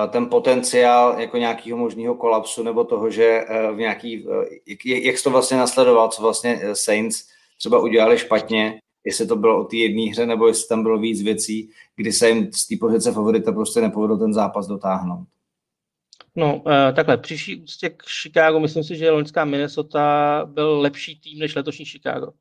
ten 0.09 0.29
potenciál 0.29 1.19
jako 1.19 1.37
nějakého 1.37 1.77
možného 1.77 2.15
kolapsu 2.15 2.63
nebo 2.63 2.83
toho, 2.83 3.09
že 3.09 3.45
eh, 3.47 3.71
v 3.71 3.77
nějaký, 3.77 4.27
eh, 4.27 4.45
jak, 4.67 4.85
jak 4.85 5.17
jsi 5.17 5.23
to 5.23 5.29
vlastně 5.29 5.57
nasledoval, 5.57 6.07
co 6.07 6.21
vlastně 6.21 6.59
eh, 6.61 6.75
Saints 6.75 7.27
třeba 7.57 7.79
udělali 7.79 8.17
špatně, 8.17 8.79
jestli 9.05 9.27
to 9.27 9.35
bylo 9.35 9.61
o 9.61 9.63
té 9.63 9.77
jedné 9.77 10.11
hře, 10.11 10.25
nebo 10.25 10.47
jestli 10.47 10.67
tam 10.67 10.83
bylo 10.83 10.99
víc 10.99 11.21
věcí, 11.21 11.69
kdy 11.95 12.13
se 12.13 12.29
jim 12.29 12.53
z 12.53 12.67
té 12.67 12.75
pozice 12.79 13.11
favorita 13.11 13.51
prostě 13.51 13.81
nepovedlo 13.81 14.17
ten 14.17 14.33
zápas 14.33 14.67
dotáhnout. 14.67 15.27
No, 16.35 16.63
takhle, 16.95 17.17
příští 17.17 17.61
úctě 17.61 17.89
k 17.89 18.03
Chicago, 18.21 18.59
myslím 18.59 18.83
si, 18.83 18.95
že 18.95 19.11
loňská 19.11 19.45
Minnesota 19.45 20.41
byl 20.45 20.79
lepší 20.79 21.19
tým 21.19 21.39
než 21.39 21.55
letošní 21.55 21.85
Chicago. 21.85 22.31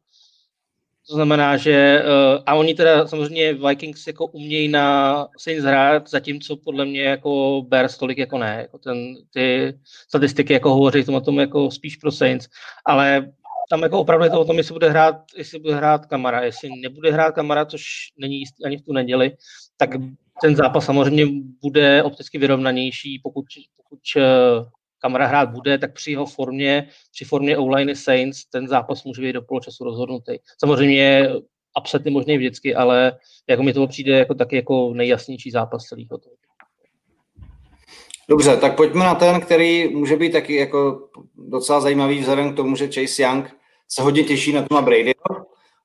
To 1.08 1.14
znamená, 1.14 1.56
že 1.56 2.04
uh, 2.04 2.42
a 2.46 2.54
oni 2.54 2.74
teda 2.74 3.06
samozřejmě 3.06 3.52
Vikings 3.54 4.06
jako 4.06 4.26
umějí 4.26 4.68
na 4.68 5.28
Saints 5.38 5.64
hrát, 5.64 6.10
zatímco 6.10 6.56
podle 6.56 6.84
mě 6.84 7.02
jako 7.02 7.62
Bears 7.68 7.98
tolik 7.98 8.18
jako 8.18 8.38
ne. 8.38 8.58
Jako 8.60 8.78
ten, 8.78 9.14
ty 9.30 9.78
statistiky 10.08 10.52
jako 10.52 10.70
hovoří 10.70 11.04
tomu 11.04 11.20
tom 11.20 11.40
jako 11.40 11.70
spíš 11.70 11.96
pro 11.96 12.12
Saints, 12.12 12.48
ale 12.84 13.32
tam 13.70 13.82
jako 13.82 14.00
opravdu 14.00 14.24
je 14.24 14.30
to 14.30 14.40
o 14.40 14.44
tom, 14.44 14.58
jestli 14.58 14.72
bude 14.72 14.90
hrát, 14.90 15.16
jestli 15.36 15.58
bude 15.58 15.74
hrát 15.74 16.06
Kamara. 16.06 16.44
Jestli 16.44 16.70
nebude 16.82 17.12
hrát 17.12 17.34
Kamara, 17.34 17.64
což 17.64 17.84
není 18.18 18.38
jistý 18.38 18.64
ani 18.64 18.76
v 18.76 18.82
tu 18.82 18.92
neděli, 18.92 19.36
tak 19.76 19.90
ten 20.42 20.56
zápas 20.56 20.84
samozřejmě 20.84 21.26
bude 21.62 22.02
opticky 22.02 22.38
vyrovnanější, 22.38 23.20
pokud, 23.22 23.44
pokud 23.92 24.00
uh, 24.16 24.68
Kamara 24.98 25.26
hrát 25.26 25.50
bude, 25.50 25.78
tak 25.78 25.92
při 25.92 26.10
jeho 26.10 26.26
formě, 26.26 26.88
při 27.12 27.24
formě 27.24 27.58
online 27.58 27.96
Saints, 27.96 28.44
ten 28.44 28.68
zápas 28.68 29.04
může 29.04 29.22
být 29.22 29.32
do 29.32 29.42
poločasu 29.42 29.84
rozhodnutý. 29.84 30.32
Samozřejmě 30.58 31.30
upset 31.80 32.06
je 32.06 32.12
možný 32.12 32.38
vždycky, 32.38 32.74
ale 32.74 33.12
jako 33.48 33.62
mi 33.62 33.72
to 33.72 33.86
přijde 33.86 34.18
jako 34.18 34.34
taky 34.34 34.56
jako 34.56 34.94
nejjasnější 34.94 35.50
zápas 35.50 35.84
celého 35.84 36.08
toho. 36.08 36.36
Dobře, 38.28 38.56
tak 38.56 38.76
pojďme 38.76 39.04
na 39.04 39.14
ten, 39.14 39.40
který 39.40 39.88
může 39.88 40.16
být 40.16 40.32
taky 40.32 40.54
jako 40.54 41.08
docela 41.36 41.80
zajímavý 41.80 42.18
vzhledem 42.18 42.52
k 42.52 42.56
tomu, 42.56 42.76
že 42.76 42.86
Chase 42.86 43.22
Young 43.22 43.56
se 43.88 44.02
hodně 44.02 44.24
těší 44.24 44.52
na 44.52 44.62
Toma 44.62 44.82
Brady. 44.82 45.14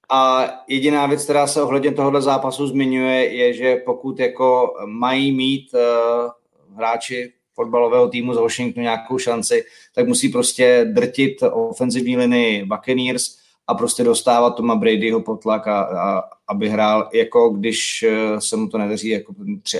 A 0.10 0.50
jediná 0.67 1.06
věc, 1.06 1.24
která 1.24 1.48
se 1.48 1.62
ohledně 1.62 1.91
tohohle 1.91 2.22
zápasu 2.22 2.67
zmiňuje, 2.67 3.34
je, 3.34 3.54
že 3.54 3.76
pokud 3.76 4.20
jako 4.20 4.74
mají 4.86 5.32
mít 5.32 5.74
uh, 5.74 6.32
hráči 6.78 7.34
fotbalového 7.58 8.08
týmu 8.08 8.34
z 8.34 8.38
Washingtonu 8.38 8.84
nějakou 8.84 9.17
šanci, 9.17 9.65
tak 9.96 10.08
musí 10.08 10.30
prostě 10.30 10.86
drtit 10.93 11.43
ofenzivní 11.52 12.17
linii 12.17 12.65
Buccaneers 12.65 13.38
a 13.67 13.74
prostě 13.74 14.04
dostávat 14.04 14.52
Toma 14.52 14.76
Bradyho 14.76 15.22
pod 15.22 15.41
tlak, 15.41 15.67
a, 15.67 15.82
a, 15.82 16.24
aby 16.48 16.70
hrál, 16.70 17.10
jako 17.13 17.50
když 17.50 18.04
eh, 18.04 18.41
se 18.41 18.56
mu 18.56 18.67
to 18.67 18.78
nedaří, 18.78 19.10
jako 19.10 19.34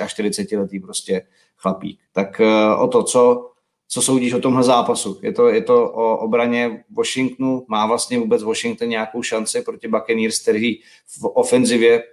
43 0.08 0.58
letý 0.58 0.80
prostě 0.80 1.22
chlapík. 1.58 2.00
Tak 2.13 2.42
eh, 2.42 2.76
o 2.76 2.88
to, 2.88 3.04
co, 3.04 3.52
co 3.88 4.02
soudíš 4.02 4.34
o 4.34 4.40
tomhle 4.40 4.63
zápasu? 4.63 5.20
Je 5.22 5.34
to, 5.34 5.48
je 5.48 5.62
to 5.62 5.92
o 5.92 6.18
obraně 6.18 6.84
Washingtonu? 6.98 7.66
Má 7.68 7.86
vlastně 7.86 8.20
vůbec 8.20 8.44
Washington 8.44 8.90
nějakou 8.90 9.22
šanci 9.22 9.62
proti 9.62 9.88
Buccaneers, 9.88 10.40
který 10.40 10.76
v 11.08 11.24
ofenzivě 11.24 12.04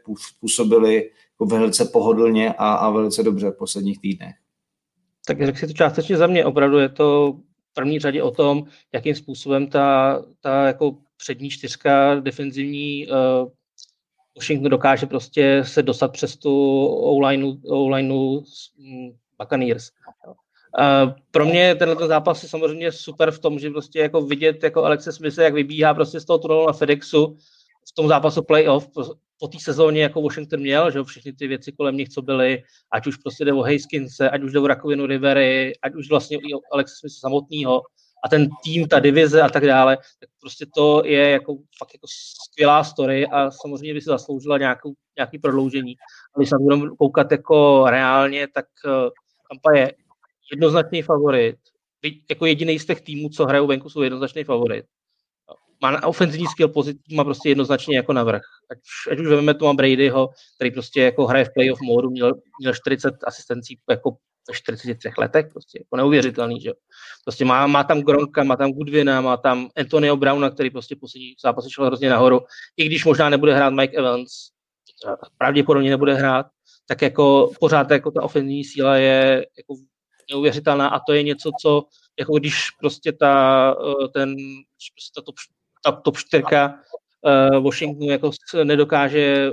působili 0.40 1.10
jako 1.34 1.46
velice 1.46 1.84
pohodlně 1.84 2.54
a, 2.58 2.74
a 2.74 2.90
velice 2.90 3.22
dobře 3.22 3.50
v 3.50 3.58
posledních 3.58 4.00
týdnech? 4.00 4.43
Tak 5.26 5.46
řekl 5.46 5.58
si 5.58 5.66
to 5.66 5.72
částečně 5.72 6.16
za 6.16 6.26
mě. 6.26 6.44
Opravdu 6.44 6.78
je 6.78 6.88
to 6.88 7.32
v 7.70 7.74
první 7.74 7.98
řadě 7.98 8.22
o 8.22 8.30
tom, 8.30 8.64
jakým 8.92 9.14
způsobem 9.14 9.66
ta, 9.66 10.22
ta 10.40 10.66
jako 10.66 10.96
přední 11.16 11.50
čtyřka 11.50 12.14
defenzivní 12.20 13.06
uh, 13.06 13.48
Washington 14.36 14.70
dokáže 14.70 15.06
prostě 15.06 15.62
se 15.64 15.82
dostat 15.82 16.12
přes 16.12 16.36
tu 16.36 16.86
O-line 16.86 17.44
mm, 18.78 19.10
Buccaneers. 19.38 19.90
Uh, 20.78 21.12
pro 21.30 21.46
mě 21.46 21.74
tenhle 21.74 22.08
zápas 22.08 22.42
je 22.42 22.48
samozřejmě 22.48 22.92
super 22.92 23.30
v 23.30 23.38
tom, 23.38 23.58
že 23.58 23.70
prostě 23.70 23.98
jako 23.98 24.22
vidět 24.22 24.62
jako 24.62 24.84
Alexe 24.84 25.12
Smith, 25.12 25.38
jak 25.38 25.54
vybíhá 25.54 25.94
prostě 25.94 26.20
z 26.20 26.24
toho 26.24 26.38
tunelu 26.38 26.66
na 26.66 26.72
FedExu 26.72 27.36
v 27.88 27.92
tom 27.94 28.08
zápasu 28.08 28.42
playoff, 28.42 28.88
po 29.38 29.48
té 29.48 29.58
sezóně 29.60 30.02
jako 30.02 30.22
Washington 30.22 30.60
měl, 30.60 30.90
že 30.90 31.02
všechny 31.04 31.32
ty 31.32 31.46
věci 31.46 31.72
kolem 31.72 31.96
nich, 31.96 32.08
co 32.08 32.22
byly, 32.22 32.62
ať 32.92 33.06
už 33.06 33.16
prostě 33.16 33.44
jde 33.44 33.52
o 33.52 33.62
Haskinse, 33.62 34.30
ať 34.30 34.42
už 34.42 34.52
jde 34.52 34.60
o 34.60 34.66
Rakovinu 34.66 35.06
Rivery, 35.06 35.72
ať 35.82 35.94
už 35.94 36.10
vlastně 36.10 36.36
i 36.36 36.50
Alex 36.72 36.92
Smith 36.98 37.12
samotného 37.12 37.82
a 38.24 38.28
ten 38.28 38.48
tým, 38.64 38.88
ta 38.88 39.00
divize 39.00 39.42
a 39.42 39.48
tak 39.48 39.66
dále, 39.66 39.96
tak 39.96 40.28
prostě 40.40 40.66
to 40.76 41.02
je 41.04 41.30
jako 41.30 41.54
fakt 41.78 41.94
jako 41.94 42.06
skvělá 42.50 42.84
story 42.84 43.26
a 43.26 43.50
samozřejmě 43.50 43.94
by 43.94 44.00
si 44.00 44.08
zasloužila 44.08 44.58
nějakou, 44.58 44.92
nějaký 45.18 45.38
prodloužení. 45.38 45.94
A 46.36 46.38
když 46.38 46.48
se 46.48 46.56
budeme 46.60 46.90
koukat 46.98 47.32
jako 47.32 47.84
reálně, 47.88 48.48
tak 48.48 48.66
uh, 48.84 48.92
Tampa 49.50 49.76
je 49.76 49.92
jednoznačný 50.52 51.02
favorit. 51.02 51.56
Jako 52.30 52.46
jediný 52.46 52.78
z 52.78 52.86
těch 52.86 53.00
týmů, 53.00 53.28
co 53.28 53.46
hrajou 53.46 53.66
venku, 53.66 53.90
jsou 53.90 54.02
jednoznačný 54.02 54.44
favorit 54.44 54.84
má 55.82 55.90
na 55.90 56.06
ofenzivní 56.06 56.46
skill 56.46 56.68
pozitiv, 56.68 57.16
má 57.16 57.24
prostě 57.24 57.48
jednoznačně 57.48 57.96
jako 57.96 58.12
navrh. 58.12 58.42
Ať, 58.70 58.78
ať 59.12 59.18
už 59.18 59.26
vezmeme 59.26 59.54
Toma 59.54 59.74
Bradyho, 59.74 60.28
který 60.54 60.70
prostě 60.70 61.02
jako 61.02 61.26
hraje 61.26 61.44
v 61.44 61.52
playoff 61.54 61.80
módu, 61.80 62.10
měl, 62.10 62.32
měl 62.60 62.74
40 62.74 63.14
asistencí 63.26 63.78
jako 63.90 64.16
ve 64.48 64.54
43 64.54 65.10
letech, 65.18 65.46
prostě 65.52 65.78
jako 65.80 65.96
neuvěřitelný, 65.96 66.60
že 66.60 66.72
Prostě 67.24 67.44
má, 67.44 67.66
má 67.66 67.84
tam 67.84 68.00
Gronka, 68.02 68.44
má 68.44 68.56
tam 68.56 68.72
Goodwina, 68.72 69.20
má 69.20 69.36
tam 69.36 69.68
Antonio 69.76 70.16
Browna, 70.16 70.50
který 70.50 70.70
prostě 70.70 70.96
poslední 70.96 71.34
zápasy 71.42 71.70
šel 71.70 71.86
hrozně 71.86 72.10
nahoru, 72.10 72.40
i 72.76 72.86
když 72.86 73.04
možná 73.04 73.28
nebude 73.28 73.54
hrát 73.54 73.70
Mike 73.70 73.96
Evans, 73.96 74.30
pravděpodobně 75.38 75.90
nebude 75.90 76.14
hrát, 76.14 76.46
tak 76.86 77.02
jako 77.02 77.50
pořád 77.60 77.90
jako 77.90 78.10
ta 78.10 78.22
ofenzivní 78.22 78.64
síla 78.64 78.96
je 78.96 79.46
jako 79.56 79.74
neuvěřitelná 80.30 80.88
a 80.88 81.00
to 81.00 81.12
je 81.12 81.22
něco, 81.22 81.50
co 81.62 81.82
jako 82.18 82.38
když 82.38 82.70
prostě 82.70 83.12
ta, 83.12 83.74
eh, 84.04 84.08
ten, 84.08 84.36
prostě 84.94 85.20
ta 85.20 85.22
top 85.22 85.34
ta 85.84 85.92
top 85.92 86.16
4 86.16 86.42
uh, 86.42 87.64
Washingtonu 87.64 88.10
jako 88.10 88.30
nedokáže 88.64 89.52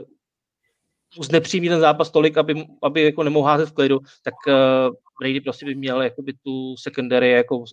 znepřímit 1.20 1.70
ten 1.70 1.80
zápas 1.80 2.12
tolik, 2.12 2.38
aby, 2.38 2.66
aby 2.84 3.04
jako 3.04 3.24
nemohl 3.24 3.48
házet 3.48 3.70
v 3.70 3.74
klidu, 3.74 4.00
tak 4.24 4.34
uh, 4.48 4.96
Brady 5.22 5.42
prostě 5.42 5.66
by 5.66 5.76
měl 5.76 6.02
jakoby 6.02 6.34
tu 6.34 6.76
secondary 6.78 7.32
jako, 7.32 7.64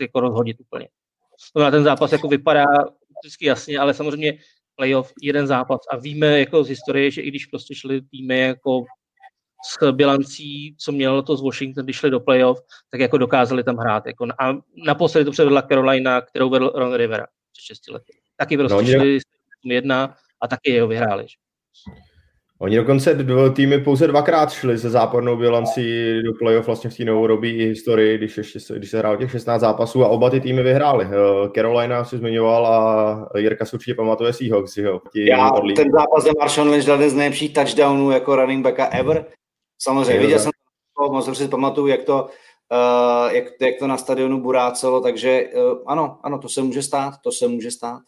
jako 0.00 0.20
rozhodit 0.20 0.60
úplně. 0.60 0.88
To 1.52 1.60
na 1.60 1.70
ten 1.70 1.84
zápas 1.84 2.12
jako 2.12 2.28
vypadá 2.28 2.64
vždycky 3.22 3.46
jasně, 3.46 3.78
ale 3.78 3.94
samozřejmě 3.94 4.38
playoff 4.76 5.12
jeden 5.22 5.46
zápas 5.46 5.80
a 5.90 5.96
víme 5.96 6.38
jako 6.38 6.64
z 6.64 6.68
historie, 6.68 7.10
že 7.10 7.22
i 7.22 7.28
když 7.28 7.46
prostě 7.46 7.74
šli 7.74 8.02
týmy 8.02 8.40
jako 8.40 8.84
s 9.66 9.92
bilancí, 9.92 10.76
co 10.78 10.92
mělo 10.92 11.22
to 11.22 11.36
z 11.36 11.42
Washington, 11.42 11.84
když 11.84 11.96
šli 11.96 12.10
do 12.10 12.20
playoff, 12.20 12.60
tak 12.90 13.00
jako 13.00 13.18
dokázali 13.18 13.64
tam 13.64 13.76
hrát. 13.76 14.06
Jako, 14.06 14.26
a 14.38 14.56
naposledy 14.86 15.24
to 15.24 15.30
předvedla 15.30 15.62
Carolina, 15.62 16.20
kterou 16.20 16.50
vedl 16.50 16.72
Ron 16.74 16.94
Rivera 16.94 17.26
před 17.54 17.74
6 17.74 17.90
lety. 17.90 18.12
Taky 18.36 18.56
prostě 18.56 18.74
no, 18.74 18.84
šli 18.84 19.18
jedna 19.64 20.16
a 20.40 20.48
taky 20.48 20.70
jeho 20.70 20.88
vyhráli. 20.88 21.26
Oni 22.58 22.76
dokonce 22.76 23.14
dva 23.14 23.50
týmy 23.50 23.78
pouze 23.78 24.06
dvakrát 24.06 24.52
šli 24.52 24.78
se 24.78 24.90
zápornou 24.90 25.36
bilancí 25.36 25.82
do 26.22 26.32
playoff 26.38 26.66
vlastně 26.66 26.90
v 26.90 26.96
té 26.96 27.04
novorobí 27.04 27.50
i 27.50 27.64
historii, 27.64 28.18
když, 28.18 28.36
ještě, 28.36 28.58
když 28.76 28.90
se 28.90 28.98
hrál 28.98 29.16
těch 29.16 29.30
16 29.30 29.60
zápasů 29.60 30.04
a 30.04 30.08
oba 30.08 30.30
ty 30.30 30.40
týmy 30.40 30.62
vyhráli. 30.62 31.04
Eh, 31.06 31.48
Carolina 31.54 32.04
si 32.04 32.18
zmiňoval 32.18 32.66
a 32.66 33.38
Jirka 33.38 33.64
si 33.64 33.76
určitě 33.76 33.94
pamatuje 33.94 34.32
Seahawks. 34.32 34.76
Jo, 34.76 35.00
Já 35.14 35.50
Orlí. 35.52 35.74
ten 35.74 35.90
zápas, 35.92 36.24
kde 36.24 36.32
Marshall 36.38 36.70
Lynch 36.70 36.86
dal 36.86 37.08
z 37.10 37.14
nejlepších 37.14 37.54
touchdownů 37.54 38.10
jako 38.10 38.36
running 38.36 38.64
backa 38.64 38.86
ever. 38.86 39.24
Samozřejmě, 39.82 40.20
viděl 40.20 40.38
jsem 40.38 40.52
to, 40.98 41.12
moc 41.12 41.38
si 41.38 41.48
pamatuju, 41.48 41.86
jak 41.86 42.04
to, 42.04 42.28
uh, 42.72 43.32
jak, 43.32 43.44
jak 43.60 43.78
to 43.78 43.86
na 43.86 43.96
stadionu 43.96 44.40
burácelo, 44.40 45.00
takže 45.00 45.44
uh, 45.54 45.78
ano, 45.86 46.18
ano, 46.22 46.38
to 46.38 46.48
se 46.48 46.62
může 46.62 46.82
stát, 46.82 47.14
to 47.22 47.32
se 47.32 47.48
může 47.48 47.70
stát. 47.70 48.02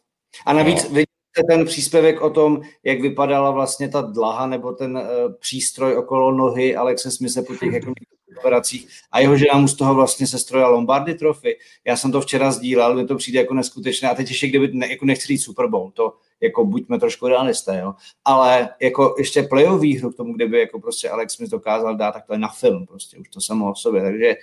A 0.46 0.52
navíc 0.52 0.90
no 0.90 1.02
ten 1.48 1.64
příspěvek 1.64 2.20
o 2.20 2.30
tom, 2.30 2.60
jak 2.84 3.00
vypadala 3.00 3.50
vlastně 3.50 3.88
ta 3.88 4.00
dlaha 4.00 4.46
nebo 4.46 4.72
ten 4.72 4.96
uh, 4.96 5.32
přístroj 5.40 5.96
okolo 5.96 6.32
nohy 6.32 6.76
Alexe 6.76 7.10
Smise 7.10 7.42
po 7.42 7.54
těch 7.54 7.72
jako 7.72 7.92
operacích 8.38 8.88
a 9.12 9.20
jeho 9.20 9.36
žena 9.36 9.58
mu 9.58 9.68
z 9.68 9.74
toho 9.74 9.94
vlastně 9.94 10.26
se 10.26 10.38
stroja 10.38 10.68
Lombardy 10.68 11.14
trofy. 11.14 11.56
Já 11.86 11.96
jsem 11.96 12.12
to 12.12 12.20
včera 12.20 12.50
sdílel, 12.50 12.94
mi 12.94 13.06
to 13.06 13.16
přijde 13.16 13.38
jako 13.38 13.54
neskutečné 13.54 14.10
a 14.10 14.14
teď 14.14 14.28
ještě 14.28 14.46
kdyby, 14.46 14.68
ne, 14.72 14.90
jako 14.90 15.04
nechci 15.04 15.26
říct 15.26 15.44
Super 15.44 15.66
Bowl, 15.66 15.90
to 15.90 16.14
jako 16.42 16.64
buďme 16.64 16.98
trošku 16.98 17.28
realisté, 17.28 17.80
jo. 17.82 17.94
Ale 18.24 18.68
jako 18.82 19.14
ještě 19.18 19.42
playoff 19.42 19.80
výhru 19.80 20.10
k 20.10 20.16
tomu, 20.16 20.34
kdyby 20.34 20.60
jako 20.60 20.80
prostě 20.80 21.10
Alex 21.10 21.34
Smith 21.34 21.50
dokázal 21.50 21.96
dát, 21.96 22.12
tak 22.12 22.26
to 22.26 22.32
je 22.32 22.38
na 22.38 22.48
film 22.48 22.86
prostě, 22.86 23.18
už 23.18 23.28
to 23.28 23.40
samo 23.40 23.70
o 23.70 23.74
sobě. 23.74 24.02
Takže 24.02 24.34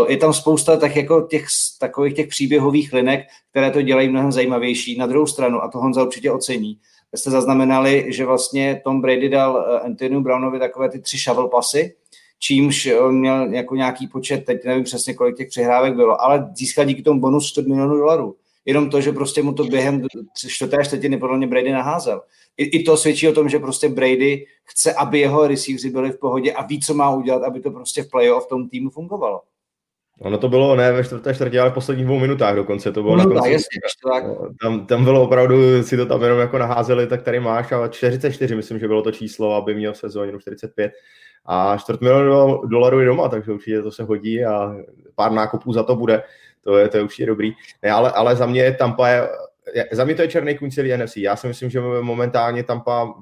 uh, 0.00 0.10
je 0.10 0.16
tam 0.16 0.32
spousta 0.32 0.76
tak 0.76 0.96
jako 0.96 1.20
těch, 1.20 1.46
takových 1.80 2.14
těch 2.14 2.26
příběhových 2.26 2.92
linek, 2.92 3.20
které 3.50 3.70
to 3.70 3.82
dělají 3.82 4.08
mnohem 4.08 4.32
zajímavější. 4.32 4.98
Na 4.98 5.06
druhou 5.06 5.26
stranu, 5.26 5.62
a 5.62 5.68
to 5.68 5.78
Honza 5.78 6.02
určitě 6.02 6.32
ocení, 6.32 6.78
jste 7.14 7.30
zaznamenali, 7.30 8.06
že 8.08 8.26
vlastně 8.26 8.80
Tom 8.84 9.00
Brady 9.00 9.28
dal 9.28 9.52
uh, 9.54 9.86
Anthony 9.86 10.20
Brownovi 10.20 10.58
takové 10.58 10.88
ty 10.88 11.00
tři 11.00 11.18
shovel 11.18 11.48
pasy, 11.48 11.94
čímž 12.38 12.88
on 13.00 13.18
měl 13.18 13.52
jako 13.52 13.76
nějaký 13.76 14.06
počet, 14.08 14.44
teď 14.44 14.64
nevím 14.64 14.84
přesně, 14.84 15.14
kolik 15.14 15.36
těch 15.36 15.48
přihrávek 15.48 15.94
bylo, 15.94 16.22
ale 16.22 16.50
získal 16.54 16.84
díky 16.84 17.02
tomu 17.02 17.20
bonus 17.20 17.48
100 17.48 17.62
milionů 17.62 17.96
dolarů 17.96 18.36
jenom 18.64 18.90
to, 18.90 19.00
že 19.00 19.12
prostě 19.12 19.42
mu 19.42 19.52
to 19.52 19.64
během 19.64 20.06
čtvrté 20.36 20.84
čtvrtiny 20.84 21.18
podle 21.18 21.36
mě 21.36 21.46
Brady 21.46 21.72
naházel. 21.72 22.22
I, 22.56 22.64
I 22.64 22.82
to 22.82 22.96
svědčí 22.96 23.28
o 23.28 23.32
tom, 23.32 23.48
že 23.48 23.58
prostě 23.58 23.88
Brady 23.88 24.46
chce, 24.64 24.94
aby 24.94 25.18
jeho 25.20 25.46
receivery 25.46 25.90
byli 25.90 26.10
v 26.10 26.18
pohodě 26.18 26.52
a 26.52 26.66
ví, 26.66 26.80
co 26.80 26.94
má 26.94 27.10
udělat, 27.10 27.42
aby 27.42 27.60
to 27.60 27.70
prostě 27.70 28.02
v 28.02 28.10
playoff 28.10 28.44
v 28.46 28.48
tom 28.48 28.68
týmu 28.68 28.90
fungovalo. 28.90 29.40
Ono 30.20 30.38
to 30.38 30.48
bylo 30.48 30.76
ne 30.76 30.92
ve 30.92 31.04
čtvrté 31.04 31.34
čtvrtě, 31.34 31.60
ale 31.60 31.70
v 31.70 31.74
posledních 31.74 32.06
dvou 32.06 32.18
minutách 32.18 32.54
dokonce. 32.54 32.92
To 32.92 33.02
bylo 33.02 33.16
Minuta, 33.16 33.34
na 33.34 33.40
konci. 33.40 33.52
Jasně, 33.52 33.80
tak. 34.12 34.24
Tam, 34.62 34.86
tam 34.86 35.04
bylo 35.04 35.22
opravdu, 35.22 35.82
si 35.82 35.96
to 35.96 36.06
tam 36.06 36.22
jenom 36.22 36.38
jako 36.38 36.58
naházeli, 36.58 37.06
tak 37.06 37.22
tady 37.22 37.40
máš, 37.40 37.72
ale 37.72 37.88
44 37.88 38.54
myslím, 38.54 38.78
že 38.78 38.88
bylo 38.88 39.02
to 39.02 39.12
číslo, 39.12 39.54
aby 39.54 39.74
měl 39.74 39.92
v 39.92 39.96
sezóně 39.96 40.32
45 40.40 40.92
a 41.46 41.76
čtvrt 41.76 42.00
milionu 42.00 42.66
dolarů 42.66 43.00
je 43.00 43.06
doma, 43.06 43.28
takže 43.28 43.52
určitě 43.52 43.82
to 43.82 43.90
se 43.90 44.02
hodí 44.02 44.44
a 44.44 44.74
pár 45.14 45.32
nákupů 45.32 45.72
za 45.72 45.82
to 45.82 45.96
bude 45.96 46.22
to 46.64 46.78
je, 46.78 46.88
to 46.88 46.96
je 46.96 47.02
určitě 47.02 47.26
dobrý. 47.26 47.52
Ne, 47.82 47.90
ale, 47.90 48.12
ale 48.12 48.36
za 48.36 48.46
mě 48.46 48.72
Tampa 48.72 49.08
je, 49.08 49.28
za 49.92 50.04
mě 50.04 50.14
to 50.14 50.22
je 50.22 50.28
černý 50.28 50.58
kůň 50.58 50.70
celý 50.70 50.96
NFC. 50.96 51.16
Já 51.16 51.36
si 51.36 51.46
myslím, 51.46 51.70
že 51.70 51.80
momentálně 51.80 52.62
Tampa, 52.62 53.14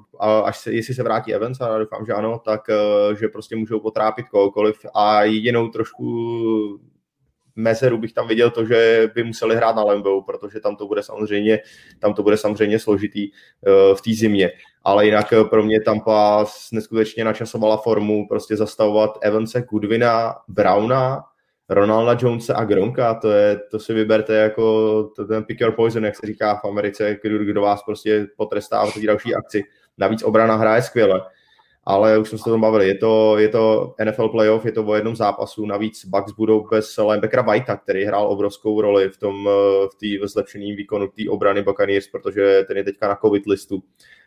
až 0.43 0.57
se, 0.57 0.71
jestli 0.71 0.93
se 0.93 1.03
vrátí 1.03 1.33
Evans, 1.33 1.61
a 1.61 1.77
doufám, 1.77 2.05
že 2.05 2.13
ano, 2.13 2.41
tak 2.45 2.61
eh, 2.69 3.15
že 3.15 3.27
prostě 3.27 3.55
můžou 3.55 3.79
potrápit 3.79 4.29
kohokoliv 4.29 4.85
a 4.95 5.23
jedinou 5.23 5.67
trošku 5.67 6.79
mezeru 7.55 7.97
bych 7.97 8.13
tam 8.13 8.27
viděl 8.27 8.49
to, 8.49 8.65
že 8.65 9.09
by 9.15 9.23
museli 9.23 9.55
hrát 9.55 9.75
na 9.75 9.83
Lambeau, 9.83 10.21
protože 10.21 10.59
tam 10.59 10.75
to 10.75 10.87
bude 10.87 11.03
samozřejmě, 11.03 11.59
tam 11.99 12.13
to 12.13 12.23
bude 12.23 12.37
samozřejmě 12.37 12.79
složitý 12.79 13.31
uh, 13.31 13.95
v 13.95 14.01
té 14.01 14.11
zimě. 14.13 14.51
Ale 14.83 15.05
jinak 15.05 15.33
eh, 15.33 15.43
pro 15.43 15.63
mě 15.63 15.81
Tampa 15.81 16.45
neskutečně 16.71 17.23
načasovala 17.23 17.77
formu 17.77 18.27
prostě 18.27 18.55
zastavovat 18.55 19.17
Evanse, 19.21 19.61
Goodwina, 19.61 20.35
Browna, 20.47 21.23
Ronalda 21.69 22.17
Jonesa 22.21 22.55
a 22.55 22.63
Gronka, 22.63 23.13
to, 23.13 23.31
je, 23.31 23.59
to 23.71 23.79
si 23.79 23.93
vyberte 23.93 24.35
jako 24.35 24.63
to, 25.15 25.25
ten 25.25 25.43
pick 25.43 25.61
your 25.61 25.71
poison, 25.71 26.05
jak 26.05 26.15
se 26.15 26.27
říká 26.27 26.55
v 26.55 26.65
Americe, 26.65 27.17
kdo, 27.23 27.61
vás 27.61 27.83
prostě 27.83 28.27
potrestá 28.37 28.85
v 28.85 29.05
další 29.05 29.35
akci. 29.35 29.63
Navíc 29.97 30.23
obrana 30.23 30.55
hraje 30.55 30.81
skvěle, 30.81 31.21
ale 31.83 32.17
už 32.17 32.29
jsme 32.29 32.37
se 32.37 32.43
to 32.43 32.57
bavili, 32.57 32.87
je 32.87 32.95
to, 32.95 33.37
je 33.37 33.49
to 33.49 33.95
NFL 34.03 34.29
playoff, 34.29 34.65
je 34.65 34.71
to 34.71 34.85
o 34.85 34.95
jednom 34.95 35.15
zápasu, 35.15 35.65
navíc 35.65 36.05
Bucks 36.05 36.31
budou 36.31 36.67
bez 36.71 36.97
linebackera 36.97 37.41
Whitea, 37.41 37.77
který 37.77 38.03
hrál 38.03 38.27
obrovskou 38.27 38.81
roli 38.81 39.09
v 39.09 39.17
tom 39.17 39.45
v 39.93 40.19
té 40.19 40.27
zlepšeném 40.27 40.75
výkonu 40.75 41.07
té 41.07 41.29
obrany 41.29 41.63
Buccaneers, 41.63 42.07
protože 42.07 42.63
ten 42.67 42.77
je 42.77 42.83
teďka 42.83 43.07
na 43.07 43.15
covid 43.15 43.45
listu 43.45 43.83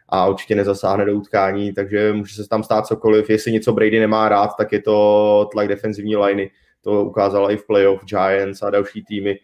a 0.08 0.28
určitě 0.28 0.54
nezasáhne 0.54 1.04
do 1.04 1.14
utkání, 1.14 1.72
takže 1.72 2.12
může 2.12 2.34
se 2.34 2.48
tam 2.48 2.62
stát 2.62 2.86
cokoliv. 2.86 3.30
Jestli 3.30 3.52
něco 3.52 3.72
Brady 3.72 4.00
nemá 4.00 4.28
rád, 4.28 4.50
tak 4.58 4.72
je 4.72 4.82
to 4.82 5.48
tlak 5.52 5.68
defenzivní 5.68 6.16
liney 6.16 6.50
to 6.86 7.04
ukázala 7.04 7.50
i 7.50 7.56
v 7.56 7.66
playoff 7.66 8.04
Giants 8.04 8.62
a 8.62 8.70
další 8.70 9.04
týmy. 9.04 9.38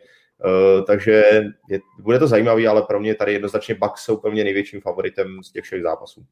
Uh, 0.45 0.85
takže 0.85 1.23
je, 1.69 1.81
bude 1.99 2.19
to 2.19 2.27
zajímavý, 2.27 2.67
ale 2.67 2.83
pro 2.83 3.01
mě 3.01 3.15
tady 3.15 3.33
jednoznačně 3.33 3.75
Bucks 3.75 4.03
jsou 4.03 4.17
pro 4.17 4.31
mě 4.31 4.45
největším 4.45 4.81
favoritem 4.81 5.43
z 5.43 5.53
těch 5.53 5.65
všech 5.65 5.83
zápasů. 5.83 6.25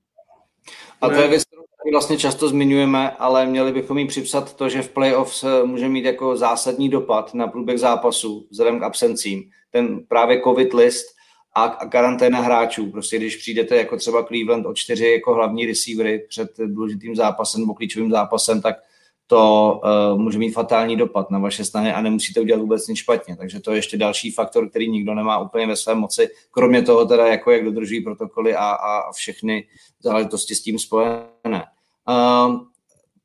A 1.00 1.08
to 1.08 1.14
je 1.14 1.28
věc, 1.28 1.44
kterou 1.44 1.62
vlastně 1.92 2.18
často 2.18 2.48
zmiňujeme, 2.48 3.11
ale 3.11 3.46
měli 3.46 3.72
bychom 3.72 3.98
jí 3.98 4.06
připsat 4.06 4.54
to, 4.54 4.68
že 4.68 4.82
v 4.82 4.88
playoffs 4.88 5.44
může 5.64 5.88
mít 5.88 6.04
jako 6.04 6.36
zásadní 6.36 6.88
dopad 6.88 7.34
na 7.34 7.46
průběh 7.46 7.78
zápasu 7.78 8.46
vzhledem 8.50 8.80
k 8.80 8.82
absencím. 8.82 9.50
Ten 9.70 10.04
právě 10.08 10.40
covid 10.42 10.74
list 10.74 11.06
a, 11.54 11.64
a 11.64 11.86
karanténa 11.86 12.40
hráčů. 12.40 12.90
Prostě 12.90 13.16
když 13.16 13.36
přijdete 13.36 13.76
jako 13.76 13.96
třeba 13.96 14.22
Cleveland 14.22 14.66
o 14.66 14.74
čtyři 14.74 15.06
jako 15.06 15.34
hlavní 15.34 15.66
receivery 15.66 16.26
před 16.28 16.50
důležitým 16.58 17.16
zápasem 17.16 17.61
nebo 17.61 17.74
klíčovým 17.74 18.11
zápasem, 18.11 18.62
tak 18.62 18.76
to 19.31 19.81
uh, 19.85 20.20
může 20.20 20.39
mít 20.39 20.53
fatální 20.53 20.97
dopad 20.97 21.31
na 21.31 21.39
vaše 21.39 21.64
strany 21.64 21.93
a 21.93 22.01
nemusíte 22.01 22.41
udělat 22.41 22.61
vůbec 22.61 22.89
nic 22.89 22.99
špatně. 22.99 23.37
Takže 23.37 23.61
to 23.61 23.70
je 23.70 23.78
ještě 23.78 23.97
další 23.97 24.31
faktor, 24.31 24.68
který 24.68 24.91
nikdo 24.91 25.14
nemá 25.14 25.39
úplně 25.39 25.66
ve 25.66 25.76
své 25.76 25.95
moci, 25.95 26.28
kromě 26.51 26.83
toho 26.83 27.07
teda, 27.07 27.26
jako 27.26 27.51
jak 27.51 27.64
dodržují 27.64 28.01
protokoly 28.01 28.55
a, 28.55 28.64
a 28.70 29.12
všechny 29.12 29.64
záležitosti 30.03 30.55
s 30.55 30.62
tím 30.62 30.78
spojené. 30.78 31.64
Uh, 32.09 32.61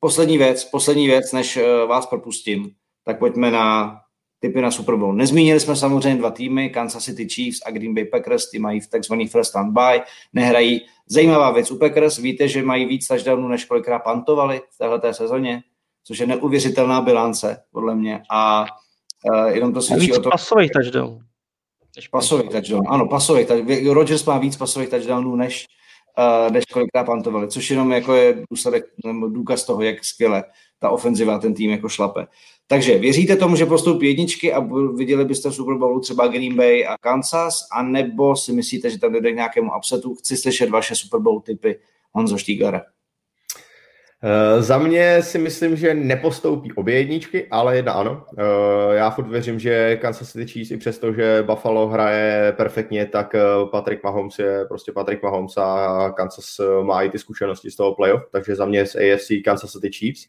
poslední 0.00 0.38
věc, 0.38 0.64
poslední 0.64 1.06
věc, 1.06 1.32
než 1.32 1.56
uh, 1.56 1.88
vás 1.88 2.06
propustím, 2.06 2.70
tak 3.04 3.18
pojďme 3.18 3.50
na 3.50 3.98
typy 4.38 4.60
na 4.60 4.70
Super 4.70 4.96
Bowl. 4.96 5.12
Nezmínili 5.12 5.60
jsme 5.60 5.76
samozřejmě 5.76 6.18
dva 6.18 6.30
týmy, 6.30 6.70
Kansas 6.70 7.04
City 7.04 7.28
Chiefs 7.28 7.60
a 7.66 7.70
Green 7.70 7.94
Bay 7.94 8.04
Packers, 8.04 8.50
ty 8.50 8.58
mají 8.58 8.80
takzvaný 8.90 9.26
first 9.26 9.50
stand 9.50 9.72
by, 9.72 10.02
nehrají. 10.32 10.80
Zajímavá 11.06 11.50
věc 11.50 11.70
u 11.70 11.78
Packers, 11.78 12.18
víte, 12.18 12.48
že 12.48 12.62
mají 12.62 12.84
víc 12.86 13.06
touchdownů, 13.06 13.48
než 13.48 13.64
kolikrát 13.64 13.98
pantovali 13.98 14.60
v 14.70 14.78
této 14.78 15.14
sezóně 15.14 15.62
což 16.06 16.18
je 16.18 16.26
neuvěřitelná 16.26 17.00
bilance, 17.00 17.62
podle 17.72 17.94
mě. 17.94 18.22
A 18.30 18.66
uh, 19.32 19.46
jenom 19.46 19.72
to 19.72 19.82
svědčí 19.82 20.12
o 20.12 20.20
tom... 20.20 20.30
pasových 20.30 20.70
touchdownů. 20.70 21.20
Pasových 22.10 22.50
touchdownů, 22.50 22.82
ano, 22.88 23.08
pasových. 23.08 23.46
Rodgers 23.90 24.24
má 24.24 24.38
víc 24.38 24.56
pasových 24.56 24.88
touchdownů, 24.88 25.36
než, 25.36 25.66
uh, 26.18 26.52
než 26.52 26.64
kolikrát 26.64 27.04
pantovali, 27.04 27.48
což 27.48 27.70
jenom 27.70 27.92
jako 27.92 28.14
je 28.14 28.44
důsledek, 28.50 28.84
nebo 29.04 29.28
důkaz 29.28 29.64
toho, 29.64 29.82
jak 29.82 30.04
skvěle 30.04 30.44
ta 30.78 30.90
ofenziva 30.90 31.38
ten 31.38 31.54
tým 31.54 31.70
jako 31.70 31.88
šlape. 31.88 32.26
Takže 32.66 32.98
věříte 32.98 33.36
tomu, 33.36 33.56
že 33.56 33.66
postoupí 33.66 34.06
jedničky 34.06 34.52
a 34.52 34.60
viděli 34.94 35.24
byste 35.24 35.50
v 35.50 35.54
Super 35.54 35.74
Bowlu 35.74 36.00
třeba 36.00 36.26
Green 36.26 36.56
Bay 36.56 36.86
a 36.86 36.96
Kansas, 36.98 37.58
anebo 37.72 38.36
si 38.36 38.52
myslíte, 38.52 38.90
že 38.90 38.98
tam 38.98 39.14
jde 39.14 39.32
k 39.32 39.34
nějakému 39.34 39.70
upsetu? 39.78 40.14
Chci 40.14 40.36
slyšet 40.36 40.70
vaše 40.70 40.94
Super 40.94 41.20
Bowl 41.20 41.40
typy 41.40 41.80
Honzo 42.12 42.38
Štígara. 42.38 42.82
Uh, 44.26 44.62
za 44.62 44.78
mě 44.78 45.22
si 45.22 45.38
myslím, 45.38 45.76
že 45.76 45.94
nepostoupí 45.94 46.72
obě 46.72 46.98
jedničky, 46.98 47.46
ale 47.50 47.76
jedna 47.76 47.92
ano. 47.92 48.24
Uh, 48.32 48.94
já 48.94 49.10
furt 49.10 49.28
věřím, 49.28 49.58
že 49.58 49.96
Kansas 49.96 50.32
City 50.32 50.52
Chiefs 50.52 50.70
i 50.70 50.76
přesto, 50.76 51.12
že 51.12 51.42
Buffalo 51.46 51.88
hraje 51.88 52.54
perfektně, 52.56 53.06
tak 53.06 53.34
uh, 53.34 53.70
Patrick 53.70 54.04
Mahomes 54.04 54.38
je 54.38 54.64
prostě 54.68 54.92
Patrick 54.92 55.22
Mahomes 55.22 55.56
a 55.56 56.12
Kansas 56.16 56.60
má 56.82 57.02
i 57.02 57.10
ty 57.10 57.18
zkušenosti 57.18 57.70
z 57.70 57.76
toho 57.76 57.94
playoff, 57.94 58.22
takže 58.32 58.54
za 58.54 58.66
mě 58.66 58.86
z 58.86 58.94
AFC 58.96 59.30
Kansas 59.44 59.72
City 59.72 59.90
Chiefs. 59.92 60.26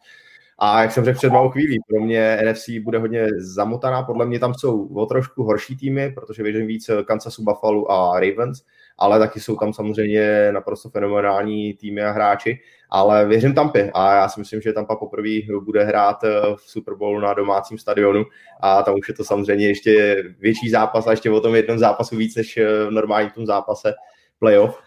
A 0.59 0.81
jak 0.81 0.91
jsem 0.91 1.05
řekl 1.05 1.17
před 1.17 1.31
malou 1.31 1.49
chvílí, 1.49 1.77
pro 1.87 2.01
mě 2.01 2.39
NFC 2.51 2.69
bude 2.81 2.97
hodně 2.97 3.27
zamotaná, 3.37 4.03
podle 4.03 4.25
mě 4.25 4.39
tam 4.39 4.53
jsou 4.53 4.87
o 4.87 5.05
trošku 5.05 5.43
horší 5.43 5.77
týmy, 5.77 6.11
protože 6.11 6.43
věřím 6.43 6.67
víc 6.67 6.89
Kansasu, 7.07 7.43
Buffalo 7.43 7.91
a 7.91 8.19
Ravens, 8.19 8.63
ale 8.97 9.19
taky 9.19 9.39
jsou 9.39 9.55
tam 9.55 9.73
samozřejmě 9.73 10.51
naprosto 10.51 10.89
fenomenální 10.89 11.73
týmy 11.73 12.01
a 12.01 12.11
hráči, 12.11 12.59
ale 12.89 13.25
věřím 13.25 13.53
Tampy 13.53 13.91
a 13.93 14.15
já 14.15 14.29
si 14.29 14.39
myslím, 14.39 14.61
že 14.61 14.73
Tampa 14.73 14.95
poprvé 14.95 15.29
bude 15.61 15.83
hrát 15.83 16.23
eh, 16.23 16.29
v 16.55 16.61
Super 16.61 16.93
Bowlu 16.93 17.19
na 17.19 17.33
domácím 17.33 17.77
stadionu 17.77 18.23
a 18.61 18.83
tam 18.83 18.95
už 18.99 19.07
je 19.07 19.13
to 19.13 19.23
samozřejmě 19.23 19.67
ještě 19.67 20.23
větší 20.39 20.69
zápas 20.69 21.07
a 21.07 21.11
ještě 21.11 21.31
o 21.31 21.41
tom 21.41 21.55
jednom 21.55 21.79
zápasu 21.79 22.17
víc 22.17 22.35
než 22.35 22.57
eh, 22.57 22.85
v 22.85 22.91
normálním 22.91 23.29
tom 23.29 23.45
zápase 23.45 23.93
playoff. 24.39 24.79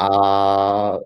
A 0.00 0.98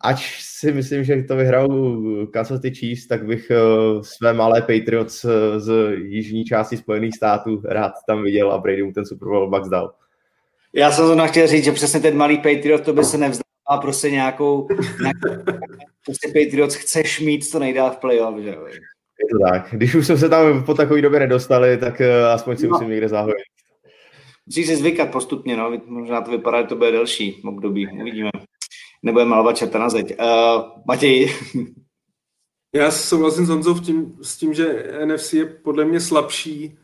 ač 0.00 0.40
si 0.40 0.72
myslím, 0.72 1.04
že 1.04 1.22
to 1.22 1.36
vyhrajou 1.36 2.26
Kansas 2.26 2.60
City 2.60 2.76
Chiefs, 2.76 3.06
tak 3.06 3.26
bych 3.26 3.50
eh, 3.50 3.56
své 4.02 4.32
malé 4.32 4.60
Patriots 4.60 5.26
z 5.56 5.96
jižní 5.96 6.44
části 6.44 6.76
Spojených 6.76 7.16
států 7.16 7.62
rád 7.64 7.92
tam 8.08 8.22
viděl 8.22 8.52
a 8.52 8.58
Brady 8.58 8.82
mu 8.82 8.92
ten 8.92 9.06
Super 9.06 9.28
Bowl 9.28 9.50
Bucks 9.50 9.68
dal. 9.68 9.92
Já 10.72 10.90
jsem 10.90 11.06
zrovna 11.06 11.26
chtěl 11.26 11.46
říct, 11.46 11.64
že 11.64 11.72
přesně 11.72 12.00
ten 12.00 12.16
malý 12.16 12.36
Patriot 12.36 12.84
to 12.84 12.92
by 12.92 13.04
se 13.04 13.18
nevzdal 13.18 13.45
a 13.68 13.78
prostě 13.78 14.10
nějakou, 14.10 14.68
nějakou 15.00 15.42
prostě 16.04 16.28
Patriots 16.28 16.74
chceš 16.74 17.20
mít 17.20 17.44
co 17.44 17.58
nejdál 17.58 17.90
v 17.90 17.96
playoff, 17.96 18.38
že 18.38 18.48
jo. 18.48 18.66
Je 18.66 19.28
to 19.32 19.52
tak. 19.52 19.68
Když 19.72 19.94
už 19.94 20.06
jsme 20.06 20.16
se 20.18 20.28
tam 20.28 20.64
po 20.64 20.74
takové 20.74 21.02
době 21.02 21.20
nedostali, 21.20 21.78
tak 21.78 22.00
uh, 22.00 22.26
aspoň 22.32 22.56
si 22.56 22.66
no. 22.66 22.70
musím 22.72 22.88
někde 22.88 23.08
zahojit. 23.08 23.36
Musíš 24.46 24.66
si 24.66 24.76
zvykat 24.76 25.10
postupně, 25.10 25.56
no. 25.56 25.80
Možná 25.86 26.20
to 26.20 26.30
vypadá, 26.30 26.62
že 26.62 26.68
to 26.68 26.76
bude 26.76 26.92
delší 26.92 27.42
období. 27.44 27.88
Uvidíme. 28.00 28.30
Nebudeme 29.02 29.30
malovat 29.30 29.56
čerta 29.56 29.78
na 29.78 29.88
zeď. 29.88 30.14
Uh, 30.20 30.62
Matěj. 30.86 31.32
Já 32.74 32.90
souhlasím 32.90 33.46
s 33.46 33.48
Honzou 33.48 33.78
tím, 33.78 34.16
s 34.22 34.36
tím, 34.36 34.54
že 34.54 34.84
NFC 35.04 35.32
je 35.32 35.44
podle 35.44 35.84
mě 35.84 36.00
slabší 36.00 36.78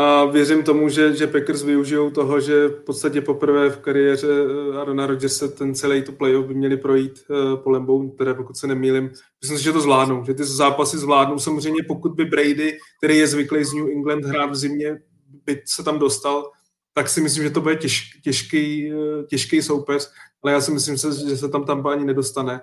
a 0.00 0.24
věřím 0.24 0.62
tomu, 0.62 0.88
že, 0.88 1.16
že 1.16 1.26
Packers 1.26 1.62
využijou 1.62 2.10
toho, 2.10 2.40
že 2.40 2.68
v 2.68 2.84
podstatě 2.84 3.20
poprvé 3.20 3.70
v 3.70 3.78
kariéře 3.78 4.28
eh, 4.28 4.78
Arona 4.78 5.06
Rodgersa 5.06 5.48
ten 5.48 5.74
celý 5.74 6.02
to 6.02 6.12
playoff 6.12 6.46
by 6.46 6.54
měli 6.54 6.76
projít 6.76 7.24
uh, 7.28 7.56
po 7.62 7.70
Lembou, 7.70 8.10
teda 8.10 8.34
pokud 8.34 8.56
se 8.56 8.66
nemýlim. 8.66 9.10
Myslím 9.40 9.58
si, 9.58 9.64
že 9.64 9.72
to 9.72 9.80
zvládnou, 9.80 10.24
že 10.24 10.34
ty 10.34 10.44
zápasy 10.44 10.98
zvládnou. 10.98 11.38
Samozřejmě 11.38 11.82
pokud 11.88 12.14
by 12.14 12.24
Brady, 12.24 12.78
který 12.98 13.18
je 13.18 13.26
zvyklý 13.26 13.64
z 13.64 13.72
New 13.72 13.88
England 13.88 14.24
hrát 14.24 14.50
v 14.50 14.54
zimě, 14.54 15.02
by 15.46 15.62
se 15.64 15.84
tam 15.84 15.98
dostal, 15.98 16.50
tak 16.94 17.08
si 17.08 17.20
myslím, 17.20 17.44
že 17.44 17.50
to 17.50 17.60
bude 17.60 17.76
těž, 17.76 18.20
těžký, 18.24 18.94
uh, 18.94 19.26
těžký 19.26 19.62
soupeř, 19.62 20.10
ale 20.42 20.52
já 20.52 20.60
si 20.60 20.72
myslím, 20.72 20.96
že 21.28 21.36
se 21.36 21.48
tam 21.48 21.64
tam 21.64 21.86
ani 21.86 22.04
nedostane. 22.04 22.60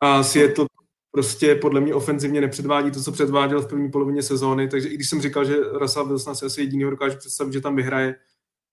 A 0.00 0.22
Seattle 0.22 0.66
prostě 1.14 1.54
podle 1.54 1.80
mě 1.80 1.94
ofenzivně 1.94 2.40
nepředvádí 2.40 2.90
to, 2.90 3.02
co 3.02 3.12
předváděl 3.12 3.62
v 3.62 3.68
první 3.68 3.90
polovině 3.90 4.22
sezóny, 4.22 4.68
takže 4.68 4.88
i 4.88 4.94
když 4.94 5.08
jsem 5.08 5.20
říkal, 5.20 5.44
že 5.44 5.56
Russell 5.72 6.08
Wilson 6.08 6.34
si 6.34 6.46
asi 6.46 6.60
jediný 6.60 6.84
dokáže 6.90 7.16
představit, 7.16 7.52
že 7.52 7.60
tam 7.60 7.76
vyhraje, 7.76 8.14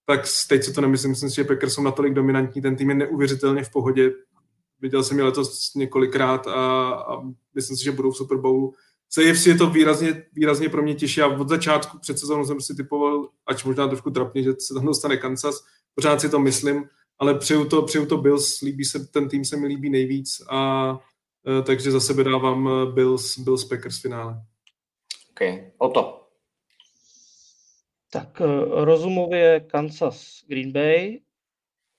tak 0.06 0.20
teď 0.48 0.64
si 0.64 0.72
to 0.72 0.80
nemyslím, 0.80 1.10
myslím 1.10 1.30
si, 1.30 1.36
že 1.36 1.44
Packers 1.44 1.74
jsou 1.74 1.82
natolik 1.82 2.14
dominantní, 2.14 2.62
ten 2.62 2.76
tým 2.76 2.88
je 2.88 2.94
neuvěřitelně 2.94 3.64
v 3.64 3.70
pohodě, 3.70 4.12
viděl 4.80 5.02
jsem 5.02 5.18
je 5.18 5.24
letos 5.24 5.74
několikrát 5.74 6.46
a, 6.46 6.90
a 6.90 7.22
myslím 7.54 7.76
si, 7.76 7.84
že 7.84 7.92
budou 7.92 8.10
v 8.10 8.16
Super 8.16 8.38
Bowlu. 8.38 8.74
CFC 9.08 9.46
je 9.46 9.54
to 9.54 9.70
výrazně, 9.70 10.24
výrazně 10.32 10.68
pro 10.68 10.82
mě 10.82 10.94
těžší 10.94 11.20
a 11.20 11.26
od 11.26 11.48
začátku 11.48 11.98
před 11.98 12.18
sezónou 12.18 12.44
jsem 12.44 12.60
si 12.60 12.74
typoval, 12.74 13.28
ač 13.46 13.64
možná 13.64 13.88
trošku 13.88 14.10
trapně, 14.10 14.42
že 14.42 14.52
se 14.58 14.74
tam 14.74 14.86
dostane 14.86 15.16
Kansas, 15.16 15.64
pořád 15.94 16.20
si 16.20 16.28
to 16.28 16.38
myslím, 16.38 16.84
ale 17.18 17.34
přeju 17.34 17.64
to, 17.64 17.82
přeju 17.82 18.06
to 18.06 18.16
Bills, 18.16 18.60
líbí 18.60 18.84
se, 18.84 19.06
ten 19.06 19.28
tým 19.28 19.44
se 19.44 19.56
mi 19.56 19.66
líbí 19.66 19.90
nejvíc 19.90 20.42
a 20.50 20.98
takže 21.66 21.90
za 21.90 22.00
sebe 22.00 22.24
dávám 22.24 22.68
eh, 22.68 22.92
Bills, 22.92 23.38
Bills 23.38 23.64
Packers 23.64 24.00
finále. 24.00 24.42
OK, 25.30 25.40
o 25.78 25.88
to. 25.88 26.28
Tak 28.10 28.40
eh, 28.40 28.84
rozumově 28.84 29.60
Kansas 29.60 30.44
Green 30.48 30.72
Bay, 30.72 31.20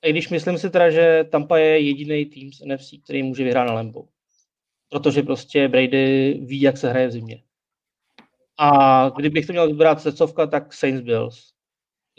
i 0.06 0.10
když 0.10 0.30
myslím 0.30 0.58
si 0.58 0.70
teda, 0.70 0.90
že 0.90 1.24
Tampa 1.32 1.58
je 1.58 1.80
jediný 1.80 2.26
tým 2.26 2.54
z 2.54 2.62
NFC, 2.66 2.94
který 3.04 3.24
může 3.24 3.44
vyhrát 3.44 3.68
na 3.68 3.74
Lambo. 3.74 4.08
Protože 4.90 5.24
prostě 5.24 5.68
Brady 5.68 6.34
ví, 6.42 6.62
jak 6.62 6.78
se 6.78 6.90
hraje 6.90 7.08
v 7.08 7.12
zimě. 7.12 7.44
A 8.58 9.10
kdybych 9.10 9.46
to 9.46 9.54
měl 9.54 9.68
vybrat 9.68 10.02
srdcovka, 10.02 10.48
tak 10.48 10.74
Saints 10.74 11.02
Bills. 11.02 11.54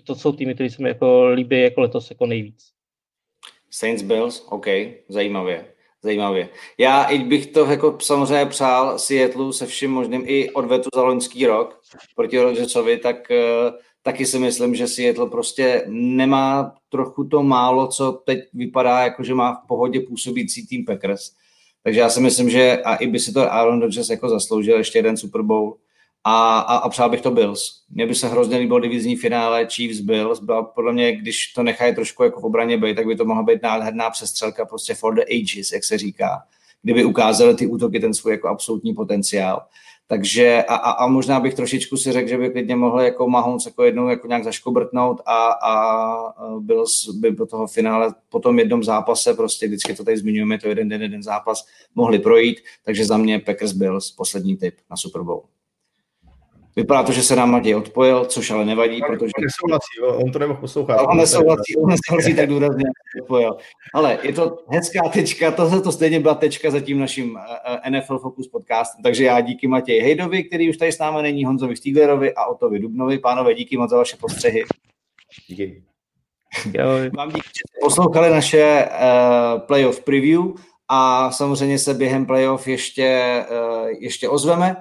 To 0.05 0.15
jsou 0.15 0.33
týmy, 0.33 0.55
které 0.55 0.71
se 0.71 0.83
mi 0.83 0.89
jako 0.89 1.29
líbí 1.29 1.61
jako 1.61 1.81
letos 1.81 2.11
jako 2.11 2.27
nejvíc. 2.27 2.73
Saints 3.71 4.03
Bills, 4.03 4.47
OK, 4.49 4.67
zajímavě. 5.09 5.74
Zajímavě. 6.05 6.49
Já 6.79 7.05
i 7.05 7.19
bych 7.19 7.47
to 7.47 7.65
jako 7.65 7.97
samozřejmě 8.01 8.47
přál 8.47 8.99
Seattleu 8.99 9.53
se 9.53 9.67
vším 9.67 9.91
možným 9.91 10.23
i 10.27 10.51
odvetu 10.51 10.89
za 10.95 11.03
loňský 11.03 11.47
rok 11.47 11.81
proti 12.17 12.39
Rodgersovi, 12.39 12.97
tak 12.99 13.17
uh, 13.31 13.79
taky 14.03 14.27
si 14.27 14.39
myslím, 14.39 14.75
že 14.75 14.89
Seattle 14.89 15.31
prostě 15.31 15.85
nemá 15.89 16.75
trochu 16.89 17.25
to 17.25 17.43
málo, 17.43 17.87
co 17.87 18.13
teď 18.13 18.39
vypadá, 18.55 19.01
jako 19.01 19.23
že 19.23 19.35
má 19.35 19.55
v 19.55 19.67
pohodě 19.69 20.01
působící 20.01 20.67
tým 20.67 20.85
Packers. 20.85 21.31
Takže 21.83 22.01
já 22.01 22.11
si 22.11 22.21
myslím, 22.21 22.51
že 22.51 22.83
a 22.85 22.95
i 22.95 23.07
by 23.07 23.19
si 23.19 23.33
to 23.33 23.53
Aaron 23.53 23.81
Rodgers 23.81 24.11
jako 24.11 24.29
zasloužil 24.29 24.77
ještě 24.79 24.99
jeden 24.99 25.17
Super 25.17 25.43
Bowl 25.43 25.77
a, 26.25 26.59
a, 26.59 26.77
a 26.77 26.89
přál 26.89 27.11
bych 27.11 27.21
to 27.21 27.31
Bills. 27.31 27.83
Mně 27.91 28.07
by 28.07 28.15
se 28.15 28.29
hrozně 28.29 28.57
líbilo 28.57 28.81
divizní 28.81 29.17
finále 29.17 29.67
Chiefs 29.67 30.01
Bills. 30.01 30.41
Byla 30.41 30.63
podle 30.63 30.93
mě, 30.93 31.17
když 31.17 31.53
to 31.53 31.63
nechají 31.63 31.95
trošku 31.95 32.23
jako 32.23 32.41
v 32.41 32.45
obraně 32.45 32.79
být, 32.79 32.97
tak 32.97 33.07
by 33.07 33.17
to 33.17 33.25
mohla 33.25 33.43
být 33.43 33.63
nádherná 33.63 34.11
přestřelka 34.11 34.65
prostě 34.65 34.95
for 34.95 35.15
the 35.15 35.23
ages, 35.23 35.73
jak 35.73 35.85
se 35.85 35.99
říká. 35.99 36.43
Kdyby 36.83 37.05
ukázali 37.05 37.55
ty 37.55 37.67
útoky 37.67 38.01
ten 38.01 38.15
svůj 38.15 38.33
jako 38.33 38.49
absolutní 38.49 38.95
potenciál. 38.95 39.63
Takže 40.07 40.65
a, 40.69 40.75
a, 40.75 40.91
a 40.91 41.07
možná 41.07 41.41
bych 41.41 41.55
trošičku 41.55 41.97
si 41.97 42.13
řekl, 42.13 42.29
že 42.29 42.39
by 42.39 42.51
klidně 42.51 42.77
mohl 42.77 43.01
jako 43.01 43.29
Mahomes 43.29 43.67
jako 43.67 43.85
jednou 43.85 44.09
jako 44.09 44.27
nějak 44.27 44.45
zaškobrtnout 44.45 45.21
a, 45.27 45.47
a 45.47 46.59
byl 46.59 46.85
by 47.15 47.31
do 47.31 47.47
toho 47.47 47.67
finále 47.67 48.15
po 48.29 48.41
tom 48.41 48.59
jednom 48.59 48.85
zápase, 48.85 49.35
prostě 49.35 49.67
vždycky 49.67 49.95
to 49.95 50.05
tady 50.05 50.17
zmiňujeme, 50.17 50.59
to 50.59 50.69
jeden 50.69 50.89
den, 50.89 51.03
jeden 51.03 51.23
zápas, 51.23 51.67
mohli 51.95 52.19
projít, 52.19 52.61
takže 52.85 53.05
za 53.05 53.17
mě 53.17 53.39
Packers 53.39 53.73
Bills 53.73 54.11
poslední 54.11 54.57
typ 54.57 54.75
na 54.91 54.97
Super 54.97 55.23
Bowl. 55.23 55.43
Vypadá 56.77 57.03
to, 57.03 57.13
že 57.13 57.23
se 57.23 57.37
nám 57.37 57.51
Matěj 57.51 57.75
odpojil, 57.75 58.25
což 58.25 58.51
ale 58.51 58.65
nevadí, 58.65 59.03
on 59.03 59.09
protože... 59.09 59.31
On 59.39 59.45
nesouhlasí, 59.45 60.23
on 60.25 60.33
to 60.33 60.39
nemohl 60.39 60.61
poslouchat. 60.61 61.07
On 61.11 61.17
nesouhlasí, 61.17 61.77
on 61.77 61.91
nesouhlasí 61.91 62.37
tak 62.37 62.49
důrazně 62.49 62.85
odpojil. 63.23 63.57
Ale 63.95 64.19
je 64.23 64.33
to 64.33 64.59
hezká 64.69 65.09
tečka, 65.09 65.51
tohle 65.51 65.81
to 65.81 65.93
stejně 65.93 66.21
byla 66.21 66.35
tečka 66.35 66.71
za 66.71 66.81
tím 66.81 66.99
naším 66.99 67.37
eh, 67.37 67.79
eh, 67.85 67.91
NFL 67.91 68.19
Focus 68.19 68.49
podcastem, 68.49 69.03
takže 69.03 69.25
já 69.25 69.41
díky 69.41 69.67
Matěji 69.67 70.01
Hejdovi, 70.01 70.45
který 70.45 70.71
už 70.71 70.77
tady 70.77 70.93
s 70.93 70.99
námi 70.99 71.23
není, 71.23 71.45
Honzovi 71.45 71.77
Stiglerovi 71.77 72.35
a 72.35 72.47
Otovi 72.47 72.79
Dubnovi. 72.79 73.19
Pánové, 73.19 73.55
díky 73.55 73.77
moc 73.77 73.91
za 73.91 73.97
vaše 73.97 74.17
postřehy. 74.17 74.65
Díky. 75.49 75.83
Vám 77.17 77.29
díky, 77.29 77.49
že 77.49 77.63
jste 77.69 77.81
poslouchali 77.83 78.31
naše 78.31 78.89
uh, 78.89 79.61
playoff 79.61 80.01
preview 80.01 80.43
a 80.89 81.31
samozřejmě 81.31 81.79
se 81.79 81.95
během 81.95 82.27
playoff 82.27 82.69
ještě, 82.69 83.45
uh, 83.51 83.89
ještě 83.89 84.29
ozveme 84.29 84.77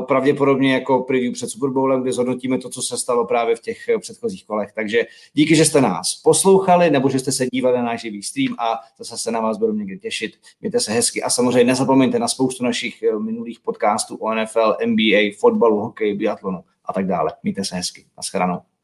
pravděpodobně 0.00 0.74
jako 0.74 1.02
preview 1.02 1.32
před 1.32 1.50
Super 1.50 1.70
Bowlem, 1.70 2.02
kde 2.02 2.12
zhodnotíme 2.12 2.58
to, 2.58 2.68
co 2.68 2.82
se 2.82 2.98
stalo 2.98 3.26
právě 3.26 3.56
v 3.56 3.60
těch 3.60 3.88
eh, 3.88 3.98
předchozích 3.98 4.46
kolech. 4.46 4.72
Takže 4.72 5.06
díky, 5.34 5.56
že 5.56 5.64
jste 5.64 5.80
nás 5.80 6.14
poslouchali, 6.14 6.90
nebo 6.90 7.08
že 7.08 7.18
jste 7.18 7.32
se 7.32 7.46
dívali 7.46 7.76
na 7.76 7.82
náš 7.82 8.00
živý 8.00 8.22
stream 8.22 8.54
a 8.58 8.80
zase 8.98 9.18
se 9.18 9.30
na 9.30 9.40
vás 9.40 9.58
budu 9.58 9.72
někdy 9.72 9.98
těšit. 9.98 10.32
Mějte 10.60 10.80
se 10.80 10.92
hezky 10.92 11.22
a 11.22 11.30
samozřejmě 11.30 11.64
nezapomeňte 11.64 12.18
na 12.18 12.28
spoustu 12.28 12.64
našich 12.64 13.02
eh, 13.02 13.18
minulých 13.18 13.60
podcastů 13.60 14.16
o 14.16 14.34
NFL, 14.34 14.76
NBA, 14.86 15.36
fotbalu, 15.38 15.80
hokeji, 15.80 16.14
biatlonu 16.14 16.64
a 16.84 16.92
tak 16.92 17.06
dále. 17.06 17.32
Mějte 17.42 17.64
se 17.64 17.76
hezky. 17.76 18.04
Naschledanou. 18.16 18.75